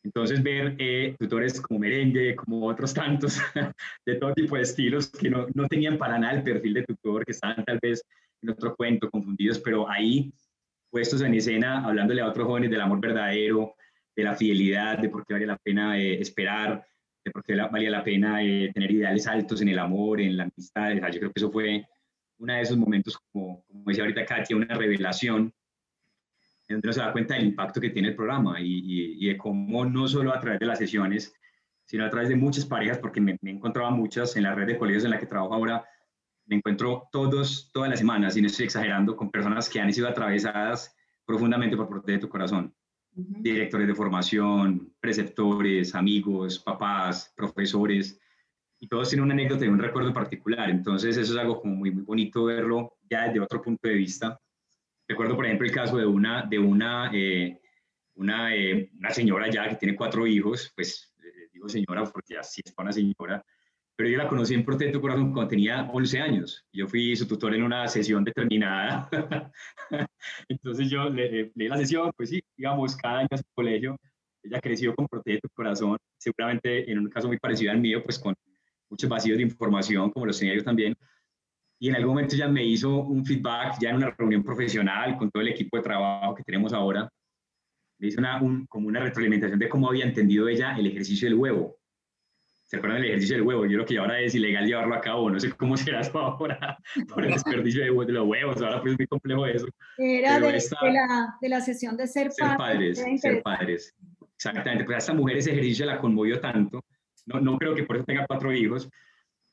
Entonces 0.09 0.43
ver 0.43 0.75
eh, 0.79 1.15
tutores 1.19 1.61
como 1.61 1.81
Merengue, 1.81 2.35
como 2.35 2.67
otros 2.67 2.95
tantos, 2.95 3.39
de 4.07 4.15
todo 4.15 4.33
tipo 4.33 4.57
de 4.57 4.63
estilos 4.63 5.11
que 5.11 5.29
no, 5.29 5.47
no, 5.53 5.69
tenían 5.69 5.99
para 5.99 6.19
nada 6.19 6.33
el 6.33 6.43
perfil 6.43 6.73
de 6.73 6.85
tutor, 6.85 7.27
que 7.27 7.33
estaban 7.33 7.63
tal 7.63 7.79
vez 7.83 8.03
en 8.41 8.49
otro 8.49 8.75
cuento, 8.75 9.11
confundidos, 9.11 9.59
pero 9.59 9.87
ahí 9.87 10.33
puestos 10.91 11.21
en 11.21 11.35
escena, 11.35 11.85
hablándole 11.85 12.23
a 12.23 12.29
otros 12.29 12.47
jóvenes 12.47 12.71
del 12.71 12.81
amor 12.81 13.01
verdadero, 13.03 13.75
de 14.17 14.25
la 14.25 14.35
fidelidad, 14.35 14.97
de 14.97 15.11
por 15.11 15.27
qué 15.27 15.35
vale 15.35 15.45
la 15.47 15.59
pena 15.59 15.99
eh, 15.99 16.19
esperar, 16.23 16.83
de 17.23 17.31
por 17.31 17.45
qué 17.45 17.55
valía 17.55 17.91
la 17.91 18.03
pena 18.03 18.43
eh, 18.43 18.71
tener 18.73 18.91
ideales 18.91 19.27
altos 19.27 19.61
en 19.61 19.69
el 19.69 19.79
amor, 19.79 20.23
en 20.23 20.39
la 20.39 20.45
amistad. 20.45 20.95
yo 20.95 21.21
creo 21.21 21.33
que 21.33 21.41
eso 21.41 21.53
fue 21.53 21.85
uno 22.39 22.55
de 22.55 22.63
esos 22.63 22.79
momentos, 22.79 23.19
como, 23.31 23.63
como 23.67 23.85
decía 23.85 24.05
ahorita 24.05 24.25
Katia, 24.25 24.57
una 24.57 24.75
revelación 24.75 25.53
en 26.69 26.77
donde 26.77 26.89
uno 26.89 26.93
se 26.93 27.01
da 27.01 27.13
cuenta 27.13 27.35
del 27.35 27.47
impacto 27.47 27.81
que 27.81 27.91
tiene 27.91 28.09
el 28.09 28.17
programa 28.17 28.61
y, 28.61 29.17
y, 29.19 29.27
de 29.27 29.37
cómo 29.37 29.85
no 29.85 30.07
solo 30.07 30.33
a 30.33 30.41
través 30.41 30.61
de 30.61 30.67
las 30.67 30.79
sesiones, 30.79 31.35
sino 31.85 32.05
a 32.05 32.11
través 32.11 32.29
de 32.29 32.37
muchas 32.37 32.67
parejas, 32.67 32.99
porque 32.99 33.21
me, 33.21 33.39
me 33.41 33.53
encontraba 33.53 33.91
muchas 33.91 34.37
en 34.37 34.43
la 34.43 34.55
red 34.55 34.67
de 34.67 34.79
colegios 34.79 35.05
en 35.05 35.11
la 35.11 35.19
que 35.19 35.27
trabajo 35.27 35.55
ahora, 35.55 35.85
me 36.47 36.57
encuentro 36.57 37.09
todos, 37.11 37.71
todas 37.73 37.91
las 37.91 37.99
semanas, 37.99 38.37
y 38.37 38.43
no 38.43 38.47
estoy 38.47 38.67
exagerando, 38.67 39.17
con 39.17 39.31
personas 39.31 39.69
que 39.69 39.81
han 39.81 39.93
sido 39.93 40.09
atravesadas 40.09 40.95
profundamente 41.25 41.77
por 41.77 41.89
Protege 41.89 42.19
tu 42.19 42.29
Corazón 42.29 42.75
directores 43.19 43.89
de 43.89 43.95
formación, 43.95 44.95
preceptores, 45.01 45.95
amigos, 45.95 46.59
papás, 46.59 47.33
profesores, 47.37 48.21
y 48.81 48.87
todos 48.87 49.09
tienen 49.09 49.25
una 49.25 49.35
anécdota 49.35 49.65
y 49.65 49.69
un 49.69 49.79
recuerdo 49.79 50.13
particular. 50.13 50.71
Entonces 50.71 51.17
eso 51.17 51.33
es 51.33 51.39
algo 51.39 51.61
como 51.61 51.75
muy, 51.75 51.91
muy 51.91 52.05
bonito 52.05 52.45
verlo 52.45 52.97
ya 53.11 53.25
desde 53.25 53.41
otro 53.41 53.61
punto 53.61 53.89
de 53.89 53.95
vista. 53.95 54.41
Recuerdo, 55.09 55.37
por 55.37 55.47
ejemplo, 55.47 55.67
el 55.67 55.73
caso 55.73 55.97
de 55.97 56.07
una, 56.07 56.43
de 56.43 56.59
una, 56.59 57.11
eh, 57.15 57.59
una, 58.17 58.55
eh, 58.55 58.91
una, 58.99 59.11
señora 59.11 59.51
ya 59.51 59.67
que 59.69 59.77
tiene 59.77 59.97
cuatro 59.97 60.27
hijos, 60.27 60.71
pues 60.77 61.15
eh, 61.25 61.49
digo 61.53 61.67
señora 61.69 62.05
porque 62.05 62.37
así 62.37 62.61
es 62.63 62.73
para 62.73 62.89
una 62.89 62.93
señora, 62.93 63.43
pero 63.97 64.11
yo 64.11 64.19
la 64.19 64.29
conocí 64.29 64.55
en 64.55 64.65
Protecto 64.65 65.01
Corazón 65.01 65.33
cuando 65.33 65.49
tenía 65.49 65.89
11 65.93 66.21
años. 66.21 66.65
Yo 66.73 66.87
fui 66.87 67.17
su 67.17 67.27
tutor 67.27 67.55
en 67.55 67.65
una 67.65 67.89
sesión 67.89 68.23
determinada. 68.23 69.09
Entonces 70.49 70.89
yo 70.91 71.09
le, 71.09 71.51
leí 71.55 71.69
la 71.69 71.79
sesión, 71.79 72.13
pues 72.17 72.29
sí, 72.31 72.41
digamos, 72.57 72.95
cada 72.97 73.21
año 73.21 73.29
en 73.31 73.39
su 73.39 73.45
colegio. 73.55 73.97
Ella 74.43 74.61
creció 74.61 74.95
con 74.95 75.09
Protecto 75.09 75.49
Corazón, 75.53 75.97
seguramente 76.17 76.89
en 76.91 76.99
un 76.99 77.09
caso 77.09 77.27
muy 77.27 77.39
parecido 77.39 77.73
al 77.73 77.81
mío, 77.81 78.03
pues 78.05 78.19
con 78.19 78.35
muchos 78.89 79.09
vacíos 79.11 79.37
de 79.39 79.43
información, 79.43 80.11
como 80.11 80.27
los 80.27 80.39
tenía 80.39 80.55
yo 80.55 80.63
también. 80.63 80.95
Y 81.79 81.89
en 81.89 81.97
algún 81.97 82.15
momento 82.15 82.35
ella 82.35 82.49
me 82.49 82.65
hizo 82.65 83.03
un 83.03 83.25
feedback, 83.25 83.79
ya 83.81 83.91
en 83.91 83.97
una 83.97 84.11
reunión 84.11 84.43
profesional 84.43 85.17
con 85.17 85.31
todo 85.31 85.43
el 85.43 85.49
equipo 85.49 85.77
de 85.77 85.83
trabajo 85.83 86.35
que 86.35 86.43
tenemos 86.43 86.73
ahora. 86.73 87.09
Me 87.99 88.09
hizo 88.09 88.21
una, 88.21 88.41
como 88.69 88.89
una 88.89 89.01
retroalimentación 89.01 89.59
de 89.59 89.69
cómo 89.69 89.89
había 89.89 90.05
entendido 90.05 90.49
ella 90.49 90.77
el 90.77 90.87
ejercicio 90.87 91.29
del 91.29 91.39
huevo 91.39 91.79
¿Se 92.69 92.77
acuerdan 92.77 93.01
del 93.01 93.13
ejercicio 93.13 93.37
del 93.37 93.47
huevo? 93.47 93.65
Yo 93.65 93.79
creo 93.79 93.87
que 93.87 93.97
ahora 93.97 94.21
es 94.21 94.35
ilegal 94.35 94.67
llevarlo 94.67 94.95
a 94.95 95.01
cabo. 95.01 95.31
No 95.31 95.41
sé 95.41 95.51
cómo 95.53 95.75
será 95.75 96.03
eso 96.03 96.19
ahora 96.19 96.77
por 97.09 97.25
el 97.25 97.33
desperdicio 97.33 97.81
de, 97.81 98.07
de 98.07 98.13
los 98.13 98.27
huevos. 98.27 98.61
Ahora 98.61 98.83
pues 98.83 98.93
es 98.93 98.99
muy 98.99 99.07
complejo 99.07 99.47
eso. 99.47 99.69
Era 99.97 100.35
de, 100.35 100.53
la, 100.53 101.35
de, 101.41 101.49
la, 101.49 101.61
sesión 101.63 101.97
de 101.97 102.07
ser, 102.07 102.31
ser 102.31 102.59
padres. 102.59 103.03
Ser 103.23 103.43
padres. 103.43 103.95
Exactamente. 104.37 104.85
Pues 104.85 104.97
a 104.97 104.99
esta 104.99 105.15
mujer 105.15 105.39
ese 105.39 105.53
ejercicio 105.53 105.87
la 105.87 105.99
conmovió 105.99 106.39
tanto. 106.41 106.85
No, 107.25 107.41
no 107.41 107.57
creo 107.57 107.75
que 107.75 107.85
por 107.85 107.97
eso 107.97 108.05
tenga 108.05 108.27
cuatro 108.27 108.53
hijos, 108.53 108.91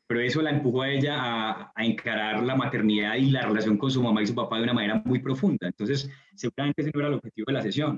pero 0.08 0.22
eso 0.22 0.42
la 0.42 0.52
empujó 0.52 0.84
a 0.84 0.90
ella 0.90 1.16
a, 1.18 1.72
a, 1.76 1.86
encarar 1.86 2.44
la 2.44 2.56
maternidad 2.56 3.16
y 3.16 3.32
la 3.32 3.42
relación 3.42 3.78
con 3.78 3.90
su 3.90 4.04
mamá 4.04 4.22
y 4.22 4.28
su 4.28 4.36
papá 4.36 4.58
de 4.58 4.64
una 4.64 4.74
manera 4.74 5.02
muy 5.06 5.20
profunda. 5.20 5.68
Entonces, 5.68 6.10
seguramente 6.36 6.82
ese 6.82 6.92
no 6.94 7.00
era 7.00 7.10
el 7.10 7.16
objetivo 7.16 7.46
de 7.48 7.54
la 7.54 7.62
sesión. 7.62 7.98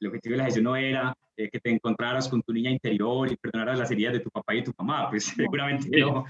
El 0.00 0.08
objetivo 0.08 0.32
de 0.32 0.38
la 0.38 0.44
sesión 0.46 0.64
no 0.64 0.76
era 0.76 1.14
eh, 1.36 1.50
que 1.50 1.58
te 1.58 1.70
encontraras 1.70 2.28
con 2.28 2.42
tu 2.42 2.52
niña 2.52 2.70
interior 2.70 3.30
y 3.30 3.36
perdonaras 3.36 3.78
las 3.78 3.90
heridas 3.90 4.12
de 4.12 4.20
tu 4.20 4.30
papá 4.30 4.54
y 4.54 4.62
tu 4.62 4.72
mamá, 4.78 5.10
pues 5.10 5.24
seguramente 5.36 5.88
no. 5.98 6.24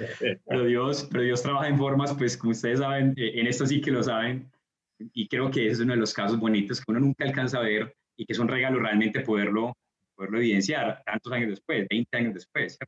Pero 0.47 0.65
Dios, 0.65 1.09
pero 1.11 1.23
Dios 1.23 1.43
trabaja 1.43 1.69
en 1.69 1.77
formas, 1.77 2.15
pues 2.15 2.39
como 2.39 2.53
ustedes 2.53 2.79
saben, 2.79 3.13
eh, 3.17 3.33
en 3.35 3.47
esto 3.47 3.67
sí 3.67 3.83
que 3.83 3.91
lo 3.91 4.03
saben. 4.03 4.51
Y 5.13 5.29
creo 5.29 5.51
que 5.51 5.67
ese 5.67 5.73
es 5.73 5.81
uno 5.81 5.93
de 5.93 6.01
los 6.01 6.15
casos 6.15 6.39
bonitos 6.39 6.81
que 6.81 6.91
uno 6.91 7.01
nunca 7.01 7.25
alcanza 7.25 7.59
a 7.59 7.63
ver 7.63 7.95
y 8.17 8.25
que 8.25 8.33
es 8.33 8.39
un 8.39 8.49
regalo 8.49 8.79
realmente 8.79 9.21
poderlo, 9.21 9.77
poderlo 10.15 10.39
evidenciar 10.39 11.03
tantos 11.05 11.33
años 11.33 11.51
después, 11.51 11.87
20 11.91 12.17
años 12.17 12.35
después. 12.35 12.79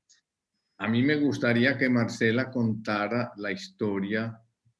A 0.78 0.88
mí 0.88 1.02
me 1.02 1.16
gustaría 1.16 1.78
que 1.78 1.88
Marcela 1.88 2.50
contara 2.50 3.32
la 3.36 3.50
historia 3.50 4.38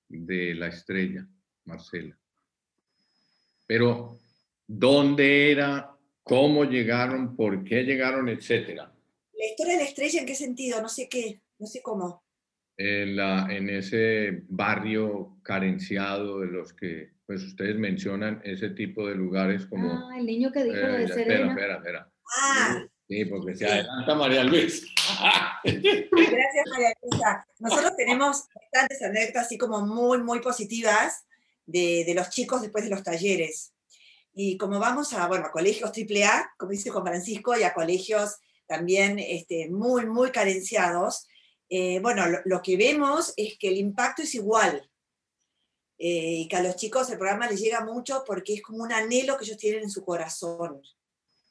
de 0.09 0.55
la 0.55 0.69
estrella, 0.69 1.27
Marcela. 1.65 2.17
Pero 3.67 4.19
dónde 4.67 5.51
era, 5.51 5.91
cómo 6.23 6.65
llegaron, 6.65 7.35
por 7.35 7.65
qué 7.65 7.83
llegaron, 7.83 8.29
etcétera. 8.29 8.93
La 9.39 9.47
historia 9.47 9.75
de 9.75 9.79
la 9.81 9.89
estrella, 9.89 10.21
¿en 10.21 10.27
qué 10.27 10.35
sentido? 10.35 10.83
No 10.83 10.89
sé 10.89 11.09
qué, 11.09 11.41
no 11.59 11.67
sé 11.67 11.81
cómo. 11.83 12.23
En, 12.77 13.17
la, 13.17 13.47
en 13.51 13.71
ese 13.71 14.43
barrio 14.49 15.39
carenciado 15.43 16.41
de 16.41 16.49
los 16.49 16.75
que 16.75 17.17
pues 17.25 17.43
ustedes 17.43 17.77
mencionan 17.77 18.41
ese 18.45 18.71
tipo 18.71 19.09
de 19.09 19.15
lugares 19.15 19.67
como... 19.67 19.93
Ah, 19.93 20.19
el 20.19 20.27
niño 20.27 20.53
que 20.53 20.63
dijo 20.63 20.77
eh, 20.77 20.99
de 20.99 21.09
Serena. 21.09 21.49
Espera, 21.49 21.49
espera, 21.49 21.77
espera. 21.77 22.13
Ah. 22.41 22.86
Sí, 23.09 23.25
porque 23.27 23.55
se 23.55 23.67
adelanta 23.67 24.15
María 24.15 24.43
Luisa. 24.45 24.87
Gracias, 25.65 26.65
María 26.71 26.93
Luisa. 27.03 27.47
Nosotros 27.61 27.97
tenemos 27.97 28.45
bastantes 28.55 29.03
anécdotas 29.03 29.47
así 29.47 29.57
como 29.59 29.81
muy, 29.81 30.19
muy 30.19 30.41
positivas 30.41 31.25
de, 31.67 32.05
de 32.05 32.15
los 32.15 32.31
chicos 32.31 32.63
después 32.63 32.85
de 32.85 32.91
los 32.91 33.03
talleres. 33.03 33.73
Y 34.39 34.59
como 34.59 34.79
vamos 34.79 35.15
a, 35.15 35.27
bueno, 35.29 35.47
a 35.47 35.51
colegios 35.51 35.91
AAA, 35.91 36.55
como 36.59 36.73
dice 36.73 36.91
Juan 36.91 37.07
Francisco, 37.07 37.57
y 37.57 37.63
a 37.63 37.73
colegios 37.73 38.37
también 38.67 39.19
este, 39.19 39.71
muy, 39.71 40.05
muy 40.05 40.31
carenciados, 40.31 41.27
eh, 41.69 42.01
bueno, 42.01 42.25
lo, 42.45 42.63
que 42.63 42.77
vemos 42.77 43.33
es 43.37 43.57
que 43.59 43.69
el 43.69 43.79
impacto 43.79 44.23
es 44.23 44.35
igual. 44.35 44.91
Eh, 45.99 46.41
y 46.41 46.49
que 46.49 46.57
a 46.57 46.63
los 46.63 46.77
chicos 46.77 47.09
el 47.09 47.17
programa 47.17 47.49
les 47.49 47.61
llega 47.61 47.83
mucho 47.83 48.23
porque 48.27 48.55
es 48.55 48.63
como 48.63 48.83
un 48.83 48.93
anhelo 48.93 49.39
que 49.39 49.45
ellos 49.45 49.57
tienen 49.57 49.85
en 49.85 49.91
su 49.91 50.05
corazón, 50.05 50.83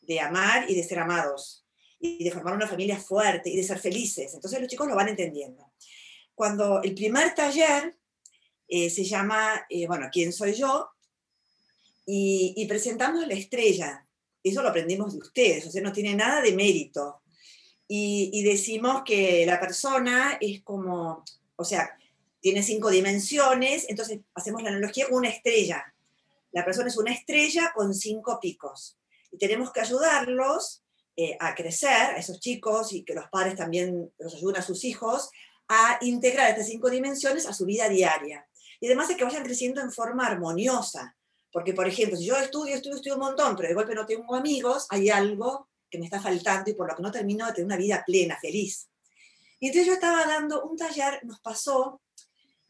de 0.08 0.20
amar 0.20 0.70
y 0.70 0.76
de 0.76 0.84
ser 0.84 1.00
amados, 1.00 1.66
y 2.00 2.24
de 2.24 2.32
formar 2.32 2.56
una 2.56 2.68
familia 2.68 2.98
fuerte 2.98 3.50
y 3.50 3.56
de 3.56 3.64
ser 3.64 3.80
felices. 3.80 4.34
Entonces 4.34 4.60
los 4.60 4.70
chicos 4.70 4.88
lo 4.88 4.96
van 4.96 5.10
entendiendo. 5.10 5.72
Cuando 6.34 6.82
el 6.84 6.94
primer 6.94 7.34
taller 7.34 7.98
eh, 8.68 8.90
se 8.90 9.04
llama, 9.04 9.66
bueno, 9.88 10.10
¿quién 10.12 10.34
soy 10.34 10.54
yo? 10.54 10.90
y, 12.06 12.66
presentamos 12.68 13.28
la 13.28 13.34
estrella. 13.34 14.06
Eso 14.44 14.62
lo 14.62 14.70
aprendimos 14.70 15.14
de 15.14 15.20
ustedes, 15.20 15.66
o 15.66 15.72
sea, 15.72 15.82
no 15.82 15.92
tiene 15.92 16.14
nada 16.14 16.42
de 16.42 16.56
mérito. 16.56 17.22
Y, 17.88 18.30
y 18.34 18.44
decimos 18.44 19.02
que 19.04 19.46
la 19.46 19.60
persona 19.60 20.38
es 20.40 20.62
como, 20.62 21.24
o 21.56 21.64
sea, 21.64 21.98
tiene 22.40 22.62
cinco 22.62 22.92
dimensiones, 22.92 23.86
entonces 23.90 24.20
hacemos 24.36 24.62
la 24.62 24.70
analogía 24.70 25.08
una 25.10 25.30
estrella. 25.30 25.84
La 26.52 26.64
persona 26.64 26.90
es 26.90 26.98
una 26.98 27.12
estrella 27.12 27.72
con 27.74 27.94
cinco 27.94 28.40
picos. 28.40 28.98
Y 29.36 29.38
tenemos 29.38 29.74
que 29.74 29.82
ayudarlos 29.82 30.82
eh, 31.18 31.36
a 31.42 31.54
crecer, 31.54 32.16
a 32.16 32.18
esos 32.18 32.40
chicos, 32.40 32.94
y 32.94 33.04
que 33.04 33.14
los 33.14 33.28
padres 33.28 33.56
también 33.56 34.10
los 34.18 34.34
ayuden 34.36 34.56
a 34.56 34.62
sus 34.62 34.86
hijos, 34.86 35.30
a 35.68 35.98
integrar 36.02 36.50
estas 36.50 36.68
cinco 36.68 36.90
dimensiones 36.90 37.46
a 37.46 37.54
su 37.54 37.66
vida 37.66 37.90
diaria. 37.90 38.48
Y 38.80 38.86
además 38.86 39.10
de 39.10 39.18
que 39.18 39.26
vayan 39.26 39.44
creciendo 39.44 39.82
en 39.82 39.92
forma 39.92 40.26
armoniosa. 40.26 41.18
Porque, 41.52 41.74
por 41.74 41.86
ejemplo, 41.86 42.18
si 42.18 42.26
yo 42.26 42.38
estudio, 42.38 42.76
estudio, 42.76 42.96
estudio 42.96 43.16
un 43.16 43.22
montón, 43.22 43.58
pero 43.58 43.68
de 43.68 43.76
golpe 43.76 43.94
no 43.94 44.06
tengo 44.06 44.36
amigos, 44.36 44.88
hay 44.90 45.10
algo 45.10 45.68
que 45.90 46.00
me 46.00 46.06
está 46.06 46.22
faltando 46.22 46.72
y 46.72 46.76
por 46.76 46.88
lo 46.88 46.96
que 46.96 47.04
no 47.04 47.12
termino 47.12 47.46
de 47.46 47.52
tener 47.52 47.66
una 47.66 47.78
vida 47.78 48.04
plena, 48.06 48.38
feliz. 48.40 48.88
Y 49.60 49.68
entonces 49.68 49.88
yo 49.88 49.94
estaba 49.94 50.26
dando 50.26 50.64
un 50.64 50.78
taller, 50.78 51.20
nos 51.24 51.42
pasó 51.42 52.02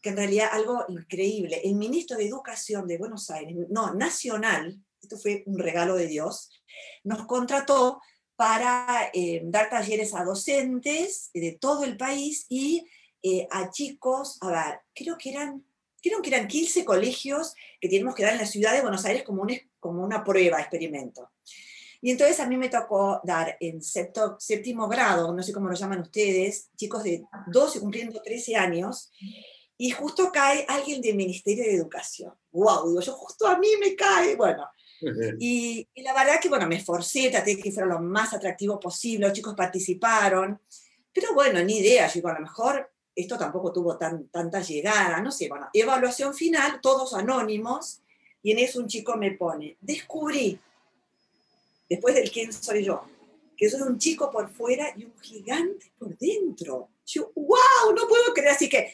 que 0.02 0.10
en 0.10 0.18
realidad 0.18 0.50
algo 0.52 0.84
increíble, 0.88 1.62
el 1.64 1.76
ministro 1.76 2.18
de 2.18 2.28
Educación 2.28 2.88
de 2.88 2.98
Buenos 2.98 3.30
Aires, 3.30 3.56
no, 3.70 3.94
nacional, 3.94 4.80
esto 5.06 5.18
fue 5.18 5.44
un 5.46 5.60
regalo 5.60 5.96
de 5.96 6.08
Dios, 6.08 6.52
nos 7.04 7.26
contrató 7.26 8.02
para 8.36 9.10
eh, 9.14 9.42
dar 9.46 9.70
talleres 9.70 10.14
a 10.14 10.24
docentes 10.24 11.30
de 11.34 11.58
todo 11.60 11.86
el 11.86 11.96
país 11.96 12.46
y 12.50 12.86
eh, 13.24 13.48
a 13.50 13.70
chicos, 13.70 14.38
a 14.42 14.50
ver, 14.50 14.80
creo 14.94 15.18
que 15.18 15.32
eran, 15.32 15.66
creo 16.02 16.22
que 16.22 16.30
eran 16.30 16.48
15 16.48 16.84
colegios 16.84 17.54
que 17.80 17.88
tenemos 17.88 18.14
que 18.14 18.24
dar 18.24 18.34
en 18.34 18.40
la 18.40 18.46
ciudad 18.46 18.74
de 18.74 18.82
Buenos 18.82 19.06
Aires 19.06 19.24
como, 19.24 19.44
un, 19.44 19.54
como 19.80 20.04
una 20.04 20.24
prueba, 20.24 20.60
experimento. 20.60 21.32
Y 22.02 22.12
entonces 22.12 22.40
a 22.40 22.48
mí 22.48 22.58
me 22.58 22.70
tocó 22.70 23.22
dar 23.24 23.58
en 23.60 23.82
séptimo 23.82 24.88
grado, 24.88 25.34
no 25.34 25.42
sé 25.42 25.54
cómo 25.54 25.70
lo 25.70 25.76
llaman 25.76 26.02
ustedes, 26.02 26.70
chicos 26.76 27.04
de 27.04 27.24
12 27.48 27.80
cumpliendo 27.80 28.22
13 28.22 28.56
años, 28.58 29.12
y 29.78 29.90
justo 29.90 30.32
cae 30.32 30.66
alguien 30.68 31.02
del 31.02 31.16
Ministerio 31.16 31.64
de 31.64 31.76
Educación. 31.76 32.34
¡Wow! 32.52 32.90
Digo, 32.90 33.02
yo 33.02 33.14
justo 33.14 33.48
a 33.48 33.58
mí 33.58 33.68
me 33.80 33.96
cae. 33.96 34.36
Bueno, 34.36 34.68
y, 35.40 35.88
la 35.98 36.14
verdad 36.14 36.40
que, 36.42 36.50
bueno, 36.50 36.68
me 36.68 36.78
esforcé, 36.78 37.30
traté 37.30 37.56
de 37.56 37.62
que 37.62 37.72
fuera 37.72 37.88
lo 37.88 38.00
más 38.00 38.34
atractivo 38.34 38.80
posible, 38.80 39.28
los 39.28 39.34
chicos 39.34 39.54
participaron, 39.56 40.60
pero 41.14 41.34
bueno, 41.34 41.64
ni 41.64 41.78
idea, 41.80 42.08
yo 42.08 42.14
digo, 42.16 42.30
a 42.30 42.34
lo 42.34 42.42
mejor 42.42 42.92
esto 43.16 43.38
tampoco 43.38 43.72
tuvo 43.72 43.98
tan, 43.98 44.28
tanta 44.28 44.62
llegada, 44.62 45.22
no 45.22 45.32
sé, 45.32 45.48
bueno, 45.48 45.70
evaluación 45.74 46.34
final, 46.34 46.80
todos 46.82 47.14
anónimos, 47.14 48.02
y 48.42 48.52
en 48.52 48.60
eso 48.60 48.80
un 48.80 48.88
chico 48.88 49.16
me 49.16 49.32
pone, 49.32 49.78
descubrí, 49.82 50.60
después 51.90 52.16
del 52.16 52.32
quién 52.32 52.52
soy 52.52 52.84
yo, 52.84 53.04
que 53.56 53.70
soy 53.70 53.82
un 53.82 53.98
chico 53.98 54.32
por 54.32 54.50
fuera 54.50 54.94
y 54.98 55.06
un 55.06 55.18
gigante 55.22 55.92
por 55.98 56.18
dentro. 56.18 56.90
Yo, 57.06 57.32
wow, 57.36 57.96
no 57.96 58.08
puedo 58.08 58.34
creer, 58.34 58.50
así 58.50 58.68
que 58.68 58.94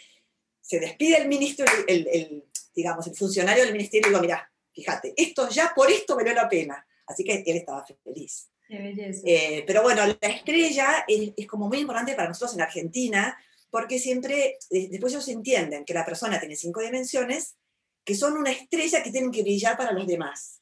se 0.61 0.79
despide 0.79 1.17
el 1.17 1.27
ministro, 1.27 1.65
el, 1.87 2.07
el 2.07 2.43
digamos, 2.75 3.07
el 3.07 3.15
funcionario 3.15 3.63
del 3.63 3.73
ministerio 3.73 4.07
y 4.07 4.09
digo, 4.09 4.21
mira, 4.21 4.50
fíjate, 4.73 5.13
esto 5.15 5.49
ya 5.49 5.71
por 5.75 5.91
esto 5.91 6.15
valió 6.15 6.33
la 6.33 6.49
pena. 6.49 6.85
Así 7.05 7.23
que 7.23 7.43
él 7.45 7.57
estaba 7.57 7.85
feliz. 8.03 8.49
Qué 8.67 8.77
belleza. 8.77 9.21
Eh, 9.25 9.63
pero 9.67 9.83
bueno, 9.83 10.05
la 10.05 10.27
estrella 10.27 11.03
es, 11.07 11.33
es, 11.35 11.47
como 11.47 11.67
muy 11.67 11.79
importante 11.79 12.15
para 12.15 12.29
nosotros 12.29 12.53
en 12.53 12.61
Argentina, 12.61 13.37
porque 13.69 13.99
siempre, 13.99 14.57
después 14.69 15.13
ellos 15.13 15.27
entienden 15.27 15.85
que 15.85 15.93
la 15.93 16.05
persona 16.05 16.39
tiene 16.39 16.55
cinco 16.55 16.81
dimensiones, 16.81 17.55
que 18.03 18.15
son 18.15 18.37
una 18.37 18.51
estrella 18.51 19.03
que 19.03 19.11
tienen 19.11 19.31
que 19.31 19.43
brillar 19.43 19.77
para 19.77 19.91
los 19.91 20.07
demás. 20.07 20.61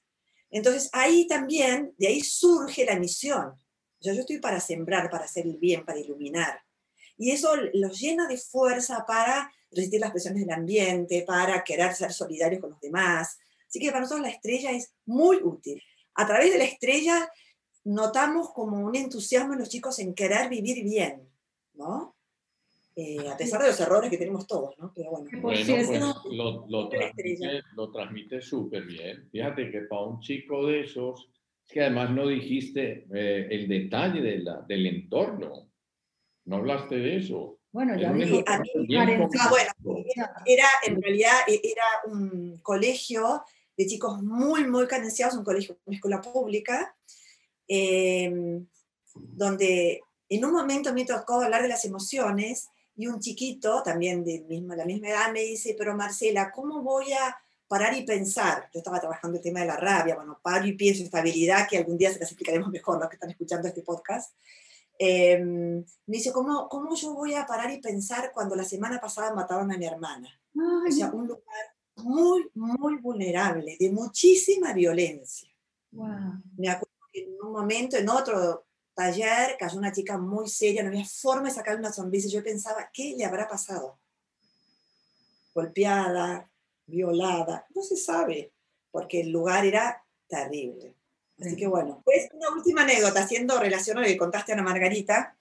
Entonces 0.50 0.90
ahí 0.94 1.28
también, 1.28 1.94
de 1.98 2.08
ahí 2.08 2.22
surge 2.22 2.86
la 2.86 2.98
misión. 2.98 3.54
Yo, 4.00 4.14
yo 4.14 4.22
estoy 4.22 4.40
para 4.40 4.60
sembrar, 4.60 5.10
para 5.10 5.26
hacer 5.26 5.46
el 5.46 5.58
bien, 5.58 5.86
para 5.86 6.00
iluminar. 6.00 6.62
Y 7.18 7.32
eso 7.32 7.54
los 7.74 8.00
llena 8.00 8.28
de 8.28 8.38
fuerza 8.38 9.06
para 9.06 9.52
resistir 9.72 10.00
las 10.00 10.12
presiones 10.12 10.42
del 10.42 10.54
ambiente, 10.54 11.24
para 11.28 11.64
querer 11.64 11.94
ser 11.94 12.14
solidarios 12.14 12.62
con 12.62 12.72
los 12.72 12.80
demás, 12.80 13.38
Así 13.70 13.80
que 13.80 13.90
para 13.90 14.02
nosotros 14.02 14.26
la 14.26 14.34
estrella 14.34 14.72
es 14.72 14.96
muy 15.06 15.38
útil. 15.44 15.82
A 16.16 16.26
través 16.26 16.52
de 16.52 16.58
la 16.58 16.66
estrella 16.66 17.30
notamos 17.86 18.52
como 18.52 18.80
un 18.80 18.96
entusiasmo 18.96 19.54
en 19.54 19.60
los 19.60 19.70
chicos 19.70 20.00
en 20.00 20.16
querer 20.16 20.50
vivir 20.50 20.84
bien, 20.84 21.30
¿no? 21.74 22.16
Eh, 22.96 23.30
a 23.30 23.38
pesar 23.38 23.62
de 23.62 23.68
los 23.68 23.80
errores 23.80 24.10
que 24.10 24.18
tenemos 24.18 24.46
todos, 24.46 24.78
¿no? 24.78 24.92
Pero 24.94 25.12
bueno. 25.12 25.30
bueno 25.42 25.42
pues 25.42 25.68
lo, 26.32 26.66
lo, 26.68 26.90
transmite, 26.90 27.62
lo 27.76 27.92
transmite 27.92 28.42
súper 28.42 28.84
bien. 28.86 29.30
Fíjate 29.32 29.72
que 29.72 29.82
para 29.82 30.02
un 30.02 30.20
chico 30.20 30.66
de 30.66 30.82
esos, 30.82 31.30
es 31.66 31.72
que 31.72 31.82
además 31.82 32.12
no 32.12 32.28
dijiste 32.28 33.08
eh, 33.14 33.48
el 33.52 33.68
detalle 33.68 34.22
de 34.22 34.40
la, 34.40 34.62
del 34.68 34.88
entorno. 34.88 35.70
No 36.46 36.58
hablaste 36.58 36.96
de 36.98 37.18
eso. 37.18 37.60
Bueno, 37.72 37.98
ya 37.98 38.12
vi, 38.12 38.24
a 38.24 38.32
mí, 38.32 38.44
ah, 38.48 39.50
bueno, 39.50 40.04
era 40.46 40.66
en 40.86 41.02
realidad 41.02 41.34
e, 41.48 41.62
era 41.64 41.84
un 42.08 42.58
colegio 42.64 43.44
de 43.80 43.88
chicos 43.88 44.22
muy, 44.22 44.68
muy 44.68 44.88
carenciados, 44.88 45.38
un 45.38 45.46
colegio, 45.46 45.80
una 45.86 45.96
escuela 45.96 46.20
pública, 46.20 46.94
em, 47.66 48.68
donde 49.16 50.02
en 50.28 50.46
un 50.46 50.52
momento 50.52 50.94
me 50.94 51.06
tocó 51.06 51.40
hablar 51.40 51.62
de 51.62 51.70
las 51.70 51.86
emociones 51.86 52.68
y 52.98 53.08
un 53.08 53.22
chiquito, 53.22 53.82
también 53.82 54.26
de 54.26 54.42
misma, 54.42 54.76
la 54.76 54.84
misma 54.84 55.08
edad, 55.08 55.32
me 55.32 55.44
dice, 55.44 55.76
pero 55.78 55.96
Marcela, 55.96 56.52
¿cómo 56.52 56.84
voy 56.84 57.14
a 57.14 57.38
parar 57.70 57.96
y 57.96 58.04
pensar? 58.04 58.70
Yo 58.74 58.80
estaba 58.80 59.00
trabajando 59.00 59.38
el 59.38 59.44
tema 59.44 59.62
de 59.62 59.68
la 59.68 59.78
rabia, 59.78 60.16
bueno, 60.16 60.38
paro 60.44 60.66
y 60.66 60.74
pienso, 60.74 61.04
estabilidad, 61.04 61.66
que 61.66 61.78
algún 61.78 61.98
día 61.98 62.12
se 62.12 62.20
las 62.20 62.32
explicaremos 62.32 62.70
mejor 62.72 63.00
los 63.00 63.08
que 63.08 63.16
están 63.16 63.30
escuchando 63.30 63.70
este 63.70 63.82
podcast. 63.82 64.36
Em, 64.98 65.78
me 66.06 66.18
dice, 66.18 66.34
¿cómo, 66.34 66.68
¿cómo 66.68 66.94
yo 66.96 67.14
voy 67.14 67.34
a 67.34 67.46
parar 67.46 67.72
y 67.72 67.80
pensar 67.80 68.34
cuando 68.34 68.58
la 68.58 68.66
semana 68.66 69.00
pasada 69.00 69.34
mataron 69.34 69.72
a 69.72 69.78
mi 69.78 69.86
hermana? 69.86 70.28
o 70.54 70.92
sea, 70.92 71.10
un 71.14 71.28
lugar 71.28 71.79
muy, 72.04 72.50
muy 72.56 72.98
vulnerable, 72.98 73.78
de 73.80 73.92
muchísima 73.92 74.74
violencia. 74.74 75.50
Me 75.92 76.70
acuerdo 76.70 76.96
que 77.12 77.24
en 77.24 77.42
un 77.42 77.52
momento, 77.52 77.98
en 77.98 78.10
otro 78.10 78.66
taller, 78.94 79.56
cayó 79.58 79.78
una 79.78 79.92
chica 79.92 80.18
muy 80.18 80.50
seria, 80.50 80.84
no 80.84 80.90
había 80.90 81.06
forma 81.06 81.50
de 81.50 81.56
sacar 81.56 81.78
una 81.78 81.92
sonrisa. 81.92 82.30
Yo 82.30 82.44
pensaba, 82.44 82.90
¿qué 82.94 83.16
le 83.18 83.26
habrá 83.26 83.48
pasado? 83.48 84.00
Golpeada, 85.54 86.50
violada, 86.86 87.66
no 87.74 87.82
se 87.82 87.96
sabe, 87.96 88.52
porque 88.92 89.22
el 89.22 89.30
lugar 89.30 89.66
era 89.66 90.04
terrible. 90.28 90.96
Así 91.40 91.56
que 91.56 91.68
bueno, 91.68 92.02
pues 92.04 92.30
una 92.34 92.50
última 92.50 92.82
anécdota, 92.82 93.24
haciendo 93.24 93.60
relación 93.60 93.98
a 93.98 94.02
lo 94.02 94.08
que 94.08 94.18
contaste 94.18 94.52
a 94.52 94.56
Ana 94.56 94.64
Margarita, 94.64 95.38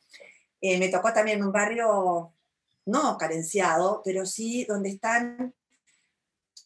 eh, 0.61 0.79
me 0.79 0.89
tocó 0.89 1.13
también 1.13 1.39
en 1.39 1.45
un 1.45 1.53
barrio 1.53 2.33
no 2.87 3.19
carenciado, 3.19 4.01
pero 4.05 4.25
sí 4.25 4.65
donde 4.65 4.91
están 4.91 5.55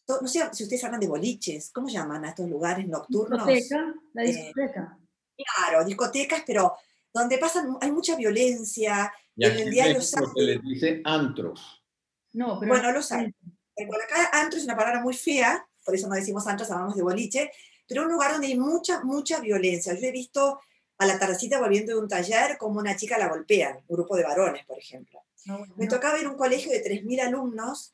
no 0.07 0.27
sé 0.27 0.41
si 0.51 0.63
ustedes 0.63 0.83
hablan 0.83 0.99
de 0.99 1.07
boliches, 1.07 1.71
¿cómo 1.71 1.87
llaman 1.87 2.25
a 2.25 2.29
estos 2.29 2.49
lugares 2.49 2.87
nocturnos? 2.87 3.45
Discoteca, 3.45 3.93
la 4.13 4.23
eh, 4.23 4.27
discoteca. 4.27 4.99
claro, 5.35 5.85
discotecas, 5.85 6.43
pero 6.45 6.73
donde 7.13 7.37
pasan, 7.37 7.77
hay 7.79 7.91
mucha 7.91 8.15
violencia. 8.15 9.13
Y 9.35 9.45
en 9.45 9.57
el 9.57 9.71
diario 9.71 10.01
se 10.01 10.19
les 10.35 10.61
dice 10.61 11.01
antros. 11.05 11.83
No, 12.33 12.59
pero 12.59 12.73
bueno, 12.73 12.91
los 12.91 13.11
hay. 13.11 13.33
Bueno, 13.75 14.03
acá 14.03 14.29
antro 14.33 14.59
es 14.59 14.65
una 14.65 14.75
palabra 14.75 15.01
muy 15.01 15.13
fea, 15.13 15.65
por 15.83 15.95
eso 15.95 16.07
no 16.07 16.15
decimos 16.15 16.45
antros, 16.47 16.69
hablamos 16.69 16.95
de 16.95 17.01
boliche, 17.01 17.51
pero 17.87 18.03
un 18.03 18.11
lugar 18.11 18.33
donde 18.33 18.47
hay 18.47 18.57
mucha, 18.57 19.03
mucha 19.03 19.39
violencia. 19.39 19.93
Yo 19.93 20.07
he 20.07 20.11
visto 20.11 20.59
a 20.97 21.05
la 21.05 21.17
tardecita 21.17 21.59
volviendo 21.59 21.93
de 21.93 21.99
un 21.99 22.07
taller 22.07 22.57
como 22.57 22.79
una 22.79 22.95
chica 22.95 23.17
la 23.17 23.29
golpean, 23.29 23.77
un 23.87 23.95
grupo 23.95 24.15
de 24.15 24.23
varones, 24.23 24.65
por 24.65 24.77
ejemplo. 24.77 25.23
Me 25.75 25.87
tocaba 25.87 26.19
ir 26.19 26.25
a 26.25 26.29
un 26.29 26.37
colegio 26.37 26.71
de 26.71 26.83
3.000 26.83 27.21
alumnos 27.21 27.93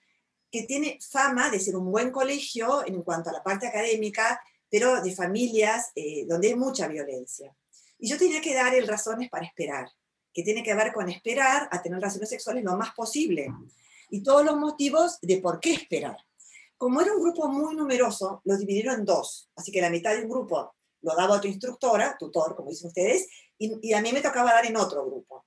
que 0.51 0.63
tiene 0.63 0.99
fama 1.01 1.49
de 1.49 1.59
ser 1.59 1.75
un 1.75 1.91
buen 1.91 2.11
colegio 2.11 2.85
en 2.85 3.01
cuanto 3.03 3.29
a 3.29 3.33
la 3.33 3.43
parte 3.43 3.67
académica, 3.67 4.41
pero 4.69 5.01
de 5.01 5.15
familias 5.15 5.91
eh, 5.95 6.25
donde 6.27 6.49
hay 6.49 6.55
mucha 6.55 6.87
violencia. 6.87 7.55
Y 7.97 8.09
yo 8.09 8.17
tenía 8.17 8.41
que 8.41 8.53
dar 8.53 8.73
el 8.73 8.87
razones 8.87 9.29
para 9.29 9.45
esperar, 9.45 9.89
que 10.33 10.43
tiene 10.43 10.63
que 10.63 10.73
ver 10.73 10.93
con 10.93 11.09
esperar 11.09 11.67
a 11.71 11.81
tener 11.81 11.99
relaciones 11.99 12.29
sexuales 12.29 12.63
lo 12.63 12.77
más 12.77 12.93
posible. 12.93 13.53
Y 14.09 14.23
todos 14.23 14.43
los 14.43 14.57
motivos 14.57 15.19
de 15.21 15.39
por 15.39 15.59
qué 15.59 15.73
esperar. 15.73 16.17
Como 16.77 17.01
era 17.01 17.13
un 17.13 17.21
grupo 17.21 17.47
muy 17.49 17.75
numeroso, 17.75 18.41
lo 18.45 18.57
dividieron 18.57 18.99
en 18.99 19.05
dos. 19.05 19.49
Así 19.55 19.71
que 19.71 19.81
la 19.81 19.89
mitad 19.89 20.15
de 20.15 20.23
un 20.23 20.29
grupo 20.29 20.73
lo 21.01 21.15
daba 21.15 21.37
a 21.37 21.41
tu 21.41 21.47
instructora, 21.47 22.15
tutor, 22.17 22.55
como 22.55 22.69
dicen 22.69 22.87
ustedes, 22.87 23.27
y, 23.57 23.89
y 23.89 23.93
a 23.93 24.01
mí 24.01 24.13
me 24.13 24.21
tocaba 24.21 24.53
dar 24.53 24.65
en 24.65 24.77
otro 24.77 25.05
grupo. 25.05 25.45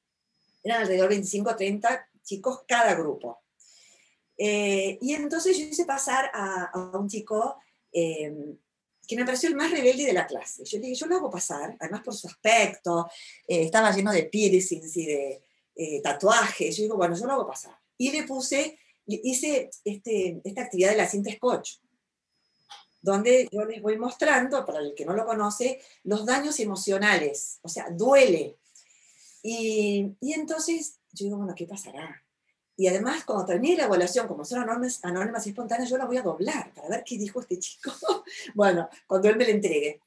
Eran 0.62 0.82
alrededor 0.82 1.08
de 1.08 1.16
25 1.16 1.50
o 1.50 1.56
30 1.56 2.08
chicos 2.22 2.60
cada 2.68 2.94
grupo. 2.94 3.41
Eh, 4.36 4.98
y 5.00 5.14
entonces 5.14 5.56
yo 5.56 5.64
hice 5.64 5.84
pasar 5.84 6.30
a, 6.32 6.70
un 6.98 7.08
chico 7.08 7.56
em, 7.92 8.56
que 9.06 9.16
me 9.16 9.24
pareció 9.24 9.48
el 9.48 9.56
más 9.56 9.70
rebelde 9.70 10.06
de 10.06 10.12
la 10.12 10.26
clase. 10.26 10.64
Yo 10.64 10.78
le 10.78 10.86
dije, 10.86 11.00
yo 11.00 11.06
lo 11.06 11.16
hago 11.16 11.30
pasar, 11.30 11.76
además 11.78 12.02
por 12.02 12.14
su 12.14 12.28
aspecto, 12.28 13.08
eh, 13.46 13.64
estaba 13.64 13.94
lleno 13.94 14.12
de 14.12 14.24
piercings 14.24 14.96
y 14.96 15.06
de 15.06 15.42
eh, 15.74 16.00
tatuajes. 16.02 16.76
Yo 16.76 16.82
digo, 16.84 16.96
bueno, 16.96 17.16
yo 17.16 17.26
lo 17.26 17.32
hago 17.32 17.46
pasar. 17.46 17.76
Y 17.98 18.10
le 18.10 18.24
puse, 18.24 18.78
hice 19.06 19.70
este, 19.84 20.40
esta 20.44 20.62
actividad 20.62 20.90
de 20.90 20.96
la 20.96 21.08
cinta 21.08 21.30
scotch. 21.32 21.78
donde 23.00 23.48
yo 23.50 23.64
les 23.64 23.82
voy 23.82 23.98
mostrando, 23.98 24.64
para 24.64 24.78
el 24.78 24.94
que 24.94 25.04
no 25.04 25.14
lo 25.14 25.26
conoce, 25.26 25.80
los 26.04 26.24
daños 26.24 26.60
emocionales, 26.60 27.58
o 27.62 27.68
sea, 27.68 27.90
duele. 27.90 28.58
Y 29.42 30.14
entonces 30.20 31.00
yo 31.12 31.24
digo, 31.24 31.36
bueno, 31.36 31.54
¿qué 31.56 31.66
pasará? 31.66 32.21
Y 32.76 32.86
además, 32.86 33.24
cuando 33.24 33.44
termine 33.44 33.76
la 33.76 33.84
evaluación, 33.84 34.26
como 34.26 34.44
son 34.44 34.60
anónimas, 34.60 35.04
anónimas 35.04 35.46
y 35.46 35.50
espontáneas, 35.50 35.90
yo 35.90 35.98
la 35.98 36.06
voy 36.06 36.16
a 36.16 36.22
doblar 36.22 36.72
para 36.74 36.88
ver 36.88 37.04
qué 37.04 37.18
dijo 37.18 37.40
este 37.40 37.58
chico. 37.58 37.92
bueno, 38.54 38.88
cuando 39.06 39.28
él 39.28 39.36
me 39.36 39.44
la 39.44 39.50
entregue. 39.50 40.00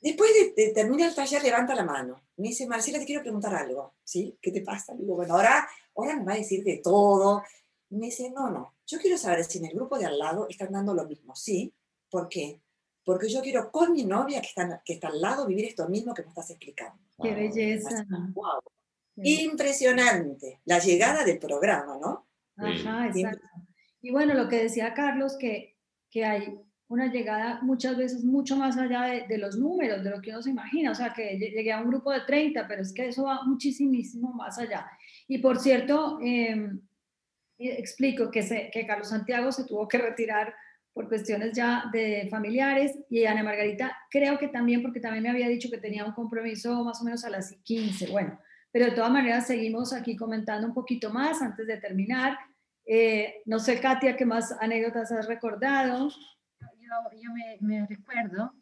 Después 0.00 0.30
de, 0.56 0.68
terminar 0.68 1.10
el 1.10 1.14
taller, 1.14 1.42
levanta 1.42 1.74
la 1.74 1.84
mano. 1.84 2.22
Me 2.36 2.48
dice, 2.48 2.66
Marcela, 2.66 2.98
te 2.98 3.04
quiero 3.04 3.22
preguntar 3.22 3.54
algo. 3.54 3.94
¿Sí? 4.04 4.38
¿Qué 4.40 4.50
te 4.50 4.62
pasa? 4.62 4.94
Digo, 4.94 5.16
bueno, 5.16 5.34
ahora, 5.34 5.68
ahora 5.96 6.16
me 6.16 6.24
va 6.24 6.32
a 6.32 6.36
decir 6.36 6.64
de 6.64 6.78
todo. 6.78 7.42
Me 7.90 8.06
dice, 8.06 8.30
no, 8.30 8.48
no, 8.48 8.76
yo 8.86 8.98
quiero 8.98 9.18
saber 9.18 9.44
si 9.44 9.58
en 9.58 9.66
el 9.66 9.74
grupo 9.74 9.98
de 9.98 10.06
al 10.06 10.18
lado 10.18 10.46
están 10.48 10.72
dando 10.72 10.94
lo 10.94 11.04
mismo. 11.04 11.34
¿Sí? 11.34 11.74
¿Por 12.08 12.28
qué? 12.28 12.60
Porque 13.04 13.28
yo 13.28 13.42
quiero 13.42 13.70
con 13.70 13.92
mi 13.92 14.04
novia 14.04 14.40
que 14.40 14.48
está, 14.48 14.82
que 14.84 14.94
está 14.94 15.08
al 15.08 15.20
lado 15.20 15.46
vivir 15.46 15.66
esto 15.66 15.88
mismo 15.88 16.14
que 16.14 16.22
me 16.22 16.28
estás 16.28 16.50
explicando. 16.50 16.98
¡Qué 17.20 17.34
belleza! 17.34 18.06
wow. 18.32 18.60
Impresionante 19.22 20.60
la 20.64 20.78
llegada 20.78 21.24
del 21.24 21.38
programa, 21.38 21.98
¿no? 22.00 22.26
Ajá, 22.56 23.08
exacto. 23.08 23.46
Y 24.02 24.10
bueno, 24.10 24.34
lo 24.34 24.48
que 24.48 24.62
decía 24.62 24.94
Carlos, 24.94 25.36
que, 25.38 25.76
que 26.10 26.24
hay 26.24 26.58
una 26.90 27.06
llegada 27.06 27.60
muchas 27.62 27.96
veces 27.96 28.24
mucho 28.24 28.56
más 28.56 28.76
allá 28.76 29.24
de, 29.26 29.38
los 29.38 29.56
números, 29.56 30.02
de 30.02 30.10
lo 30.10 30.20
que 30.20 30.30
uno 30.30 30.42
se 30.42 30.50
imagina. 30.50 30.90
O 30.90 30.94
sea, 30.94 31.12
que 31.12 31.38
llegué 31.38 31.72
a 31.72 31.80
un 31.80 31.88
grupo 31.88 32.10
de 32.10 32.22
30, 32.22 32.66
pero 32.66 32.82
es 32.82 32.92
que 32.92 33.08
eso 33.08 33.24
va 33.24 33.44
muchísimo 33.44 34.32
más 34.32 34.58
allá. 34.58 34.90
Y 35.28 35.38
por 35.38 35.60
cierto, 35.60 36.18
em, 36.20 36.80
explico 37.58 38.30
que, 38.30 38.42
se, 38.42 38.70
que 38.72 38.86
Carlos 38.86 39.10
Santiago 39.10 39.52
se 39.52 39.64
tuvo 39.64 39.86
que 39.86 39.98
retirar 39.98 40.52
por 40.92 41.08
cuestiones 41.08 41.52
ya 41.52 41.84
de 41.92 42.26
familiares 42.28 42.98
y 43.08 43.24
Ana 43.24 43.44
Margarita 43.44 43.96
creo 44.10 44.38
que 44.38 44.48
también 44.48 44.82
porque 44.82 44.98
también 44.98 45.22
me 45.22 45.30
había 45.30 45.48
dicho 45.48 45.70
que 45.70 45.78
tenía 45.78 46.04
un 46.04 46.12
compromiso 46.12 46.82
más 46.82 47.00
o 47.00 47.04
menos 47.04 47.24
a 47.24 47.30
las 47.30 47.52
15. 47.62 48.08
Bueno, 48.10 48.36
pero 48.72 48.86
de 48.86 48.92
todas 48.92 49.10
maneras 49.10 49.46
seguimos 49.46 49.92
aquí 49.92 50.16
comentando 50.16 50.66
un 50.66 50.74
poquito 50.74 51.10
más 51.10 51.42
antes 51.42 51.66
de 51.66 51.76
terminar. 51.78 52.38
Eh, 52.86 53.42
no 53.46 53.58
sé, 53.58 53.80
Katia, 53.80 54.16
¿qué 54.16 54.24
más 54.24 54.52
anécdotas 54.60 55.10
has 55.12 55.26
recordado? 55.26 56.08
Yo, 57.20 57.30
me, 57.60 57.86
recuerdo 57.86 58.52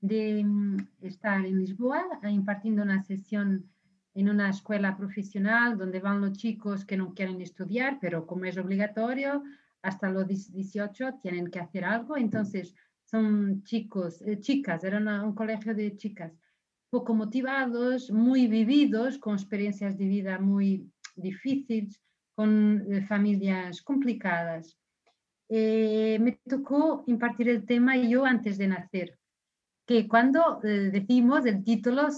de 0.00 0.42
mm, 0.44 0.76
estar 1.02 1.44
en 1.44 1.58
Lisboa 1.58 2.04
impartiendo 2.24 2.82
una 2.82 3.02
sesión 3.02 3.70
en 4.14 4.28
una 4.28 4.50
escuela 4.50 4.96
profesional 4.96 5.78
donde 5.78 6.00
van 6.00 6.20
los 6.20 6.32
chicos 6.32 6.84
que 6.84 6.96
no 6.96 7.14
quieren 7.14 7.40
estudiar, 7.40 7.98
pero 8.00 8.26
como 8.26 8.44
es 8.44 8.58
obligatorio, 8.58 9.42
hasta 9.80 10.10
los 10.10 10.26
18 10.26 11.20
tienen 11.22 11.50
que 11.50 11.60
hacer 11.60 11.84
algo. 11.84 12.16
Entonces, 12.16 12.74
son 13.04 13.62
chicos, 13.62 14.20
eh, 14.22 14.40
chicas, 14.40 14.82
era 14.84 14.98
un 15.24 15.34
colegio 15.34 15.74
de 15.74 15.96
chicas 15.96 16.32
poco 16.90 17.14
motivados, 17.14 18.10
muy 18.10 18.46
vividos, 18.46 19.18
con 19.18 19.34
experiencias 19.34 19.98
de 19.98 20.06
vida 20.06 20.38
muy 20.38 20.90
difíciles, 21.16 22.00
con 22.34 22.84
eh, 22.92 23.02
familias 23.02 23.82
complicadas. 23.82 24.78
Eh, 25.48 26.18
me 26.20 26.32
tocó 26.48 27.04
impartir 27.06 27.48
el 27.48 27.66
tema 27.66 27.96
yo 27.96 28.24
antes 28.24 28.58
de 28.58 28.68
nacer, 28.68 29.18
que 29.86 30.06
cuando 30.06 30.60
eh, 30.62 30.90
decimos 30.92 31.44
el 31.46 31.64
título, 31.64 32.08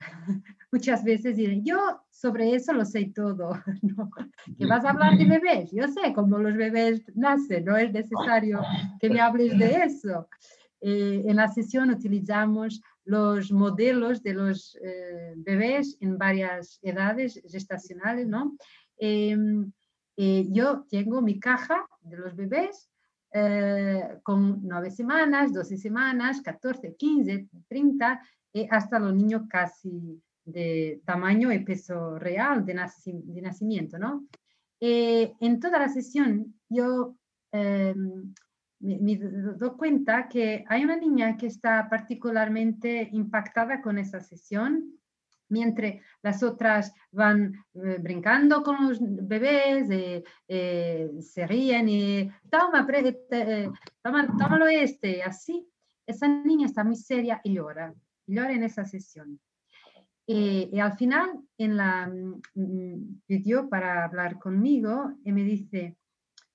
muchas 0.72 1.04
veces 1.04 1.36
dicen, 1.36 1.64
yo 1.64 2.02
sobre 2.10 2.54
eso 2.54 2.72
lo 2.72 2.84
sé 2.84 3.12
todo, 3.14 3.52
¿no? 3.82 4.10
que 4.58 4.66
vas 4.66 4.84
a 4.84 4.90
hablar 4.90 5.16
de 5.16 5.24
bebés, 5.24 5.70
yo 5.72 5.88
sé 5.88 6.12
cómo 6.12 6.38
los 6.38 6.56
bebés 6.56 7.02
nacen, 7.14 7.64
no 7.64 7.76
es 7.76 7.92
necesario 7.92 8.60
que 9.00 9.08
me 9.08 9.20
hables 9.20 9.58
de 9.58 9.84
eso. 9.84 10.28
en 10.80 11.36
la 11.36 11.48
sesión 11.48 11.90
utilizamos 11.90 12.82
los 13.04 13.50
modelos 13.50 14.22
de 14.22 14.34
los 14.34 14.78
eh, 14.82 15.34
bebés 15.36 15.96
en 16.00 16.18
varias 16.18 16.78
edades 16.82 17.40
gestacionales, 17.50 18.28
¿no? 18.28 18.56
Em, 18.96 19.72
eh, 20.16 20.46
yo 20.50 20.84
tengo 20.88 21.20
mi 21.20 21.40
caja 21.40 21.86
de 22.02 22.16
los 22.16 22.36
bebés 22.36 22.90
eh, 23.32 24.18
con 24.22 24.60
nueve 24.62 24.90
semanas, 24.90 25.52
12 25.52 25.76
semanas, 25.78 26.42
14, 26.42 26.94
15, 26.96 27.48
30, 27.68 28.22
hasta 28.70 28.98
los 28.98 29.14
niños 29.14 29.42
casi 29.48 30.22
de 30.44 31.00
tamaño 31.06 31.50
y 31.50 31.64
peso 31.64 32.18
real 32.18 32.64
de, 32.66 32.74
de 33.04 33.42
nacimiento, 33.42 33.98
¿no? 33.98 34.26
en 34.84 35.60
toda 35.60 35.78
la 35.78 35.88
sesión 35.88 36.58
yo 36.68 37.16
em, 38.82 39.02
me, 39.02 39.16
doy 39.16 39.70
cuenta 39.76 40.28
que 40.28 40.64
hay 40.68 40.84
una 40.84 40.96
niña 40.96 41.36
que 41.36 41.46
está 41.46 41.88
particularmente 41.88 43.08
impactada 43.12 43.80
con 43.80 43.98
esa 43.98 44.20
sesión, 44.20 44.98
mientras 45.52 45.94
las 46.22 46.42
otras 46.42 46.92
van 47.12 47.54
eh, 47.74 47.98
brincando 48.00 48.62
con 48.62 48.88
los 48.88 48.98
bebés, 49.00 49.88
eh, 49.90 50.24
eh, 50.48 51.10
se 51.20 51.46
ríen 51.46 51.88
y 51.88 52.30
toma, 52.50 52.86
toma, 54.02 54.36
tómalo 54.38 54.66
este, 54.66 55.22
así. 55.22 55.68
Esa 56.06 56.26
niña 56.26 56.66
está 56.66 56.82
muy 56.82 56.96
seria 56.96 57.40
y 57.44 57.54
llora, 57.54 57.94
llora 58.26 58.52
en 58.52 58.64
esa 58.64 58.84
sesión. 58.84 59.38
y 60.26 60.78
al 60.78 60.96
final, 60.96 61.28
en 61.58 61.76
la 61.76 62.10
mm, 62.54 63.22
pidió 63.26 63.68
para 63.68 64.04
hablar 64.04 64.38
conmigo 64.38 65.12
y 65.24 65.32
me 65.32 65.44
dice, 65.44 65.96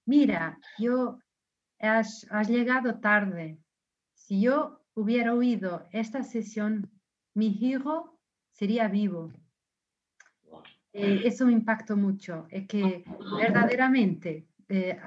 mira, 0.05 0.57
yo 0.79 1.19
has, 1.79 2.27
llegado 2.47 2.99
tarde. 2.99 3.59
Si 4.13 4.41
yo 4.41 4.81
hubiera 4.93 5.33
oído 5.33 5.87
esta 5.91 6.23
sesión, 6.23 6.89
mi 7.33 7.47
hijo 7.47 8.19
sería 8.51 8.87
vivo. 8.87 9.31
Eh, 10.93 11.21
eso 11.25 11.45
me 11.45 11.53
impactó 11.53 11.95
mucho. 11.95 12.47
Es 12.49 12.67
que 12.67 13.03
verdaderamente 13.39 14.47
eh, 14.69 14.97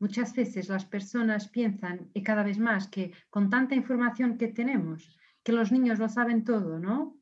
muchas 0.00 0.34
veces 0.34 0.68
las 0.68 0.84
personas 0.84 1.48
piensan, 1.48 2.10
y 2.12 2.22
cada 2.22 2.42
vez 2.42 2.58
más, 2.58 2.88
que 2.88 3.12
con 3.30 3.48
tanta 3.48 3.74
información 3.74 4.36
que 4.36 4.48
tenemos, 4.48 5.16
que 5.44 5.52
los 5.52 5.70
niños 5.70 5.98
lo 5.98 6.08
saben 6.08 6.44
todo, 6.44 6.78
¿no? 6.78 7.16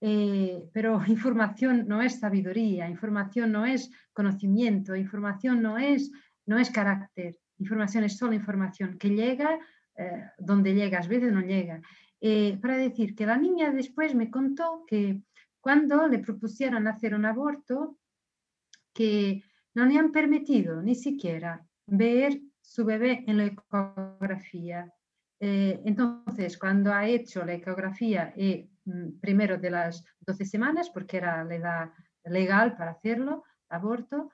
Eh, 0.00 0.68
pero 0.72 1.00
información 1.06 1.86
no 1.86 2.02
es 2.02 2.18
sabiduría, 2.18 2.88
información 2.88 3.52
no 3.52 3.66
es 3.66 3.90
conocimiento, 4.12 4.96
información 4.96 5.62
no 5.62 5.78
es, 5.78 6.10
no 6.46 6.58
es 6.58 6.70
carácter. 6.70 7.38
Información 7.62 8.04
es 8.04 8.16
solo 8.16 8.34
información 8.34 8.98
que 8.98 9.10
llega 9.10 9.58
eh, 9.96 10.30
donde 10.38 10.74
llega, 10.74 10.98
a 10.98 11.06
veces 11.06 11.32
no 11.32 11.40
llega. 11.40 11.80
Eh, 12.20 12.58
para 12.60 12.76
decir 12.76 13.14
que 13.14 13.26
la 13.26 13.36
niña 13.36 13.70
después 13.72 14.14
me 14.14 14.30
contó 14.30 14.84
que 14.86 15.22
cuando 15.60 16.08
le 16.08 16.18
propusieron 16.18 16.86
hacer 16.86 17.14
un 17.14 17.24
aborto, 17.24 17.98
que 18.94 19.42
no 19.74 19.86
le 19.86 19.98
han 19.98 20.12
permitido 20.12 20.82
ni 20.82 20.94
siquiera 20.94 21.64
ver 21.86 22.40
su 22.60 22.84
bebé 22.84 23.24
en 23.26 23.38
la 23.38 23.44
ecografía. 23.46 24.92
Eh, 25.40 25.80
entonces, 25.84 26.58
cuando 26.58 26.92
ha 26.92 27.06
hecho 27.06 27.44
la 27.44 27.54
ecografía, 27.54 28.34
mm, 28.84 29.20
primero 29.20 29.58
de 29.58 29.70
las 29.70 30.04
12 30.20 30.44
semanas, 30.44 30.90
porque 30.90 31.18
era 31.18 31.44
la 31.44 31.54
edad 31.54 31.90
legal 32.24 32.76
para 32.76 32.92
hacerlo, 32.92 33.44
aborto, 33.68 34.30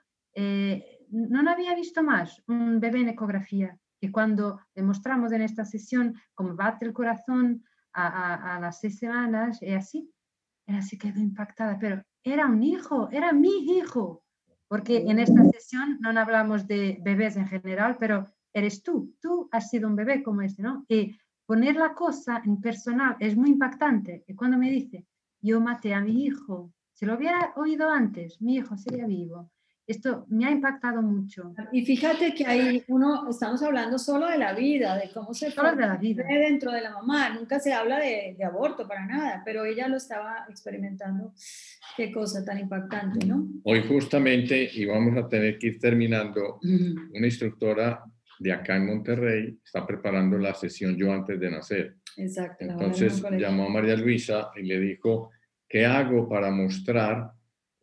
no 1.11 1.49
había 1.49 1.75
visto 1.75 2.03
más 2.03 2.41
un 2.47 2.79
bebé 2.79 3.01
en 3.01 3.09
ecografía. 3.09 3.77
Y 4.01 4.11
cuando 4.11 4.59
demostramos 4.75 5.31
en 5.31 5.41
esta 5.41 5.65
sesión 5.65 6.15
cómo 6.33 6.55
bate 6.55 6.85
el 6.85 6.93
corazón 6.93 7.63
a, 7.93 8.59
las 8.61 8.79
seis 8.79 8.97
semanas, 8.97 9.61
y 9.61 9.73
así, 9.73 10.09
ella 10.65 10.81
se 10.81 10.97
quedó 10.97 11.19
impactada, 11.19 11.77
pero 11.79 12.01
era 12.23 12.45
un 12.47 12.63
hijo, 12.63 13.09
era 13.11 13.33
mi 13.33 13.77
hijo. 13.77 14.23
Porque 14.67 14.97
en 14.97 15.19
esta 15.19 15.43
sesión 15.45 15.97
no 15.99 16.17
hablamos 16.17 16.67
de 16.67 16.99
bebés 17.01 17.35
en 17.35 17.47
general, 17.47 17.97
pero 17.99 18.25
eres 18.53 18.83
tú, 18.83 19.15
tú 19.19 19.49
has 19.51 19.69
sido 19.69 19.87
un 19.87 19.95
bebé 19.95 20.21
como 20.21 20.41
este, 20.41 20.61
¿no? 20.61 20.85
Y 20.87 21.17
poner 21.45 21.75
la 21.75 21.93
cosa 21.93 22.41
en 22.45 22.61
personal 22.61 23.17
es 23.19 23.35
muy 23.35 23.49
impactante. 23.49 24.23
Y 24.27 24.35
cuando 24.35 24.57
me 24.57 24.69
dice, 24.69 25.07
yo 25.41 25.59
maté 25.59 25.93
a 25.93 26.01
mi 26.01 26.25
hijo, 26.25 26.71
si 26.93 27.05
lo 27.05 27.15
hubiera 27.15 27.53
oído 27.55 27.89
antes, 27.89 28.41
mi 28.41 28.57
hijo 28.57 28.77
sería 28.77 29.07
vivo. 29.07 29.51
Esto 29.89 30.27
me 30.29 30.45
ha 30.45 30.51
impactado 30.51 31.01
mucho. 31.01 31.51
Y 31.71 31.83
fíjate 31.83 32.35
que 32.35 32.45
ahí 32.45 32.83
uno, 32.89 33.27
estamos 33.27 33.63
hablando 33.63 33.97
solo 33.97 34.27
de 34.27 34.37
la 34.37 34.53
vida, 34.53 34.95
de 34.95 35.09
cómo 35.11 35.33
se 35.33 35.49
solo 35.49 35.75
de 35.75 35.81
la 35.81 35.97
vida. 35.97 36.23
dentro 36.27 36.71
de 36.71 36.81
la 36.81 36.91
mamá. 36.91 37.31
Nunca 37.31 37.59
se 37.59 37.73
habla 37.73 37.97
de, 37.97 38.35
de, 38.37 38.45
aborto 38.45 38.87
para 38.87 39.07
nada, 39.07 39.41
pero 39.43 39.65
ella 39.65 39.87
lo 39.87 39.97
estaba 39.97 40.45
experimentando. 40.47 41.33
Qué 41.97 42.11
cosa 42.11 42.45
tan 42.45 42.59
impactante, 42.59 43.25
¿no? 43.25 43.47
Hoy 43.63 43.83
justamente, 43.87 44.69
y 44.71 44.85
vamos 44.85 45.17
a 45.17 45.27
tener 45.27 45.57
que 45.57 45.69
ir 45.69 45.79
terminando, 45.79 46.59
una 46.61 47.25
instructora 47.25 48.03
de 48.37 48.53
acá 48.53 48.75
en 48.75 48.85
Monterrey 48.85 49.59
está 49.65 49.87
preparando 49.87 50.37
la 50.37 50.53
sesión 50.53 50.95
yo 50.97 51.11
antes 51.11 51.39
de 51.39 51.49
nacer. 51.49 51.95
Exacto. 52.15 52.63
Entonces 52.63 53.23
llamó 53.31 53.65
a 53.65 53.69
María 53.69 53.95
Luisa 53.95 54.51
y 54.55 54.67
le 54.67 54.79
dijo, 54.79 55.31
¿qué 55.67 55.87
hago 55.87 56.29
para 56.29 56.51
mostrar 56.51 57.31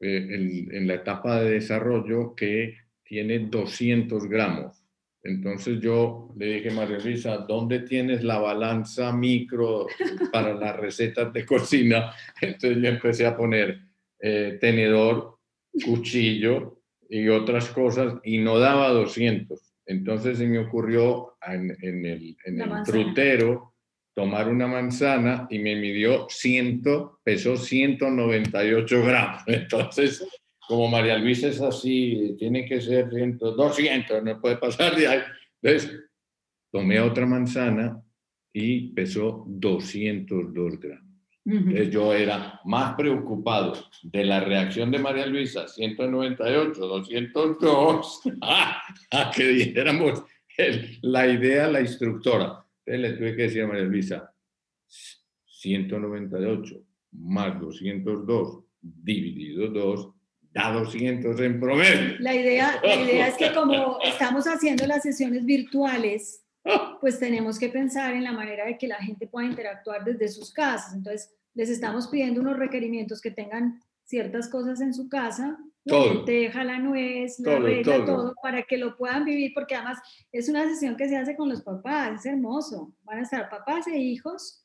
eh, 0.00 0.68
en, 0.72 0.86
la 0.86 0.94
etapa 0.94 1.40
de 1.40 1.52
desarrollo 1.52 2.34
que 2.34 2.76
tiene 3.02 3.38
200 3.38 4.26
gramos 4.28 4.84
Entonces 5.22 5.80
yo 5.80 6.34
le 6.36 6.56
dije, 6.56 6.70
María 6.70 6.98
Luisa, 6.98 7.38
¿dónde 7.38 7.80
tienes 7.80 8.22
la 8.22 8.38
balanza 8.38 9.12
micro 9.12 9.86
para 10.32 10.54
las 10.54 10.76
recetas 10.76 11.32
de 11.32 11.46
cocina? 11.46 12.12
Entonces 12.40 12.82
yo 12.82 12.88
empecé 12.88 13.26
a 13.26 13.36
poner 13.36 13.78
eh, 14.20 14.58
tenedor, 14.60 15.38
cuchillo 15.84 16.80
y 17.08 17.28
otras 17.28 17.68
cosas 17.68 18.14
y 18.24 18.38
no 18.38 18.58
daba 18.58 18.88
200. 18.90 19.60
Entonces 19.86 20.38
se 20.38 20.46
me 20.46 20.58
ocurrió 20.58 21.36
en, 21.46 21.70
el, 21.80 22.36
en 22.44 22.60
el 22.60 22.84
frutero 22.84 23.75
tomar 24.16 24.48
una 24.48 24.66
manzana 24.66 25.46
y 25.50 25.58
me 25.58 25.76
midió 25.76 26.26
100, 26.30 26.82
pesó 27.22 27.54
198 27.54 29.02
gramos. 29.04 29.42
Entonces, 29.46 30.26
como 30.66 30.88
María 30.88 31.18
Luisa 31.18 31.48
es 31.48 31.60
así, 31.60 32.34
tiene 32.38 32.64
que 32.64 32.80
ser 32.80 33.10
100, 33.10 33.36
200, 33.38 34.24
no 34.24 34.40
puede 34.40 34.56
pasar 34.56 34.96
de 34.96 35.06
ahí. 35.06 35.20
Entonces, 35.60 36.00
tomé 36.72 36.98
otra 36.98 37.26
manzana 37.26 38.02
y 38.54 38.88
pesó 38.94 39.44
202 39.46 40.80
gramos. 40.80 41.06
Entonces 41.44 41.90
yo 41.90 42.12
era 42.12 42.60
más 42.64 42.96
preocupado 42.96 43.74
de 44.02 44.24
la 44.24 44.40
reacción 44.40 44.90
de 44.90 44.98
María 44.98 45.26
Luisa, 45.26 45.68
198, 45.68 46.72
202, 46.74 48.20
a, 48.42 49.30
que 49.30 49.46
dijéramos 49.46 50.24
la 51.02 51.28
idea 51.28 51.68
la 51.68 51.82
instructora. 51.82 52.65
Entonces 52.86 53.10
le 53.10 53.16
tuve 53.16 53.36
que 53.36 53.42
decir 53.42 53.62
a 53.62 53.66
María 53.66 53.84
Luisa, 53.84 54.32
198 55.46 56.82
más 57.12 57.60
202 57.60 58.64
dividido 58.80 59.68
2 59.68 60.12
da 60.52 60.72
200 60.72 61.38
en 61.40 61.60
promedio. 61.60 62.16
La 62.20 62.34
idea, 62.34 62.80
la 62.82 62.94
idea 63.02 63.28
es 63.28 63.36
que 63.36 63.52
como 63.52 63.98
estamos 64.02 64.46
haciendo 64.46 64.86
las 64.86 65.02
sesiones 65.02 65.44
virtuales, 65.44 66.44
pues 67.00 67.18
tenemos 67.18 67.58
que 67.58 67.68
pensar 67.68 68.14
en 68.14 68.24
la 68.24 68.32
manera 68.32 68.66
de 68.66 68.78
que 68.78 68.88
la 68.88 68.96
gente 68.96 69.26
pueda 69.26 69.46
interactuar 69.46 70.04
desde 70.04 70.28
sus 70.28 70.52
casas. 70.52 70.94
Entonces, 70.94 71.30
les 71.54 71.68
estamos 71.68 72.08
pidiendo 72.08 72.40
unos 72.40 72.58
requerimientos 72.58 73.20
que 73.20 73.30
tengan 73.30 73.80
ciertas 74.04 74.48
cosas 74.48 74.80
en 74.80 74.94
su 74.94 75.08
casa, 75.08 75.58
la 75.86 76.00
lenteja, 76.00 76.64
la 76.64 76.78
nuez, 76.78 77.38
la 77.38 77.58
todo, 77.82 78.04
todo. 78.04 78.34
para 78.42 78.62
que 78.62 78.76
lo 78.76 78.96
puedan 78.96 79.24
vivir, 79.24 79.52
porque 79.54 79.76
además 79.76 79.98
es 80.32 80.48
una 80.48 80.64
sesión 80.64 80.96
que 80.96 81.08
se 81.08 81.16
hace 81.16 81.36
con 81.36 81.48
los 81.48 81.62
papás, 81.62 82.20
es 82.20 82.26
hermoso. 82.26 82.92
Van 83.04 83.18
a 83.18 83.22
estar 83.22 83.48
papás 83.48 83.86
e 83.86 83.96
hijos 83.98 84.64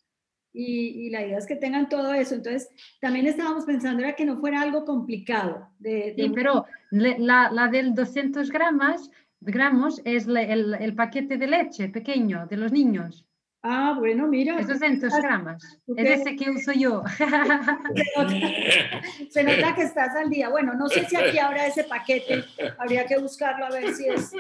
y, 0.53 1.10
la 1.11 1.26
idea 1.26 1.38
es 1.38 1.45
que 1.45 1.56
tengan 1.56 1.89
todo 1.89 2.14
eso. 2.14 2.35
Entonces, 2.35 2.69
también 2.99 3.27
estábamos 3.27 3.65
pensando 3.65 4.03
era 4.03 4.15
que 4.15 4.26
no 4.26 4.38
fuera 4.38 4.61
algo 4.61 4.84
complicado. 4.84 5.69
De, 5.80 6.14
Sí, 6.18 6.31
pero 6.34 6.65
la, 6.89 7.52
la, 7.52 7.68
del 7.68 7.93
200 7.93 8.49
gramos, 8.49 9.11
gramos 9.39 10.02
es 10.03 10.27
el, 10.27 10.73
el, 10.73 10.95
paquete 10.95 11.38
de 11.38 11.48
leche 11.48 11.89
pequeño 11.89 12.48
de 12.48 12.57
los 12.57 12.72
niños. 12.72 13.26
Ah, 13.63 13.95
bueno, 13.97 14.27
mira. 14.27 14.59
Es 14.59 14.67
200 14.67 15.13
gramos. 15.17 15.63
Es 15.95 16.21
ese 16.21 16.35
que 16.35 16.49
uso 16.49 16.71
yo. 16.71 17.03
Se 19.29 19.43
nota, 19.43 19.75
que 19.75 19.83
estás 19.83 20.15
al 20.15 20.31
día. 20.31 20.49
Bueno, 20.49 20.73
no 20.73 20.88
sé 20.88 21.05
si 21.05 21.15
aquí 21.15 21.38
habrá 21.38 21.67
ese 21.67 21.83
paquete. 21.83 22.43
Habría 22.79 23.05
que 23.05 23.19
buscarlo 23.19 23.65
a 23.65 23.69
ver 23.69 23.93
si 23.93 24.07
es. 24.07 24.31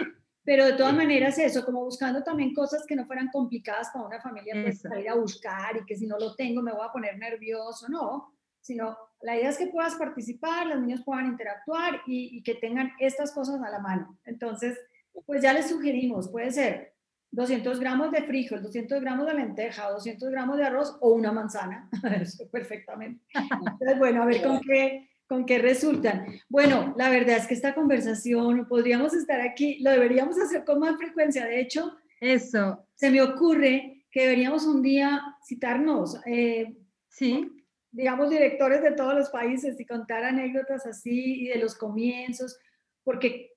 Pero 0.43 0.65
de 0.65 0.73
todas 0.73 0.95
maneras 0.95 1.37
eso, 1.37 1.63
como 1.63 1.83
buscando 1.83 2.23
también 2.23 2.55
cosas 2.55 2.83
que 2.87 2.95
no 2.95 3.05
fueran 3.05 3.29
complicadas 3.31 3.91
para 3.93 4.05
una 4.05 4.19
familia 4.19 4.55
pues, 4.63 4.81
salir 4.81 5.07
a 5.07 5.13
buscar 5.13 5.77
y 5.77 5.85
que 5.85 5.95
si 5.95 6.07
no 6.07 6.17
lo 6.17 6.35
tengo 6.35 6.63
me 6.63 6.71
voy 6.71 6.83
a 6.83 6.91
poner 6.91 7.15
nervioso, 7.19 7.87
no, 7.89 8.33
sino 8.59 8.97
la 9.21 9.35
idea 9.35 9.49
es 9.49 9.59
que 9.59 9.67
puedas 9.67 9.93
participar, 9.93 10.65
los 10.65 10.81
niños 10.81 11.03
puedan 11.05 11.27
interactuar 11.27 12.01
y, 12.07 12.35
y 12.35 12.41
que 12.41 12.55
tengan 12.55 12.91
estas 12.97 13.31
cosas 13.33 13.61
a 13.61 13.69
la 13.69 13.77
mano. 13.77 14.17
Entonces, 14.25 14.79
pues 15.27 15.43
ya 15.43 15.53
les 15.53 15.69
sugerimos, 15.69 16.29
puede 16.29 16.49
ser 16.49 16.90
200 17.31 17.79
gramos 17.79 18.11
de 18.11 18.23
frijol, 18.23 18.61
200 18.61 19.01
gramos 19.01 19.25
de 19.25 19.33
lenteja, 19.33 19.89
200 19.89 20.29
gramos 20.29 20.57
de 20.57 20.65
arroz 20.65 20.97
o 20.99 21.13
una 21.13 21.31
manzana. 21.31 21.89
Eso, 22.21 22.49
perfectamente. 22.49 23.23
Entonces, 23.33 23.97
bueno, 23.97 24.23
a 24.23 24.25
ver 24.25 24.41
con 24.43 24.59
qué, 24.59 25.09
con 25.27 25.45
qué 25.45 25.59
resultan. 25.59 26.25
Bueno, 26.49 26.93
la 26.97 27.09
verdad 27.09 27.37
es 27.37 27.47
que 27.47 27.53
esta 27.53 27.73
conversación, 27.73 28.67
podríamos 28.67 29.13
estar 29.13 29.39
aquí, 29.39 29.79
lo 29.79 29.91
deberíamos 29.91 30.37
hacer 30.39 30.65
con 30.65 30.79
más 30.79 30.97
frecuencia. 30.97 31.45
De 31.45 31.61
hecho, 31.61 31.97
eso. 32.19 32.85
Se 32.95 33.09
me 33.09 33.21
ocurre 33.21 34.05
que 34.11 34.21
deberíamos 34.23 34.65
un 34.65 34.81
día 34.81 35.21
citarnos. 35.47 36.19
Eh, 36.25 36.75
sí. 37.07 37.49
Digamos, 37.91 38.29
directores 38.29 38.81
de 38.81 38.91
todos 38.91 39.15
los 39.15 39.29
países 39.29 39.79
y 39.79 39.85
contar 39.85 40.23
anécdotas 40.23 40.85
así 40.85 41.43
y 41.43 41.47
de 41.47 41.59
los 41.59 41.75
comienzos, 41.75 42.57
porque 43.03 43.50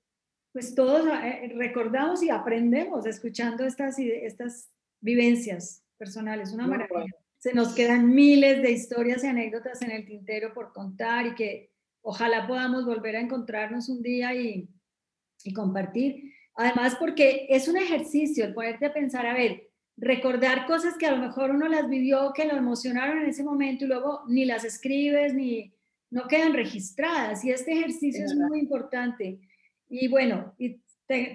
pues 0.55 0.73
todos 0.73 1.05
eh, 1.05 1.51
recordamos 1.57 2.23
y 2.23 2.29
aprendemos 2.29 3.05
escuchando 3.05 3.65
estas, 3.65 3.99
estas 3.99 4.71
vivencias 5.01 5.83
personales, 5.97 6.53
una 6.53 6.65
maravilla. 6.65 7.13
Se 7.39 7.53
nos 7.53 7.75
quedan 7.75 8.15
miles 8.15 8.61
de 8.61 8.71
historias 8.71 9.21
y 9.25 9.27
anécdotas 9.27 9.81
en 9.81 9.91
el 9.91 10.05
tintero 10.05 10.53
por 10.53 10.71
contar 10.71 11.25
y 11.25 11.35
que 11.35 11.71
ojalá 12.01 12.47
podamos 12.47 12.85
volver 12.85 13.17
a 13.17 13.19
encontrarnos 13.19 13.89
un 13.89 14.01
día 14.01 14.33
y, 14.33 14.69
y 15.43 15.51
compartir. 15.51 16.31
Además, 16.55 16.95
porque 16.97 17.47
es 17.49 17.67
un 17.67 17.75
ejercicio 17.75 18.45
el 18.45 18.53
ponerte 18.53 18.85
a 18.85 18.93
pensar, 18.93 19.25
a 19.25 19.33
ver, 19.33 19.67
recordar 19.97 20.67
cosas 20.67 20.97
que 20.97 21.05
a 21.05 21.11
lo 21.11 21.17
mejor 21.17 21.51
uno 21.51 21.67
las 21.67 21.89
vivió, 21.89 22.31
que 22.33 22.45
lo 22.45 22.55
emocionaron 22.55 23.17
en 23.17 23.27
ese 23.27 23.43
momento 23.43 23.83
y 23.83 23.89
luego 23.89 24.21
ni 24.29 24.45
las 24.45 24.63
escribes 24.63 25.33
ni 25.33 25.73
no 26.09 26.29
quedan 26.29 26.53
registradas. 26.53 27.43
Y 27.43 27.51
este 27.51 27.73
ejercicio 27.73 28.23
es, 28.23 28.31
es 28.31 28.37
muy 28.37 28.59
importante. 28.59 29.41
Y 29.87 30.07
bueno, 30.07 30.53
y 30.57 30.81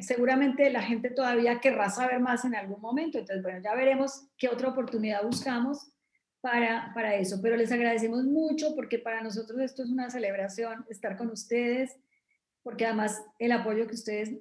seguramente 0.01 0.71
la 0.71 0.83
gente 0.83 1.11
todavía 1.11 1.61
querrá 1.61 1.89
saber 1.91 2.21
más 2.21 2.45
en 2.45 2.55
algún 2.55 2.81
momento. 2.81 3.19
Entonces, 3.19 3.43
bueno, 3.43 3.61
ya 3.63 3.75
veremos 3.75 4.27
qué 4.37 4.49
otra 4.49 4.69
oportunidad 4.69 5.23
buscamos 5.23 5.93
para, 6.41 6.93
para 6.95 7.15
eso. 7.15 7.41
Pero 7.43 7.57
les 7.57 7.73
agradecemos 7.73 8.25
mucho 8.25 8.75
porque 8.75 8.99
para 8.99 9.23
nosotros 9.23 9.61
esto 9.61 9.83
es 9.83 9.91
una 9.91 10.11
celebración, 10.11 10.85
estar 10.89 11.17
con 11.17 11.31
ustedes, 11.31 11.97
porque 12.63 12.87
además 12.87 13.23
el 13.39 13.53
apoyo 13.53 13.87
que 13.87 13.95
ustedes, 13.95 14.33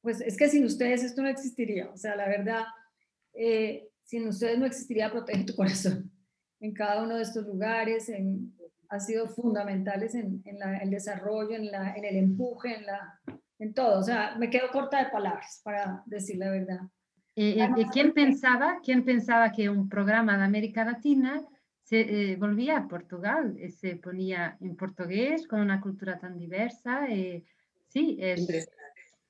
pues 0.00 0.20
es 0.20 0.36
que 0.36 0.48
sin 0.48 0.64
ustedes 0.64 1.02
esto 1.02 1.22
no 1.22 1.28
existiría. 1.28 1.90
O 1.90 1.96
sea, 1.96 2.16
la 2.16 2.28
verdad, 2.28 2.64
eh, 3.34 3.88
sin 4.04 4.26
ustedes 4.26 4.58
no 4.58 4.66
existiría 4.66 5.10
Protege 5.10 5.44
tu 5.44 5.54
Corazón 5.54 6.10
en 6.60 6.74
cada 6.74 7.02
uno 7.02 7.16
de 7.16 7.22
estos 7.22 7.46
lugares, 7.46 8.08
en, 8.08 8.54
ha 8.88 9.00
sido 9.00 9.28
fundamentales 9.28 10.14
en, 10.14 10.42
en 10.44 10.58
el 10.62 10.90
desarrollo, 10.90 11.54
en, 11.54 11.70
la, 11.70 11.94
en 11.94 12.04
el 12.04 12.16
empuje, 12.16 12.74
en 12.74 12.86
la 12.86 13.20
en 13.58 13.74
todo. 13.74 13.98
O 13.98 14.02
sea, 14.02 14.36
me 14.38 14.50
quedo 14.50 14.70
corta 14.70 15.04
de 15.04 15.10
palabras 15.10 15.60
para 15.64 16.02
decir 16.06 16.36
la 16.38 16.50
verdad. 16.50 16.80
¿Y, 17.34 17.84
quién, 17.92 18.12
pensaba, 18.14 18.80
quién 18.82 19.04
pensaba 19.04 19.52
que 19.52 19.68
un 19.68 19.88
programa 19.88 20.36
de 20.36 20.42
América 20.42 20.84
Latina 20.84 21.40
se 21.84 22.32
eh, 22.32 22.36
volvía 22.36 22.78
a 22.78 22.88
Portugal, 22.88 23.56
eh, 23.60 23.70
se 23.70 23.94
ponía 23.94 24.56
en 24.60 24.74
portugués 24.74 25.46
con 25.46 25.60
una 25.60 25.80
cultura 25.80 26.18
tan 26.18 26.36
diversa? 26.36 27.06
Eh, 27.08 27.44
sí, 27.86 28.18
es... 28.20 28.68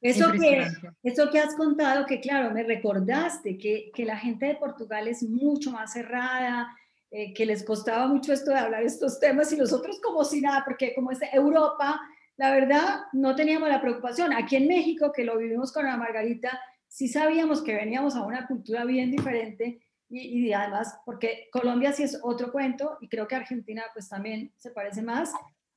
Eso 0.01 0.31
que, 0.33 0.65
eso 1.03 1.29
que 1.29 1.41
has 1.41 1.57
contado, 1.57 2.07
que 2.07 2.21
claro, 2.21 2.55
me 2.55 2.63
recordaste 2.63 3.59
que, 3.59 3.91
que 3.93 4.05
la 4.05 4.17
gente 4.17 4.47
de 4.47 4.55
Portugal 4.55 5.09
es 5.09 5.25
mucho 5.25 5.73
más 5.73 5.93
cerrada, 5.93 6.69
que 7.11 7.45
les 7.45 7.65
costaba 7.65 8.07
mucho 8.07 8.33
esto 8.33 8.53
de 8.53 8.59
hablar 8.59 8.85
estos 8.85 9.19
temas 9.19 9.53
y 9.53 9.57
nosotros 9.57 9.99
como 10.01 10.23
si 10.25 10.41
nada, 10.41 10.63
porque 10.65 10.95
como 10.95 11.11
es 11.11 11.19
Europa, 11.33 12.01
la 12.39 12.53
verdad, 12.53 13.01
no 13.13 13.35
teníamos 13.35 13.69
la 13.69 13.81
preocupación. 13.81 14.33
Aquí 14.33 14.57
en 14.57 14.69
México, 14.69 15.13
que 15.13 15.25
lo 15.25 15.37
vivimos 15.37 15.73
con 15.73 15.85
la 15.85 15.97
Margarita, 15.97 16.59
sí 16.87 17.09
sabíamos 17.09 17.63
que 17.63 17.75
veníamos 17.75 18.15
a 18.15 18.23
una 18.23 18.47
cultura 18.47 18.85
bien 18.85 19.11
diferente 19.11 19.81
y, 20.09 20.53
además, 20.53 21.01
porque 21.05 21.49
Colombia 21.53 21.93
sí 21.93 22.05
es 22.05 22.19
otro 22.23 22.51
cuento 22.53 22.97
y 23.01 23.09
creo 23.09 23.27
que 23.27 23.35
Argentina 23.35 23.83
pues 23.93 24.09
también 24.09 24.53
se 24.57 24.71
parece 24.71 25.03
más. 25.03 25.33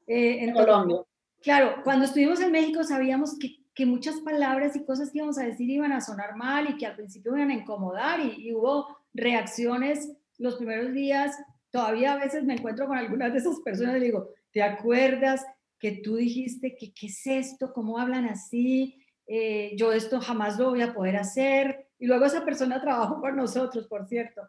Eh, 0.05 0.43
en 0.43 0.53
Colombia. 0.53 1.01
Claro, 1.41 1.81
cuando 1.83 2.05
estuvimos 2.05 2.39
en 2.39 2.51
México 2.51 2.83
sabíamos 2.83 3.37
que, 3.39 3.57
que, 3.73 3.87
muchas 3.87 4.19
palabras 4.21 4.75
y 4.75 4.85
cosas 4.85 5.09
que 5.09 5.17
íbamos 5.17 5.39
a 5.39 5.43
decir 5.43 5.67
iban 5.67 5.91
a 5.91 5.99
sonar 5.99 6.35
mal 6.35 6.69
y 6.69 6.77
que 6.77 6.85
al 6.85 6.95
principio 6.95 7.35
iban 7.35 7.49
a 7.49 7.55
incomodar 7.55 8.19
y, 8.19 8.49
y 8.49 8.53
hubo 8.53 8.99
reacciones 9.15 10.11
los 10.37 10.57
primeros 10.57 10.93
días. 10.93 11.35
Todavía 11.71 12.13
a 12.13 12.17
veces 12.17 12.43
me 12.43 12.53
encuentro 12.53 12.85
con 12.85 12.99
algunas 12.99 13.33
de 13.33 13.39
esas 13.39 13.59
personas 13.61 13.97
y 13.97 14.01
digo, 14.01 14.29
¿te 14.51 14.61
acuerdas? 14.61 15.43
Que 15.81 15.93
tú 15.93 16.15
dijiste 16.15 16.75
que 16.75 16.93
qué 16.93 17.07
es 17.07 17.25
esto, 17.25 17.73
cómo 17.73 17.97
hablan 17.97 18.25
así, 18.25 19.03
eh, 19.25 19.73
yo 19.75 19.91
esto 19.91 20.21
jamás 20.21 20.59
lo 20.59 20.69
voy 20.69 20.81
a 20.81 20.93
poder 20.93 21.17
hacer. 21.17 21.87
Y 21.97 22.05
luego 22.05 22.25
esa 22.25 22.45
persona 22.45 22.79
trabajó 22.81 23.19
con 23.19 23.35
nosotros, 23.35 23.87
por 23.87 24.07
cierto. 24.07 24.41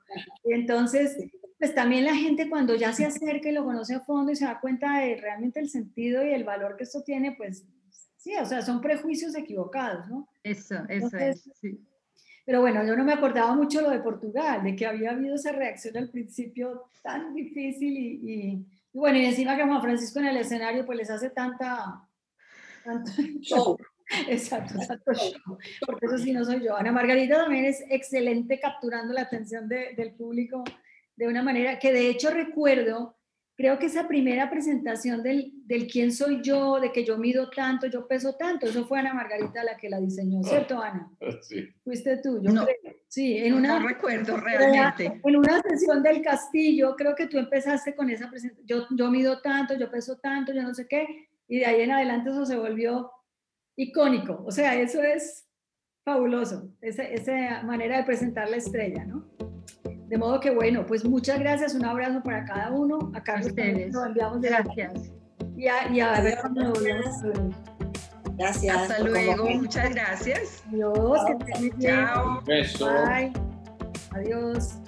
Y 0.45 0.53
entonces, 0.53 1.17
pues 1.59 1.75
también 1.75 2.05
la 2.05 2.15
gente 2.15 2.51
cuando 2.51 2.75
ya 2.75 2.93
se 2.93 3.07
acerca 3.07 3.49
y 3.49 3.53
lo 3.53 3.65
conoce 3.65 3.95
a 3.95 4.01
fondo 4.01 4.31
y 4.31 4.37
se 4.37 4.45
da 4.45 4.61
cuenta 4.61 4.99
de 4.99 5.17
realmente 5.17 5.59
el 5.59 5.71
sentido 5.71 6.25
y 6.25 6.33
el 6.33 6.45
valor 6.45 6.77
que 6.77 6.85
esto 6.85 7.03
tiene, 7.03 7.33
pues 7.33 7.65
sí, 8.19 8.35
o 8.37 8.45
sea, 8.45 8.61
son 8.61 8.83
prejuicios 8.83 9.35
equivocados, 9.35 10.09
¿no? 10.09 10.29
Eso, 10.43 10.77
eso 10.89 11.17
es, 11.17 11.49
sí. 11.61 11.81
Pero 12.45 12.61
bueno, 12.61 12.85
yo 12.85 12.97
no 12.97 13.05
me 13.05 13.13
acordaba 13.13 13.55
mucho 13.55 13.81
lo 13.81 13.91
de 13.91 14.01
Portugal, 14.01 14.65
de 14.65 14.77
que 14.77 14.85
había 14.85 15.13
habido 15.13 15.37
esa 15.37 15.53
reacción 15.53 15.97
al 15.97 16.11
principio 16.11 16.91
tan 17.03 17.33
difícil 17.35 17.97
y 17.97 18.13
y 18.31 18.67
bueno, 18.93 19.19
y 19.19 19.27
encima 19.27 19.57
que 19.57 19.65
Juan 19.65 19.83
Francisco 19.83 20.19
en 20.21 20.27
el 20.27 20.37
escenario 20.37 20.85
pues 20.85 20.99
les 20.99 21.11
hace 21.11 21.31
tanta... 21.31 22.09
show. 23.41 23.79
Exacto, 24.29 24.75
exacto. 24.75 25.13
Porque 25.87 26.07
eso 26.07 26.19
sí 26.19 26.33
no 26.33 26.45
soy 26.45 26.65
yo. 26.65 26.77
Ana 26.77 26.93
Margarita 26.93 27.37
también 27.37 27.65
es 27.65 27.83
excelente 27.89 28.61
capturando 28.61 29.13
la 29.15 29.23
atención 29.23 29.69
del 29.69 30.15
público 30.15 30.65
de 31.17 31.29
una 31.29 31.43
manera 31.43 31.79
que 31.79 31.93
de 31.93 32.09
hecho 32.09 32.31
recuerdo, 32.31 33.17
creo 33.63 33.79
que 33.79 33.87
esa 33.87 34.09
primera 34.09 34.51
presentación 34.51 35.23
del, 35.23 35.53
del 35.67 35.87
quién 35.87 36.11
soy 36.11 36.41
yo, 36.43 36.81
de 36.81 36.91
que 36.91 37.05
yo 37.05 37.17
mido 37.17 37.49
tanto, 37.49 37.87
yo 37.87 38.09
peso 38.09 38.35
tanto, 38.35 38.67
eso 38.67 38.85
fue 38.87 38.99
Ana 38.99 39.15
Margarita 39.15 39.63
la 39.63 39.77
que 39.77 39.89
la 39.89 40.01
diseñó, 40.01 40.43
¿cierto, 40.43 40.83
Ana? 40.83 41.09
Sí. 41.43 41.69
Fuiste 41.85 42.17
tú, 42.17 42.43
yo 42.43 42.51
No. 42.51 42.65
creo. 42.65 42.97
Sí, 43.07 43.37
en 43.39 43.55
una, 43.55 43.79
No 43.79 43.87
recuerdo 43.87 44.37
realmente. 44.37 45.21
en 45.23 45.37
una 45.37 45.61
sesión 45.63 46.03
del 46.03 46.23
castillo, 46.23 46.97
creo 46.97 47.15
que 47.15 47.29
tú 47.29 47.39
empezaste 47.39 47.95
con 47.95 48.11
esa 48.11 48.29
presentación, 48.29 48.67
yo, 48.67 48.87
yo 48.97 49.11
mido 49.13 49.41
tanto, 49.41 49.75
yo 49.79 49.89
peso 49.93 50.19
tanto, 50.19 50.53
yo 50.53 50.63
no 50.65 50.75
sé 50.75 50.89
qué, 50.89 51.29
y 51.47 51.61
de 51.61 51.67
ahí 51.67 51.83
en 51.83 51.93
adelante 51.93 52.31
eso 52.31 52.45
se 52.45 52.57
volvió 52.57 53.13
icónico. 53.77 54.43
O 54.45 54.51
sea, 54.51 54.75
eso 54.75 55.01
es 55.05 55.47
fabuloso, 56.05 56.69
esa, 56.81 57.05
esa 57.05 57.63
manera 57.63 57.99
de 57.99 58.03
presentar 58.03 58.51
la 58.51 58.57
estrella, 58.57 59.05
¿no? 59.05 59.31
De 60.13 60.19
modo 60.19 60.39
que 60.41 60.51
bueno, 60.51 60.85
pues 60.85 61.07
muchas 61.07 61.41
gracias, 61.41 61.75
un 61.75 61.87
abrazo 61.87 62.23
para 62.23 62.45
cada 62.45 62.71
uno. 62.71 63.11
A 63.15 63.23
Carlos 63.23 63.51
lo 63.57 64.05
enviamos 64.05 64.43
de 64.43 64.51
Gracias. 64.51 65.11
Y 65.57 65.67
a, 65.69 65.89
y 65.91 66.01
a 66.01 66.21
ver 66.21 66.37
cuando 66.39 66.65
nos 66.65 66.79
volvemos. 66.79 67.17
Gracias. 68.37 68.77
Hasta 68.77 68.99
luego, 68.99 69.49
muchas 69.49 69.89
gracias. 69.95 70.63
Adiós, 70.69 71.19
que 71.27 71.61
bien. 71.61 71.79
Chao. 71.79 72.43
Beso. 72.45 72.91
Bye. 73.07 73.33
Adiós. 74.11 74.82